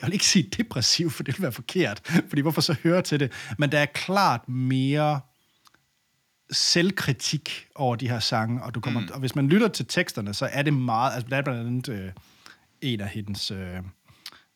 jeg 0.02 0.08
vil 0.08 0.14
ikke 0.14 0.26
sige 0.26 0.50
depressiv, 0.58 1.10
for 1.10 1.24
det 1.24 1.38
vil 1.38 1.42
være 1.42 1.52
forkert, 1.52 2.02
fordi 2.30 2.42
hvorfor 2.42 2.62
så 2.62 2.76
høre 2.84 3.02
til 3.02 3.20
det? 3.20 3.32
Men 3.58 3.72
der 3.72 3.80
er 3.80 3.86
klart 3.86 4.50
mere 4.50 5.20
selvkritik 6.52 7.68
over 7.76 7.96
de 7.96 8.10
her 8.10 8.20
sange, 8.20 8.64
og, 8.64 8.76
du 8.76 8.80
kommer, 8.80 9.02
mm. 9.02 9.08
og 9.14 9.20
hvis 9.20 9.36
man 9.36 9.48
lytter 9.48 9.68
til 9.68 9.86
teksterne, 9.86 10.34
så 10.34 10.50
er 10.52 10.62
det 10.62 10.74
meget, 10.74 11.14
altså 11.14 11.28
blandt 11.28 11.50
andet 11.50 11.90
øh, 11.90 12.12
en 12.82 13.02
af 13.02 13.08
hendes, 13.08 13.52
øh, 13.52 13.78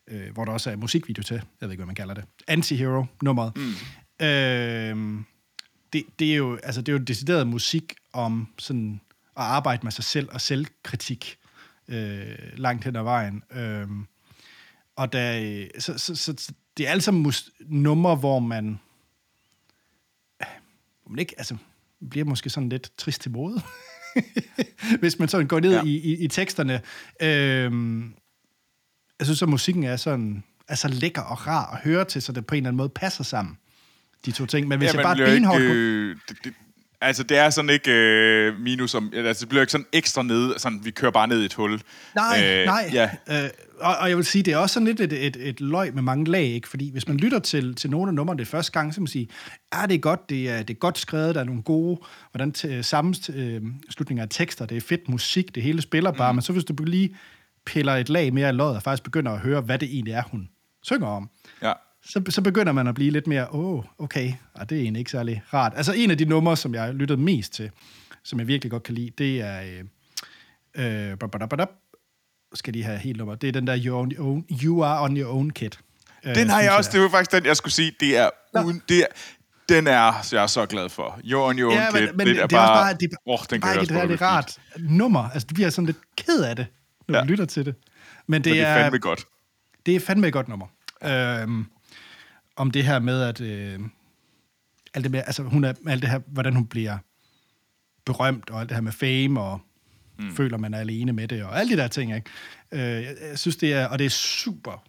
øh, 0.07 0.33
hvor 0.33 0.45
der 0.45 0.51
også 0.51 0.71
er 0.71 0.75
musikvideo 0.75 1.23
til, 1.23 1.35
jeg 1.35 1.43
ved 1.61 1.71
ikke, 1.71 1.79
hvad 1.79 1.85
man 1.85 1.95
kalder 1.95 2.13
det, 2.13 2.25
Anti-Hero-nummeret. 2.47 3.51
Mm. 3.55 4.25
Øh, 4.25 5.23
det, 5.93 6.03
det, 6.19 6.31
er 6.31 6.35
jo, 6.35 6.55
altså, 6.63 6.81
det 6.81 6.91
er 6.91 6.97
jo 6.97 7.03
decideret 7.03 7.47
musik 7.47 7.93
om 8.13 8.47
sådan 8.59 9.01
at 9.37 9.43
arbejde 9.43 9.83
med 9.83 9.91
sig 9.91 10.03
selv 10.03 10.29
og 10.31 10.41
selvkritik 10.41 11.37
øh, 11.87 12.37
langt 12.55 12.85
hen 12.85 12.95
ad 12.95 13.03
vejen. 13.03 13.43
Øh, 13.51 13.87
og 14.95 15.13
der, 15.13 15.67
så, 15.79 15.97
så, 15.97 16.15
så, 16.15 16.33
så 16.37 16.53
det 16.77 16.87
er 16.87 16.91
alle 16.91 17.01
sammen 17.01 17.23
mus- 17.23 17.51
numre, 17.59 18.15
hvor 18.15 18.39
man, 18.39 18.79
hvor 21.03 21.09
man 21.09 21.19
ikke, 21.19 21.33
altså, 21.37 21.57
bliver 22.09 22.25
måske 22.25 22.49
sådan 22.49 22.69
lidt 22.69 22.91
trist 22.97 23.21
til 23.21 23.31
mode, 23.31 23.61
hvis 24.99 25.19
man 25.19 25.27
sådan 25.27 25.47
går 25.47 25.59
ned 25.59 25.71
ja. 25.71 25.83
i, 25.83 25.97
i, 25.97 26.23
i 26.23 26.27
teksterne. 26.27 26.81
Øh, 27.21 27.71
jeg 29.19 29.25
synes, 29.27 29.41
at 29.41 29.49
musikken 29.49 29.83
er 29.83 29.95
sådan, 29.95 30.43
er 30.67 30.75
så 30.75 30.87
lækker 30.87 31.21
og 31.21 31.47
rar 31.47 31.73
at 31.73 31.79
høre 31.79 32.05
til, 32.05 32.21
så 32.21 32.31
det 32.31 32.45
på 32.45 32.55
en 32.55 32.57
eller 32.57 32.67
anden 32.67 32.77
måde 32.77 32.89
passer 32.89 33.23
sammen 33.23 33.57
de 34.25 34.31
to 34.31 34.45
ting. 34.45 34.67
Men 34.67 34.77
hvis 34.77 34.93
ja, 34.93 34.97
jeg 34.97 35.03
bare 35.03 35.15
benhårdt... 35.15 35.61
Øh, 35.61 36.17
det, 36.29 36.37
det, 36.43 36.53
altså, 37.03 37.23
det 37.23 37.37
er 37.37 37.49
sådan 37.49 37.69
ikke 37.69 37.91
øh, 37.91 38.59
minus 38.59 38.95
om... 38.95 39.13
Altså, 39.15 39.41
det 39.41 39.49
bliver 39.49 39.61
ikke 39.61 39.71
sådan 39.71 39.87
ekstra 39.93 40.23
ned, 40.23 40.59
sådan, 40.59 40.79
vi 40.83 40.91
kører 40.91 41.11
bare 41.11 41.27
ned 41.27 41.41
i 41.41 41.45
et 41.45 41.53
hul. 41.53 41.81
Nej, 42.15 42.43
øh, 42.45 42.65
nej. 42.65 42.89
Ja. 42.93 43.09
Øh, 43.29 43.49
og, 43.79 43.95
og 43.95 44.09
jeg 44.09 44.17
vil 44.17 44.25
sige, 44.25 44.43
det 44.43 44.53
er 44.53 44.57
også 44.57 44.73
sådan 44.73 44.87
lidt 44.87 44.99
et, 44.99 45.13
et, 45.13 45.37
et 45.39 45.61
løg 45.61 45.93
med 45.93 46.01
mange 46.01 46.31
lag, 46.31 46.43
ikke? 46.43 46.69
Fordi 46.69 46.91
hvis 46.91 47.07
man 47.07 47.17
lytter 47.17 47.39
til, 47.39 47.75
til 47.75 47.89
nogle 47.89 48.09
af 48.09 48.13
numrene 48.13 48.39
det 48.39 48.47
første 48.47 48.71
gang, 48.71 48.93
så 48.93 49.01
man 49.01 49.07
sige, 49.07 49.27
ja, 49.73 49.85
det 49.85 49.95
er 49.95 49.99
godt, 49.99 50.29
det 50.29 50.49
er, 50.49 50.63
det 50.63 50.73
er 50.73 50.79
godt 50.79 50.97
skrevet, 50.97 51.35
der 51.35 51.41
er 51.41 51.45
nogle 51.45 51.61
gode, 51.61 52.01
hvordan 52.31 52.83
sammenslutninger 52.83 54.23
af 54.23 54.29
tekster, 54.29 54.65
det 54.65 54.77
er 54.77 54.81
fedt 54.81 55.09
musik, 55.09 55.55
det 55.55 55.63
hele 55.63 55.81
spiller 55.81 56.11
bare, 56.11 56.31
mm. 56.31 56.35
men 56.35 56.41
så 56.41 56.53
hvis 56.53 56.63
du 56.63 56.83
lige 56.83 57.15
piller 57.65 57.93
et 57.93 58.09
lag 58.09 58.33
mere 58.33 58.47
af 58.47 58.57
løjet, 58.57 58.75
og 58.75 58.83
faktisk 58.83 59.03
begynder 59.03 59.31
at 59.31 59.39
høre, 59.39 59.61
hvad 59.61 59.79
det 59.79 59.89
egentlig 59.93 60.13
er, 60.13 60.23
hun 60.31 60.49
synger 60.83 61.07
om, 61.07 61.29
så, 62.05 62.23
så 62.29 62.41
begynder 62.41 62.71
man 62.71 62.87
at 62.87 62.95
blive 62.95 63.11
lidt 63.11 63.27
mere, 63.27 63.53
åh, 63.53 63.73
oh, 63.73 63.83
okay, 63.97 64.33
og 64.53 64.69
det 64.69 64.77
er 64.77 64.81
egentlig 64.81 64.99
ikke 64.99 65.11
særlig 65.11 65.43
rart. 65.53 65.73
Altså 65.75 65.93
en 65.93 66.11
af 66.11 66.17
de 66.17 66.25
numre, 66.25 66.57
som 66.57 66.73
jeg 66.73 66.93
lyttede 66.93 67.21
mest 67.21 67.53
til, 67.53 67.71
som 68.23 68.39
jeg 68.39 68.47
virkelig 68.47 68.71
godt 68.71 68.83
kan 68.83 68.95
lide, 68.95 69.11
det 69.17 69.41
er, 69.41 69.61
øh, 70.75 71.11
øh, 71.11 71.67
skal 72.53 72.73
de 72.73 72.83
have 72.83 72.97
helt 72.97 73.17
nummer, 73.17 73.35
det 73.35 73.47
er 73.47 73.51
den 73.51 73.67
der 73.67 73.77
You, 73.85 74.07
your 74.11 74.19
own, 74.19 74.45
you 74.63 74.83
Are 74.83 75.03
On 75.03 75.17
Your 75.17 75.33
Own 75.33 75.49
Kid. 75.49 75.69
Øh, 76.23 76.35
den 76.35 76.49
har 76.49 76.61
jeg 76.61 76.71
også, 76.71 76.89
jeg. 76.89 76.93
det 76.93 77.01
var 77.01 77.09
faktisk 77.09 77.31
den, 77.31 77.45
jeg 77.45 77.57
skulle 77.57 77.73
sige, 77.73 77.91
det 77.99 78.17
er, 78.17 78.29
uden, 78.65 78.81
det 78.89 78.99
er 78.99 79.05
Den 79.69 79.87
er 79.87 80.13
så 80.21 80.35
jeg 80.35 80.43
er 80.43 80.47
så 80.47 80.65
glad 80.65 80.89
for. 80.89 81.19
Your 81.23 81.47
on 81.49 81.59
Your 81.59 81.71
Own 81.71 81.77
Ja, 81.77 81.91
men, 81.91 82.01
Kid, 82.01 82.13
men 82.13 82.27
det, 82.27 82.35
det, 82.35 82.43
er 82.43 82.47
det 82.47 82.55
er 82.55 82.59
også 82.59 82.73
bare... 82.73 82.83
bare, 82.83 82.93
det 82.93 83.03
er 83.13 83.31
Åh, 83.31 83.39
den 83.49 83.61
bare 83.61 83.73
ikke 83.81 83.93
det, 83.93 84.01
her, 84.01 84.07
det 84.07 84.21
er 84.21 84.25
rart 84.25 84.57
nummer. 84.79 85.29
Altså, 85.29 85.47
du 85.49 85.53
bliver 85.53 85.69
sådan 85.69 85.85
lidt 85.85 85.97
ked 86.17 86.43
af 86.43 86.55
det, 86.55 86.67
når 87.07 87.17
Ja. 87.17 87.21
du 87.23 87.27
lytter 87.27 87.45
til 87.45 87.65
det. 87.65 87.75
Men 88.27 88.41
det, 88.43 88.49
Men 88.51 88.57
det 88.57 88.61
er 88.63 88.67
er, 88.67 88.83
fandme 88.83 88.99
godt. 88.99 89.25
det 89.85 89.95
er 89.95 89.99
fandme 89.99 90.27
et 90.27 90.33
godt 90.33 90.47
nummer. 90.47 90.67
Øhm, 91.03 91.65
om 92.55 92.71
det 92.71 92.85
her 92.85 92.99
med, 92.99 93.21
at... 93.21 93.41
Øh, 93.41 93.79
alt 94.93 95.03
det 95.03 95.11
med, 95.11 95.23
altså, 95.25 95.43
hun 95.43 95.63
er, 95.63 95.73
alt 95.87 96.01
det 96.01 96.09
her, 96.09 96.19
hvordan 96.27 96.55
hun 96.55 96.67
bliver 96.67 96.97
berømt, 98.05 98.49
og 98.49 98.59
alt 98.59 98.69
det 98.69 98.75
her 98.75 98.81
med 98.81 98.91
fame, 98.91 99.41
og 99.41 99.61
mm. 100.19 100.35
føler, 100.35 100.57
man 100.57 100.73
er 100.73 100.79
alene 100.79 101.13
med 101.13 101.27
det, 101.27 101.43
og 101.43 101.59
alle 101.59 101.77
de 101.77 101.81
der 101.81 101.87
ting, 101.87 102.15
ikke? 102.15 102.29
Øh, 102.71 102.79
jeg, 102.79 103.15
jeg 103.21 103.39
synes, 103.39 103.55
det 103.55 103.73
er... 103.73 103.85
Og 103.85 103.99
det 103.99 104.05
er 104.05 104.09
super 104.09 104.87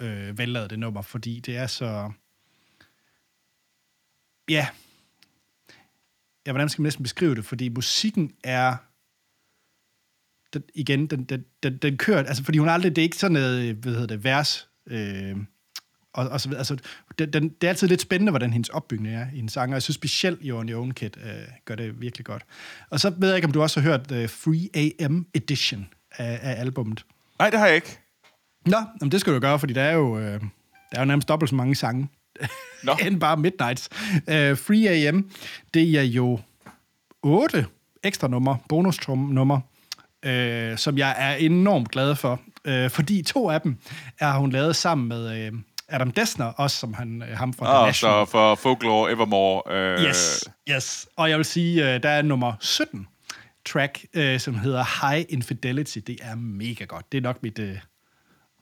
øh, 0.00 0.38
vellavet, 0.38 0.70
det 0.70 0.78
nummer, 0.78 1.02
fordi 1.02 1.40
det 1.40 1.56
er 1.56 1.66
så... 1.66 2.12
Ja. 4.48 4.66
Ja, 6.46 6.52
hvordan 6.52 6.68
skal 6.68 6.82
man 6.82 6.86
næsten 6.86 7.02
beskrive 7.02 7.34
det? 7.34 7.44
Fordi 7.44 7.68
musikken 7.68 8.32
er... 8.44 8.76
Den, 10.52 10.62
igen, 10.74 11.06
den, 11.06 11.24
den, 11.24 11.44
den, 11.62 11.78
den 11.78 11.98
kører... 11.98 12.18
Altså, 12.18 12.44
fordi 12.44 12.58
hun 12.58 12.68
aldrig... 12.68 12.96
Det 12.96 13.02
er 13.02 13.06
ikke 13.06 13.16
sådan 13.16 13.32
noget, 13.32 13.74
hvad 13.74 13.92
hedder 13.92 14.06
det, 14.06 14.24
vers... 14.24 14.68
Øh, 14.86 15.36
og, 16.12 16.28
og 16.28 16.40
så 16.40 16.48
videre. 16.48 16.60
Altså, 16.60 16.76
den, 17.18 17.32
den, 17.32 17.48
det 17.48 17.64
er 17.66 17.68
altid 17.68 17.88
lidt 17.88 18.00
spændende, 18.00 18.30
hvordan 18.30 18.52
hendes 18.52 18.68
opbygning 18.68 19.14
er 19.14 19.26
i 19.34 19.38
en 19.38 19.48
sang, 19.48 19.70
og 19.70 19.74
jeg 19.74 19.82
synes 19.82 19.94
specielt 19.94 20.40
Your 20.44 20.60
On 20.60 20.68
Your 20.68 20.80
Own 20.80 20.90
Kid 20.90 21.16
øh, 21.16 21.32
gør 21.64 21.74
det 21.74 22.00
virkelig 22.00 22.26
godt. 22.26 22.42
Og 22.90 23.00
så 23.00 23.12
ved 23.16 23.28
jeg 23.28 23.36
ikke, 23.36 23.46
om 23.46 23.52
du 23.52 23.62
også 23.62 23.80
har 23.80 23.90
hørt 23.90 24.10
uh, 24.10 24.28
Free 24.28 24.94
AM 25.00 25.26
Edition 25.34 25.88
af, 26.18 26.38
af 26.42 26.60
albummet. 26.60 27.04
Nej, 27.38 27.50
det 27.50 27.58
har 27.58 27.66
jeg 27.66 27.74
ikke. 27.74 27.98
Nå, 28.66 28.76
jamen 29.00 29.12
det 29.12 29.20
skal 29.20 29.34
du 29.34 29.38
gøre, 29.38 29.58
fordi 29.58 29.72
der 29.72 29.82
er 29.82 29.92
jo, 29.92 30.18
øh, 30.18 30.40
der 30.40 30.96
er 30.96 31.00
jo 31.00 31.04
nærmest 31.04 31.28
dobbelt 31.28 31.48
så 31.48 31.54
mange 31.54 31.74
sange, 31.74 32.08
Nå. 32.84 32.96
end 33.06 33.20
bare 33.20 33.36
Midnights. 33.36 33.88
Øh, 34.14 34.56
Free 34.56 35.08
AM, 35.08 35.30
det 35.74 35.98
er 35.98 36.02
jo 36.02 36.40
otte 37.22 37.66
ekstra 38.02 38.28
numre, 38.28 38.58
bonus-nummer, 38.68 39.60
øh, 40.22 40.78
som 40.78 40.98
jeg 40.98 41.14
er 41.18 41.34
enormt 41.34 41.90
glad 41.90 42.14
for. 42.14 42.40
Øh, 42.64 42.90
fordi 42.90 43.22
to 43.22 43.50
af 43.50 43.60
dem 43.60 43.76
er 44.18 44.32
hun 44.32 44.50
lavet 44.50 44.76
sammen 44.76 45.08
med 45.08 45.46
øh, 45.46 45.52
Adam 45.92 46.10
Dessner, 46.10 46.44
også 46.44 46.76
som 46.76 46.94
han, 46.94 47.22
øh, 47.30 47.36
ham 47.38 47.52
fra 47.54 47.66
The 47.66 47.74
Og 47.74 47.86
National. 47.86 48.26
så 48.26 48.30
for 48.30 48.54
Folklore 48.54 49.10
Evermore. 49.12 49.74
Øh, 49.76 50.04
Yes, 50.08 50.44
yes. 50.70 51.06
Og 51.16 51.30
jeg 51.30 51.36
vil 51.38 51.44
sige, 51.44 51.94
øh, 51.94 52.02
der 52.02 52.08
er 52.08 52.22
nummer 52.22 52.52
17 52.60 53.06
track, 53.66 54.04
øh, 54.14 54.40
som 54.40 54.54
hedder 54.54 55.08
High 55.10 55.24
Infidelity. 55.28 55.98
Det 56.06 56.18
er 56.22 56.34
mega 56.36 56.84
godt. 56.84 57.12
Det 57.12 57.18
er 57.18 57.22
nok 57.22 57.42
mit, 57.42 57.58
øh, 57.58 57.76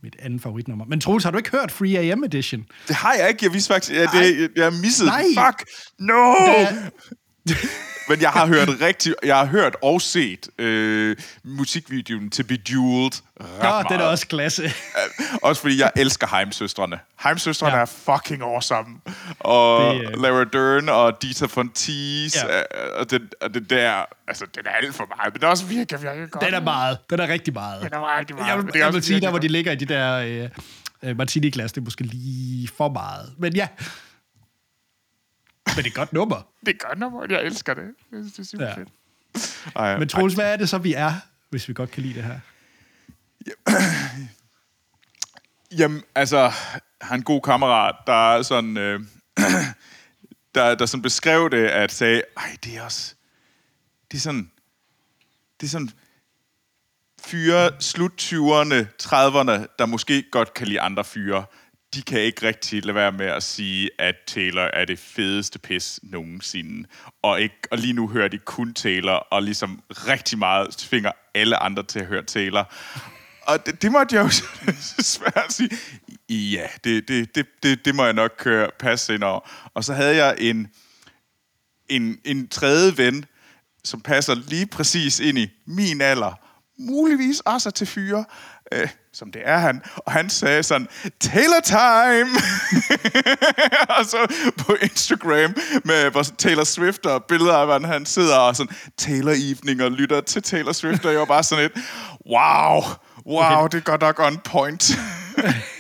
mit 0.03 0.17
andet 0.23 0.43
favoritnummer. 0.43 0.85
Men 0.85 1.01
Troels, 1.01 1.25
har 1.25 1.31
du 1.31 1.39
ikke 1.39 1.51
hørt 1.51 1.73
Free 1.73 1.99
AM 2.13 2.25
Edition? 2.25 2.65
Det 2.89 2.97
har 2.97 3.15
jeg 3.15 3.29
ikke. 3.29 3.45
Jeg 3.45 3.53
vidste 3.53 3.73
faktisk, 3.75 3.93
at 4.01 4.09
det, 4.13 4.51
jeg 4.57 4.73
missede 4.73 5.09
Nej. 5.09 5.23
den. 5.23 5.35
Fuck! 5.47 5.69
No! 5.99 6.35
Det 7.49 7.57
Men 8.11 8.21
jeg 8.21 8.31
har 8.31 8.47
hørt 8.47 8.69
rigtig, 8.81 9.15
jeg 9.25 9.37
har 9.37 9.45
hørt 9.47 9.77
og 9.83 10.01
set 10.03 10.49
øh, 10.59 11.17
musikvideoen 11.45 12.31
til 12.31 12.43
Bejeweled 12.43 13.11
ret 13.41 13.63
meget. 13.63 13.87
den 13.91 14.01
er 14.01 14.05
også 14.05 14.27
klasse. 14.27 14.73
Også 15.43 15.63
fordi 15.63 15.81
jeg 15.81 15.91
elsker 15.97 16.27
Heimsøstrene. 16.37 16.99
Heimsøstrene 17.25 17.71
Ja. 17.73 17.77
ja. 17.77 17.83
er 17.83 17.87
fucking 18.17 18.43
awesome. 18.43 18.87
Og 19.41 19.95
Det, 19.95 20.01
øh, 20.17 20.23
Lara 20.23 20.45
Dern 20.45 20.89
og 20.89 21.23
Dita 21.23 21.47
Von 21.55 21.69
Teese, 21.75 22.47
Ja. 22.47 22.57
ja. 22.57 22.63
og, 23.01 23.11
den, 23.11 23.29
og 23.41 23.55
det 23.55 23.71
der, 23.71 23.93
altså 24.29 24.45
den 24.55 24.63
er 24.67 24.71
alt 24.71 24.95
for 24.95 25.07
meget, 25.17 25.33
men 25.35 25.41
det 25.41 25.47
er 25.47 25.51
også 25.51 25.65
virkelig, 25.65 26.03
virkelig 26.03 26.31
godt. 26.31 26.45
Den 26.45 26.55
er 26.55 26.61
meget. 26.61 26.99
Den 27.11 27.21
er 27.21 27.29
rigtig 27.29 27.55
meget. 27.55 27.83
Den 27.83 27.93
er 27.93 28.19
rigtig 28.19 28.37
meget, 28.37 28.49
Jeg, 28.49 28.57
vil- 28.65 28.73
det 28.73 28.79
jeg 28.79 28.93
vil 28.95 29.03
sige, 29.03 29.21
der 29.21 29.31
hvor 29.31 29.39
de 29.39 29.49
ligger 29.49 29.73
i 29.73 29.77
de 29.77 29.85
der 29.85 30.17
øh, 30.17 30.49
øh, 31.11 31.17
martini-glas, 31.17 31.73
det 31.73 31.81
er 31.81 31.85
måske 31.85 32.05
lige 32.05 32.69
for 32.77 32.89
meget. 32.89 33.33
Men 33.39 33.57
ja. 33.57 33.67
Men 35.67 35.85
det 35.85 35.87
er 35.87 35.95
godt 35.95 36.13
nummer. 36.13 36.43
Det 36.67 36.69
er 36.75 36.87
godt 36.89 36.99
nummer, 36.99 37.27
jeg 37.31 37.43
elsker 37.45 37.75
det. 37.75 37.85
Jeg 38.13 38.19
synes, 38.21 38.33
det 38.33 38.39
er 38.39 38.45
super 38.45 38.65
Ja. 38.65 38.71
ja. 38.71 38.77
fedt. 38.77 38.89
Ej, 39.77 39.99
Men 39.99 40.09
Troels, 40.09 40.35
hvad 40.35 40.53
er 40.53 40.57
det 40.57 40.69
så, 40.69 40.79
vi 40.79 40.95
er, 40.95 41.13
hvis 41.51 41.69
vi 41.69 41.75
godt 41.75 41.91
kan 41.91 42.03
lide 42.03 42.15
det 42.15 42.25
her? 42.25 42.41
Jamen, 45.79 46.03
altså, 46.15 46.39
jeg 46.39 46.53
har 47.03 47.15
en 47.15 47.23
god 47.23 47.41
kammerat, 47.43 47.95
der 48.07 48.35
er 48.35 48.43
sådan, 48.43 48.77
øh, 48.77 49.01
der, 50.55 50.75
der 50.75 50.87
sådan 50.87 51.03
beskrev 51.03 51.51
det, 51.51 51.67
at 51.67 51.93
sagde, 51.93 52.23
ej, 52.37 52.57
det 52.65 52.77
er 52.77 52.83
også, 52.83 53.15
det 54.11 54.17
er 54.17 54.21
sådan, 54.21 54.51
det 55.61 55.67
er 55.67 55.71
sådan, 55.71 55.91
fyre 57.23 57.71
slut 57.83 58.13
20'erne, 58.23 58.75
30'erne, 59.03 59.67
der 59.79 59.87
måske 59.87 60.23
godt 60.33 60.55
kan 60.55 60.67
lide 60.67 60.81
andre 60.81 61.05
fyre, 61.05 61.45
de 61.95 62.03
kan 62.03 62.21
ikke 62.21 62.47
rigtig 62.47 62.85
lade 62.85 62.95
være 62.95 63.13
med 63.13 63.27
at 63.27 63.43
sige, 63.43 63.91
at 63.99 64.15
Taylor 64.27 64.63
er 64.63 64.85
det 64.85 64.99
fedeste 64.99 65.59
pis 65.59 66.01
nogensinde. 66.03 66.89
Og, 67.23 67.41
ikke, 67.41 67.57
og 67.71 67.79
lige 67.79 67.93
nu 67.93 68.09
hører 68.09 68.29
de 68.29 68.39
kun 68.39 68.75
Taylor, 68.75 69.13
og 69.13 69.43
ligesom 69.43 69.83
rigtig 69.91 70.39
meget 70.39 70.71
tvinger 70.77 71.13
alle 71.35 71.57
andre 71.57 71.83
til 71.83 72.01
at 72.01 72.07
høre 72.07 72.23
Taylor. 72.23 72.73
Og 73.43 73.67
det, 73.67 73.83
det 73.83 73.93
måtte 73.93 74.17
jeg 74.17 74.25
jo 74.25 74.31
svært 75.15 75.53
sige. 75.53 75.71
Ja, 76.29 76.67
det, 76.85 77.09
det, 77.09 77.35
det, 77.35 77.47
det, 77.63 77.85
det 77.85 77.95
må 77.95 78.05
jeg 78.05 78.13
nok 78.13 78.35
køre 78.39 78.71
passe 78.79 79.15
ind 79.15 79.23
over. 79.23 79.71
Og 79.75 79.85
så 79.85 79.95
havde 79.95 80.25
jeg 80.25 80.37
en, 80.39 80.69
en, 81.89 82.19
en 82.25 82.49
tredje 82.49 82.99
ven, 82.99 83.25
som 83.85 84.01
passer 84.01 84.35
lige 84.35 84.67
præcis 84.67 85.21
ind 85.21 85.39
i 85.39 85.49
min 85.67 86.01
alder, 86.01 86.50
muligvis 86.81 87.41
også 87.41 87.71
til 87.71 87.87
fyre, 87.87 88.25
øh, 88.73 88.89
som 89.13 89.33
det 89.33 89.43
er 89.45 89.59
han, 89.59 89.83
og 89.97 90.13
han 90.13 90.31
sagde 90.31 90.63
sådan, 90.63 90.89
Taylor 91.21 91.61
time! 91.65 92.31
og 93.99 94.05
så 94.05 94.27
på 94.59 94.75
Instagram 94.83 95.55
med 95.85 96.11
hvor 96.11 96.23
Taylor 96.23 96.65
Swift 96.65 97.07
og 97.07 97.25
billeder 97.25 97.55
af, 97.55 97.67
hvordan 97.67 97.89
han 97.89 98.07
sidder 98.07 98.37
og 98.37 98.57
sådan, 98.57 98.77
Taylor 98.99 99.35
evening 99.37 99.83
og 99.83 99.91
lytter 99.91 100.21
til 100.21 100.43
Taylor 100.43 100.73
Swift, 100.73 101.05
og 101.05 101.13
jeg 101.13 101.21
var 101.21 101.27
bare 101.27 101.43
sådan 101.43 101.65
et, 101.65 101.73
wow, 102.27 102.83
wow, 103.27 103.65
okay. 103.65 103.77
det 103.77 103.87
er 103.87 103.91
godt 103.91 104.01
nok 104.01 104.21
on 104.21 104.39
point. 104.39 104.99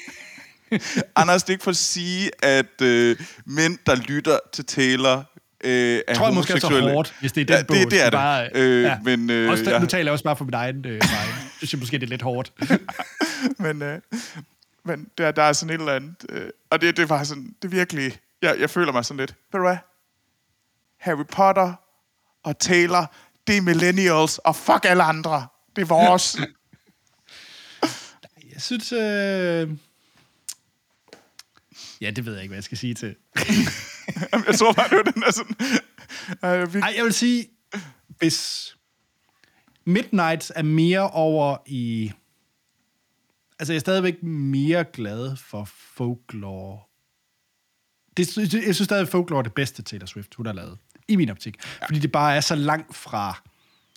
Anders, 1.17 1.43
det 1.43 1.51
er 1.51 1.55
ikke 1.55 1.65
for 1.65 1.71
at 1.71 1.77
sige, 1.77 2.31
at 2.45 2.83
øh, 2.83 3.17
mænd, 3.47 3.79
der 3.87 3.95
lytter 3.95 4.39
til 4.53 4.67
Taylor, 4.67 5.25
øh, 5.65 6.01
er 6.09 6.15
tror 6.15 6.27
jeg 6.27 6.35
måske 6.35 6.53
er 6.53 6.59
så 6.59 6.81
hårdt, 6.81 7.15
hvis 7.21 7.33
det 7.33 7.41
er 7.41 7.45
den 7.45 7.57
ja, 7.57 7.63
bog. 7.63 7.77
det, 7.77 7.91
det 7.91 8.01
er 8.01 8.05
det. 8.05 8.13
Bare, 8.13 8.49
øh, 8.55 8.83
ja. 8.83 8.99
Men, 9.05 9.31
øh, 9.31 9.51
også, 9.51 9.71
ja. 9.71 9.79
Nu 9.79 9.87
taler 9.87 10.05
jeg 10.05 10.13
også 10.13 10.25
bare 10.25 10.37
for 10.37 10.45
min 10.45 10.55
egen 10.55 10.85
øh, 10.87 10.93
vej. 10.93 11.01
Jeg 11.61 11.69
synes 11.69 11.81
måske, 11.81 11.99
det 11.99 12.07
er 12.07 12.11
lidt 12.11 12.23
hårdt. 12.23 12.53
men, 13.65 13.83
øh, 13.83 14.01
men 14.85 15.07
der, 15.19 15.31
der 15.31 15.43
er 15.43 15.53
sådan 15.53 15.75
et 15.75 15.79
eller 15.79 15.93
andet. 15.93 16.15
Øh, 16.29 16.51
og 16.71 16.81
det, 16.81 16.97
det 16.97 17.09
var 17.09 17.25
sådan, 17.25 17.55
det 17.63 17.69
er 17.69 17.73
virkelig, 17.73 18.19
jeg, 18.43 18.57
jeg 18.61 18.71
føler 18.71 18.93
mig 18.93 19.05
sådan 19.05 19.21
lidt, 19.21 19.35
ved 19.53 19.61
du 19.61 19.67
hvad? 19.67 19.77
Harry 20.99 21.25
Potter 21.33 21.73
og 22.43 22.59
Taylor, 22.59 23.15
det 23.47 23.57
er 23.57 23.61
millennials, 23.61 24.39
og 24.39 24.57
fuck 24.57 24.85
alle 24.85 25.03
andre. 25.03 25.47
Det 25.77 25.83
er 25.83 25.87
vores. 25.87 26.37
Jeg 28.53 28.63
synes... 28.63 28.93
Øh... 28.93 29.71
Ja, 32.01 32.11
det 32.11 32.27
ved 32.27 32.33
jeg 32.33 32.43
ikke, 32.43 32.51
hvad 32.51 32.57
jeg 32.57 32.65
skal 32.65 32.79
sige 32.79 32.95
til. 32.95 33.15
Jeg 34.47 34.55
tror 34.59 34.73
bare, 34.73 34.89
det 34.89 34.97
var 34.97 35.13
den 35.13 35.23
der 35.23 35.31
sådan... 35.31 35.57
Ej, 36.83 36.95
jeg 36.97 37.05
vil 37.05 37.13
sige, 37.13 37.47
hvis 38.19 38.77
Midnights 39.85 40.53
er 40.55 40.63
mere 40.63 41.11
over 41.11 41.57
i... 41.67 42.13
Altså, 43.59 43.73
jeg 43.73 43.77
er 43.77 43.81
stadigvæk 43.81 44.23
mere 44.23 44.85
glad 44.85 45.37
for 45.37 45.65
folklore. 45.65 46.81
Det, 48.17 48.37
jeg 48.37 48.75
synes 48.75 48.79
stadig, 48.79 49.03
at 49.03 49.09
folklore 49.09 49.39
er 49.39 49.43
det 49.43 49.55
bedste 49.55 49.83
Taylor 49.83 50.07
Swift, 50.07 50.35
hun 50.35 50.47
har 50.47 50.53
lavet. 50.53 50.79
I 51.09 51.17
min 51.17 51.31
optik. 51.31 51.57
Ja. 51.81 51.87
Fordi 51.87 51.99
det 51.99 52.13
bare 52.13 52.37
er 52.37 52.41
så 52.41 52.55
langt 52.55 52.97
fra 52.97 53.43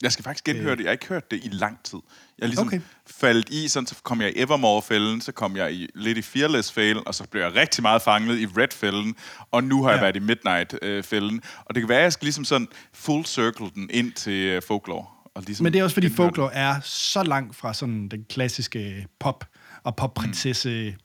jeg 0.04 0.12
skal 0.12 0.24
faktisk 0.24 0.44
genhøre 0.44 0.72
det. 0.76 0.80
Jeg 0.80 0.88
har 0.88 0.92
ikke 0.92 1.08
hørt 1.08 1.32
det 1.32 1.40
i 1.44 1.50
lang 1.52 1.84
tid. 1.84 2.00
Jeg 2.38 2.44
er 2.44 2.48
ligesom 2.48 2.68
Okay. 2.68 2.82
faldt 3.08 3.50
i, 3.50 3.68
sådan, 3.68 3.88
så 3.88 3.96
kom 4.04 4.22
jeg 4.22 4.30
i 4.30 4.40
Evermore-fælden, 4.42 5.22
så 5.22 5.32
kom 5.32 5.56
jeg 5.58 5.74
i, 5.74 5.88
lidt 5.96 6.18
i 6.18 6.22
Fearless-fælden, 6.22 7.04
og 7.08 7.16
så 7.16 7.24
blev 7.32 7.42
jeg 7.42 7.56
rigtig 7.56 7.82
meget 7.82 8.02
fanget 8.02 8.40
i 8.40 8.46
Red-fælden, 8.46 9.16
og 9.52 9.64
nu 9.64 9.84
har 9.84 9.90
jeg 9.90 9.98
Ja. 9.98 10.02
været 10.02 10.16
i 10.16 10.20
Midnight-fælden. 10.20 11.42
Og 11.66 11.76
det 11.76 11.82
kan 11.82 11.90
være, 11.90 11.98
at 11.98 12.04
jeg 12.04 12.14
skal 12.14 12.26
ligesom 12.26 12.46
sådan 12.46 12.68
full 12.94 13.26
circle 13.26 13.70
den 13.76 13.90
ind 13.94 14.12
til 14.12 14.34
øh, 14.46 14.62
folklore. 14.68 15.06
Og 15.36 15.44
ligesom 15.46 15.64
Men 15.64 15.74
det 15.74 15.80
er 15.80 15.84
også 15.84 15.94
fordi 15.94 16.08
det. 16.08 16.16
folklore 16.16 16.54
er 16.54 16.76
så 16.84 17.24
langt 17.24 17.56
fra 17.56 17.74
sådan 17.74 18.08
den 18.08 18.26
klassiske 18.30 19.08
pop 19.20 19.46
og 19.84 19.96
popprinsesse 19.96 20.96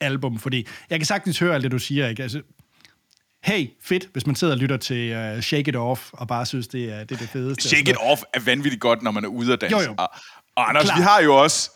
album, 0.00 0.38
fordi 0.38 0.66
jeg 0.90 0.98
kan 0.98 1.06
sagtens 1.06 1.38
høre 1.38 1.54
alt 1.54 1.62
det, 1.64 1.72
du 1.72 1.78
siger, 1.78 2.08
ikke? 2.08 2.22
Altså, 2.22 2.42
hey, 3.42 3.66
fedt, 3.82 4.08
hvis 4.12 4.26
man 4.26 4.36
sidder 4.36 4.54
og 4.54 4.58
lytter 4.58 4.76
til 4.76 5.16
uh, 5.36 5.40
Shake 5.40 5.68
It 5.68 5.76
Off, 5.76 6.08
og 6.12 6.28
bare 6.28 6.46
synes, 6.46 6.68
det 6.68 6.92
er 6.92 7.04
det, 7.04 7.12
er 7.14 7.18
det 7.18 7.28
fedeste. 7.28 7.68
Shake 7.68 7.90
It 7.90 7.96
Off 8.00 8.22
er 8.34 8.40
vanvittigt 8.40 8.80
godt, 8.80 9.02
når 9.02 9.10
man 9.10 9.24
er 9.24 9.28
ude 9.28 9.52
at 9.52 9.60
danse. 9.60 9.76
Jo, 9.76 9.82
jo. 9.82 9.94
Og, 9.98 10.10
og 10.56 10.68
Anders, 10.68 10.84
Klar. 10.84 10.96
vi 10.96 11.02
har 11.02 11.20
jo 11.20 11.36
også 11.36 11.70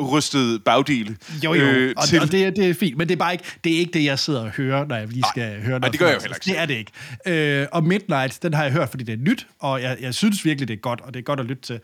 rystet 0.00 0.64
bagdel. 0.64 1.16
Jo, 1.44 1.54
jo, 1.54 1.62
øh, 1.64 1.94
og, 1.96 2.04
til, 2.08 2.20
og 2.20 2.32
det, 2.32 2.44
er- 2.46 2.50
det 2.50 2.70
er 2.70 2.74
fint, 2.74 2.98
men 2.98 3.08
det 3.08 3.14
er 3.14 3.18
bare 3.18 3.32
ikke 3.32 3.44
det, 3.64 3.74
er 3.74 3.78
ikke 3.78 3.92
det, 3.92 4.04
jeg 4.04 4.18
sidder 4.18 4.40
og 4.40 4.50
hører, 4.50 4.84
når 4.86 4.96
jeg 4.96 5.08
lige 5.08 5.24
skal 5.30 5.42
Ej, 5.42 5.60
høre 5.60 5.80
noget. 5.80 5.92
det 5.92 6.00
gør 6.00 6.06
jeg 6.06 6.14
jo 6.14 6.20
heller 6.20 6.36
ikke 6.36 6.44
Det 6.44 6.58
er 6.58 6.66
det 6.66 6.74
ikke. 7.26 7.60
Øh, 7.62 7.66
og 7.72 7.84
Midnight, 7.84 8.42
den 8.42 8.54
har 8.54 8.62
jeg 8.62 8.72
hørt, 8.72 8.88
fordi 8.88 9.04
det 9.04 9.12
er 9.12 9.16
nyt, 9.16 9.46
og 9.58 9.82
jeg, 9.82 9.96
jeg 10.00 10.14
synes 10.14 10.44
virkelig, 10.44 10.68
det 10.68 10.74
er 10.74 10.78
godt, 10.80 11.00
og 11.00 11.14
det 11.14 11.20
er 11.20 11.24
godt 11.24 11.40
at 11.40 11.46
lytte 11.46 11.62
til. 11.62 11.80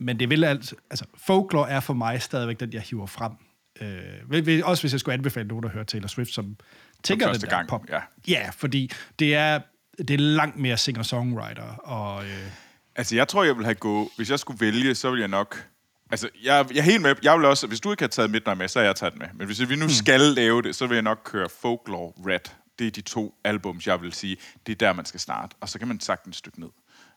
Men 0.00 0.18
det 0.20 0.30
vil 0.30 0.44
altså, 0.44 0.74
altså 0.90 1.04
folklore 1.26 1.70
er 1.70 1.80
for 1.80 1.94
mig 1.94 2.22
stadigvæk 2.22 2.60
den, 2.60 2.72
jeg 2.72 2.82
hiver 2.90 3.06
frem. 3.06 3.32
Øh, 3.80 4.60
også 4.64 4.82
hvis 4.82 4.92
jeg 4.92 5.00
skulle 5.00 5.14
anbefale 5.14 5.48
nogen 5.48 5.64
at 5.64 5.70
høre 5.70 5.84
Taylor 5.84 6.08
Swift 6.08 6.30
som 6.34 6.56
tænker 7.02 7.32
det 7.32 7.40
der 7.40 7.48
gang, 7.48 7.68
pop. 7.68 7.88
ja. 7.88 8.00
ja, 8.28 8.50
fordi 8.52 8.90
det 9.18 9.34
er, 9.34 9.60
det 9.98 10.10
er 10.10 10.18
langt 10.18 10.56
mere 10.56 10.76
singer-songwriter, 10.76 11.76
og... 11.76 12.24
Øh, 12.24 12.50
Altså, 12.96 13.16
jeg 13.16 13.28
tror, 13.28 13.44
jeg 13.44 13.56
vil 13.56 13.64
have 13.64 13.74
gå... 13.74 14.10
Hvis 14.16 14.30
jeg 14.30 14.38
skulle 14.38 14.60
vælge, 14.60 14.94
så 14.94 15.10
vil 15.10 15.20
jeg 15.20 15.28
nok... 15.28 15.68
Altså, 16.10 16.28
jeg, 16.42 16.66
jeg 16.70 16.78
er 16.78 16.82
helt 16.82 17.02
med. 17.02 17.14
Jeg 17.22 17.38
vil 17.38 17.44
også... 17.44 17.66
Hvis 17.66 17.80
du 17.80 17.90
ikke 17.90 18.02
har 18.02 18.08
taget 18.08 18.30
Midnight 18.30 18.58
med, 18.58 18.68
så 18.68 18.78
har 18.78 18.86
jeg 18.86 18.96
taget 18.96 19.12
den 19.12 19.18
med. 19.18 19.28
Men 19.34 19.46
hvis 19.46 19.68
vi 19.68 19.76
nu 19.76 19.88
skal 19.88 20.20
lave 20.20 20.62
det, 20.62 20.76
så 20.76 20.86
vil 20.86 20.94
jeg 20.94 21.02
nok 21.02 21.20
køre 21.24 21.48
Folklore 21.48 22.12
Red. 22.26 22.50
Det 22.78 22.86
er 22.86 22.90
de 22.90 23.00
to 23.00 23.34
albums, 23.44 23.86
jeg 23.86 24.02
vil 24.02 24.12
sige. 24.12 24.36
Det 24.66 24.72
er 24.72 24.76
der, 24.76 24.92
man 24.92 25.04
skal 25.04 25.20
starte. 25.20 25.56
Og 25.60 25.68
så 25.68 25.78
kan 25.78 25.88
man 25.88 26.00
sagtens 26.00 26.36
stykke 26.36 26.60
ned. 26.60 26.68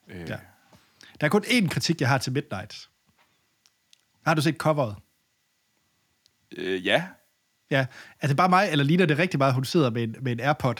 Øh, 0.09 0.19
ja. 0.19 0.37
Der 1.21 1.25
er 1.25 1.29
kun 1.29 1.43
én 1.43 1.67
kritik, 1.67 2.01
jeg 2.01 2.09
har 2.09 2.17
til 2.17 2.33
Midnight. 2.33 2.89
Har 4.25 4.33
du 4.33 4.41
set 4.41 4.55
coveret? 4.55 4.95
Øh, 6.57 6.85
ja. 6.85 7.03
Ja. 7.71 7.85
Er 8.21 8.27
det 8.27 8.37
bare 8.37 8.49
mig, 8.49 8.69
eller 8.71 8.85
ligner 8.85 9.05
det 9.05 9.17
rigtig 9.17 9.37
meget, 9.37 9.49
at 9.49 9.55
hun 9.55 9.65
sidder 9.65 9.89
med 9.89 10.03
en, 10.03 10.15
med 10.21 10.31
en 10.31 10.39
AirPod 10.39 10.75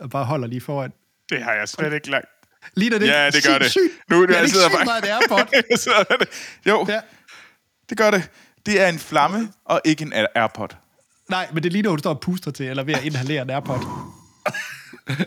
og 0.00 0.10
bare 0.10 0.24
holder 0.24 0.46
lige 0.48 0.60
foran? 0.60 0.92
Det 1.30 1.42
har 1.42 1.52
jeg 1.52 1.68
slet 1.68 1.92
ikke 1.92 2.10
lagt. 2.10 2.26
Ligner 2.74 2.98
det 2.98 3.06
Ja, 3.08 3.30
det 3.30 3.44
gør 3.46 3.58
det. 3.58 3.76
Nu, 4.10 4.16
nu 4.16 4.22
er 4.22 4.26
det 4.26 4.34
jeg 4.34 4.42
ikke 4.42 4.52
sidder 4.52 4.68
sygt 4.68 4.76
bare... 4.78 4.84
meget 4.84 5.04
en 5.04 5.10
AirPod? 5.10 5.52
Jeg 5.70 5.78
sidder 5.78 6.02
det. 6.04 6.28
jo, 6.66 6.86
Ja. 6.88 7.00
det 7.88 7.98
gør 7.98 8.10
det. 8.10 8.30
Det 8.66 8.80
er 8.80 8.88
en 8.88 8.98
flamme, 8.98 9.52
og 9.64 9.80
ikke 9.84 10.02
en 10.02 10.12
AirPod. 10.34 10.68
Nej, 11.30 11.48
men 11.52 11.62
det 11.62 11.72
ligner, 11.72 11.90
hun 11.90 11.98
står 11.98 12.10
og 12.14 12.20
puster 12.20 12.50
til, 12.50 12.66
eller 12.66 12.82
ved 12.82 12.94
at 12.94 13.04
inhalere 13.04 13.42
en 13.42 13.50
AirPod. 13.50 13.78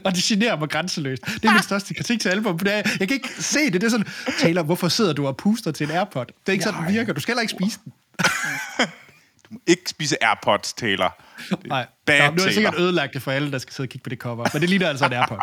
og 0.05 0.11
det 0.15 0.23
generer 0.23 0.55
mig 0.59 0.69
grænseløst. 0.69 1.25
Det 1.25 1.45
er 1.45 1.53
min 1.53 1.63
største 1.63 1.93
kritik 1.93 2.21
til 2.21 2.29
album. 2.29 2.59
Det 2.59 2.73
er, 2.73 2.75
jeg 2.99 3.07
kan 3.07 3.11
ikke 3.11 3.29
se 3.43 3.59
det. 3.65 3.73
Det 3.73 3.83
er 3.83 3.89
sådan, 3.89 4.07
Taylor, 4.39 4.63
hvorfor 4.63 4.87
sidder 4.87 5.13
du 5.13 5.27
og 5.27 5.37
puster 5.37 5.71
til 5.71 5.89
en 5.89 5.95
AirPod? 5.95 6.25
Det 6.25 6.33
er 6.47 6.51
ikke 6.51 6.63
sådan, 6.63 6.83
den 6.85 6.93
virker. 6.93 7.13
Du 7.13 7.19
skal 7.19 7.31
heller 7.31 7.41
ikke 7.41 7.51
spise 7.59 7.79
den. 7.85 7.93
Du 9.49 9.53
må 9.53 9.59
ikke 9.67 9.89
spise 9.89 10.23
AirPods, 10.23 10.73
Taylor. 10.73 11.23
Det 11.49 11.51
er 11.51 11.67
Nej. 11.67 11.87
Bad 12.05 12.19
Nå, 12.19 12.35
nu 12.35 12.41
har 12.41 12.45
jeg 12.45 12.53
sikkert 12.53 12.75
ødelagt 12.79 13.13
det 13.13 13.21
for 13.21 13.31
alle, 13.31 13.51
der 13.51 13.57
skal 13.57 13.73
sidde 13.73 13.87
og 13.87 13.89
kigge 13.89 14.03
på 14.03 14.09
det 14.09 14.19
cover. 14.19 14.47
Men 14.53 14.61
det 14.61 14.69
ligner 14.69 14.89
altså 14.89 15.05
en 15.05 15.13
AirPod. 15.13 15.37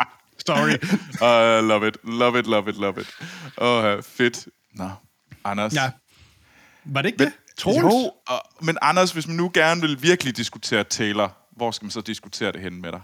Sorry. 0.47 0.77
Uh, 1.21 1.67
love 1.67 1.87
it, 1.87 1.97
love 2.03 2.39
it, 2.39 2.47
love 2.47 2.69
it, 2.69 2.77
love 2.77 3.01
it. 3.01 3.09
Åh, 3.57 3.97
uh, 3.97 4.03
fedt. 4.03 4.47
Nå, 4.73 4.89
Anders. 5.43 5.73
Ja. 5.73 5.91
Var 6.85 7.01
det 7.01 7.09
ikke 7.09 7.23
Men, 7.23 7.27
det? 7.27 7.33
Troels? 7.57 7.81
Jo, 7.81 8.11
og, 8.27 8.41
men 8.61 8.77
Anders, 8.81 9.11
hvis 9.11 9.27
man 9.27 9.37
nu 9.37 9.51
gerne 9.53 9.81
vil 9.81 10.03
virkelig 10.03 10.37
diskutere 10.37 10.83
Taylor, 10.83 11.37
hvor 11.51 11.71
skal 11.71 11.85
man 11.85 11.91
så 11.91 12.01
diskutere 12.01 12.51
det 12.51 12.61
hen 12.61 12.81
med 12.81 12.91
dig? 12.91 13.01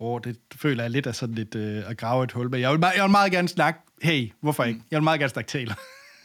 Åh, 0.00 0.14
oh, 0.14 0.20
det 0.24 0.36
føler 0.56 0.84
jeg 0.84 0.90
lidt 0.90 1.06
af 1.06 1.14
sådan 1.14 1.34
lidt 1.34 1.54
øh, 1.54 1.90
at 1.90 1.98
grave 1.98 2.24
et 2.24 2.32
hul 2.32 2.50
med. 2.50 2.60
Jeg 2.60 2.70
vil, 2.70 2.80
meget, 2.80 2.94
jeg 2.96 3.02
vil 3.02 3.10
meget 3.10 3.32
gerne 3.32 3.48
snakke... 3.48 3.80
Hey, 4.02 4.32
hvorfor 4.40 4.64
ikke? 4.64 4.80
Jeg 4.90 4.96
vil 4.96 5.04
meget 5.04 5.20
gerne 5.20 5.30
snakke 5.30 5.48
Taylor. 5.48 5.74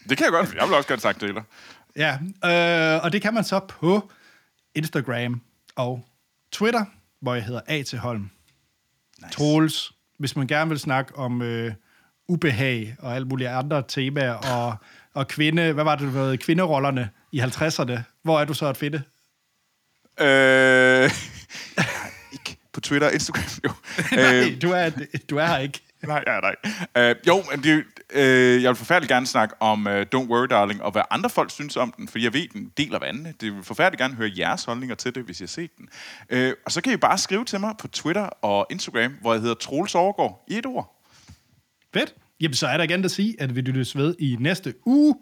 Det 0.09 0.17
kan 0.17 0.23
jeg 0.23 0.31
godt, 0.31 0.47
for 0.47 0.55
jeg 0.55 0.67
vil 0.67 0.75
også 0.75 0.87
gerne 0.87 1.01
sagt 1.01 1.19
Taylor. 1.19 1.43
Ja, 1.97 2.17
øh, 2.45 3.03
og 3.03 3.11
det 3.11 3.21
kan 3.21 3.33
man 3.33 3.43
så 3.43 3.59
på 3.59 4.11
Instagram 4.75 5.41
og 5.75 6.05
Twitter, 6.51 6.85
hvor 7.19 7.33
jeg 7.33 7.43
hedder 7.43 7.61
A 7.67 7.81
til 7.81 7.99
Holm. 7.99 8.29
Nice. 9.21 9.33
Troels, 9.33 9.91
hvis 10.17 10.35
man 10.35 10.47
gerne 10.47 10.69
vil 10.69 10.79
snakke 10.79 11.15
om 11.15 11.41
øh, 11.41 11.73
ubehag 12.27 12.95
og 12.99 13.15
alle 13.15 13.27
mulige 13.27 13.49
andre 13.49 13.83
temaer, 13.87 14.33
og, 14.33 14.75
og 15.13 15.27
kvinde, 15.27 15.73
hvad 15.73 15.83
var 15.83 15.95
det, 15.95 16.11
havde, 16.11 16.37
kvinderollerne 16.37 17.09
i 17.31 17.39
50'erne, 17.39 17.99
hvor 18.23 18.39
er 18.39 18.45
du 18.45 18.53
så 18.53 18.65
at 18.65 18.77
finde? 18.77 19.01
Øh, 20.19 21.11
ikke 22.33 22.57
på 22.73 22.81
Twitter 22.81 23.07
og 23.07 23.13
Instagram, 23.13 23.43
jo. 23.63 23.71
Nej, 24.15 24.57
du 24.61 24.71
er, 24.71 24.89
du 25.29 25.37
er 25.37 25.45
her 25.45 25.57
ikke. 25.57 25.86
Nej, 26.03 26.23
ja, 26.27 26.39
nej. 26.39 26.55
Øh, 26.97 27.15
jo, 27.27 27.43
men 27.51 27.63
det, 27.63 27.83
øh, 28.13 28.63
jeg 28.63 28.69
vil 28.69 28.75
forfærdeligt 28.75 29.11
gerne 29.11 29.27
snakke 29.27 29.55
om 29.59 29.87
uh, 29.87 30.01
Don't 30.01 30.27
Worry 30.29 30.47
Darling, 30.49 30.83
og 30.83 30.91
hvad 30.91 31.01
andre 31.09 31.29
folk 31.29 31.51
synes 31.51 31.77
om 31.77 31.93
den, 31.97 32.07
for 32.07 32.19
jeg 32.19 32.33
ved, 32.33 32.47
den 32.53 32.71
deler 32.77 32.99
vandene. 32.99 33.33
Det 33.41 33.53
vil 33.53 33.63
forfærdeligt 33.63 34.01
gerne 34.01 34.15
høre 34.15 34.31
jeres 34.37 34.63
holdninger 34.63 34.95
til 34.95 35.15
det, 35.15 35.23
hvis 35.23 35.39
I 35.39 35.43
har 35.43 35.47
set 35.47 35.77
den. 35.77 35.89
Øh, 36.29 36.53
og 36.65 36.71
så 36.71 36.81
kan 36.81 36.93
I 36.93 36.97
bare 36.97 37.17
skrive 37.17 37.45
til 37.45 37.59
mig 37.59 37.75
på 37.79 37.87
Twitter 37.87 38.23
og 38.25 38.67
Instagram, 38.69 39.11
hvor 39.21 39.33
jeg 39.33 39.41
hedder 39.41 39.55
Troels 39.55 39.95
Overgaard, 39.95 40.45
i 40.47 40.57
et 40.57 40.65
ord. 40.65 41.03
Fedt. 41.93 42.15
Jamen, 42.41 42.55
så 42.55 42.67
er 42.67 42.77
der 42.77 42.83
igen 42.83 43.05
at 43.05 43.11
sige, 43.11 43.35
at 43.39 43.55
vi 43.55 43.61
lyttes 43.61 43.97
ved 43.97 44.15
i 44.19 44.37
næste 44.39 44.73
uge, 44.85 45.15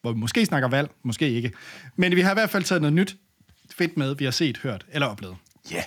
hvor 0.00 0.12
vi 0.12 0.18
måske 0.18 0.46
snakker 0.46 0.68
valg, 0.68 0.90
måske 1.02 1.30
ikke. 1.30 1.52
Men 1.96 2.16
vi 2.16 2.20
har 2.20 2.30
i 2.30 2.34
hvert 2.34 2.50
fald 2.50 2.64
taget 2.64 2.82
noget 2.82 2.94
nyt 2.94 3.16
fedt 3.70 3.96
med, 3.96 4.14
vi 4.14 4.24
har 4.24 4.30
set, 4.30 4.58
hørt 4.58 4.86
eller 4.92 5.06
oplevet. 5.06 5.36
Ja. 5.70 5.76
Yeah. 5.76 5.84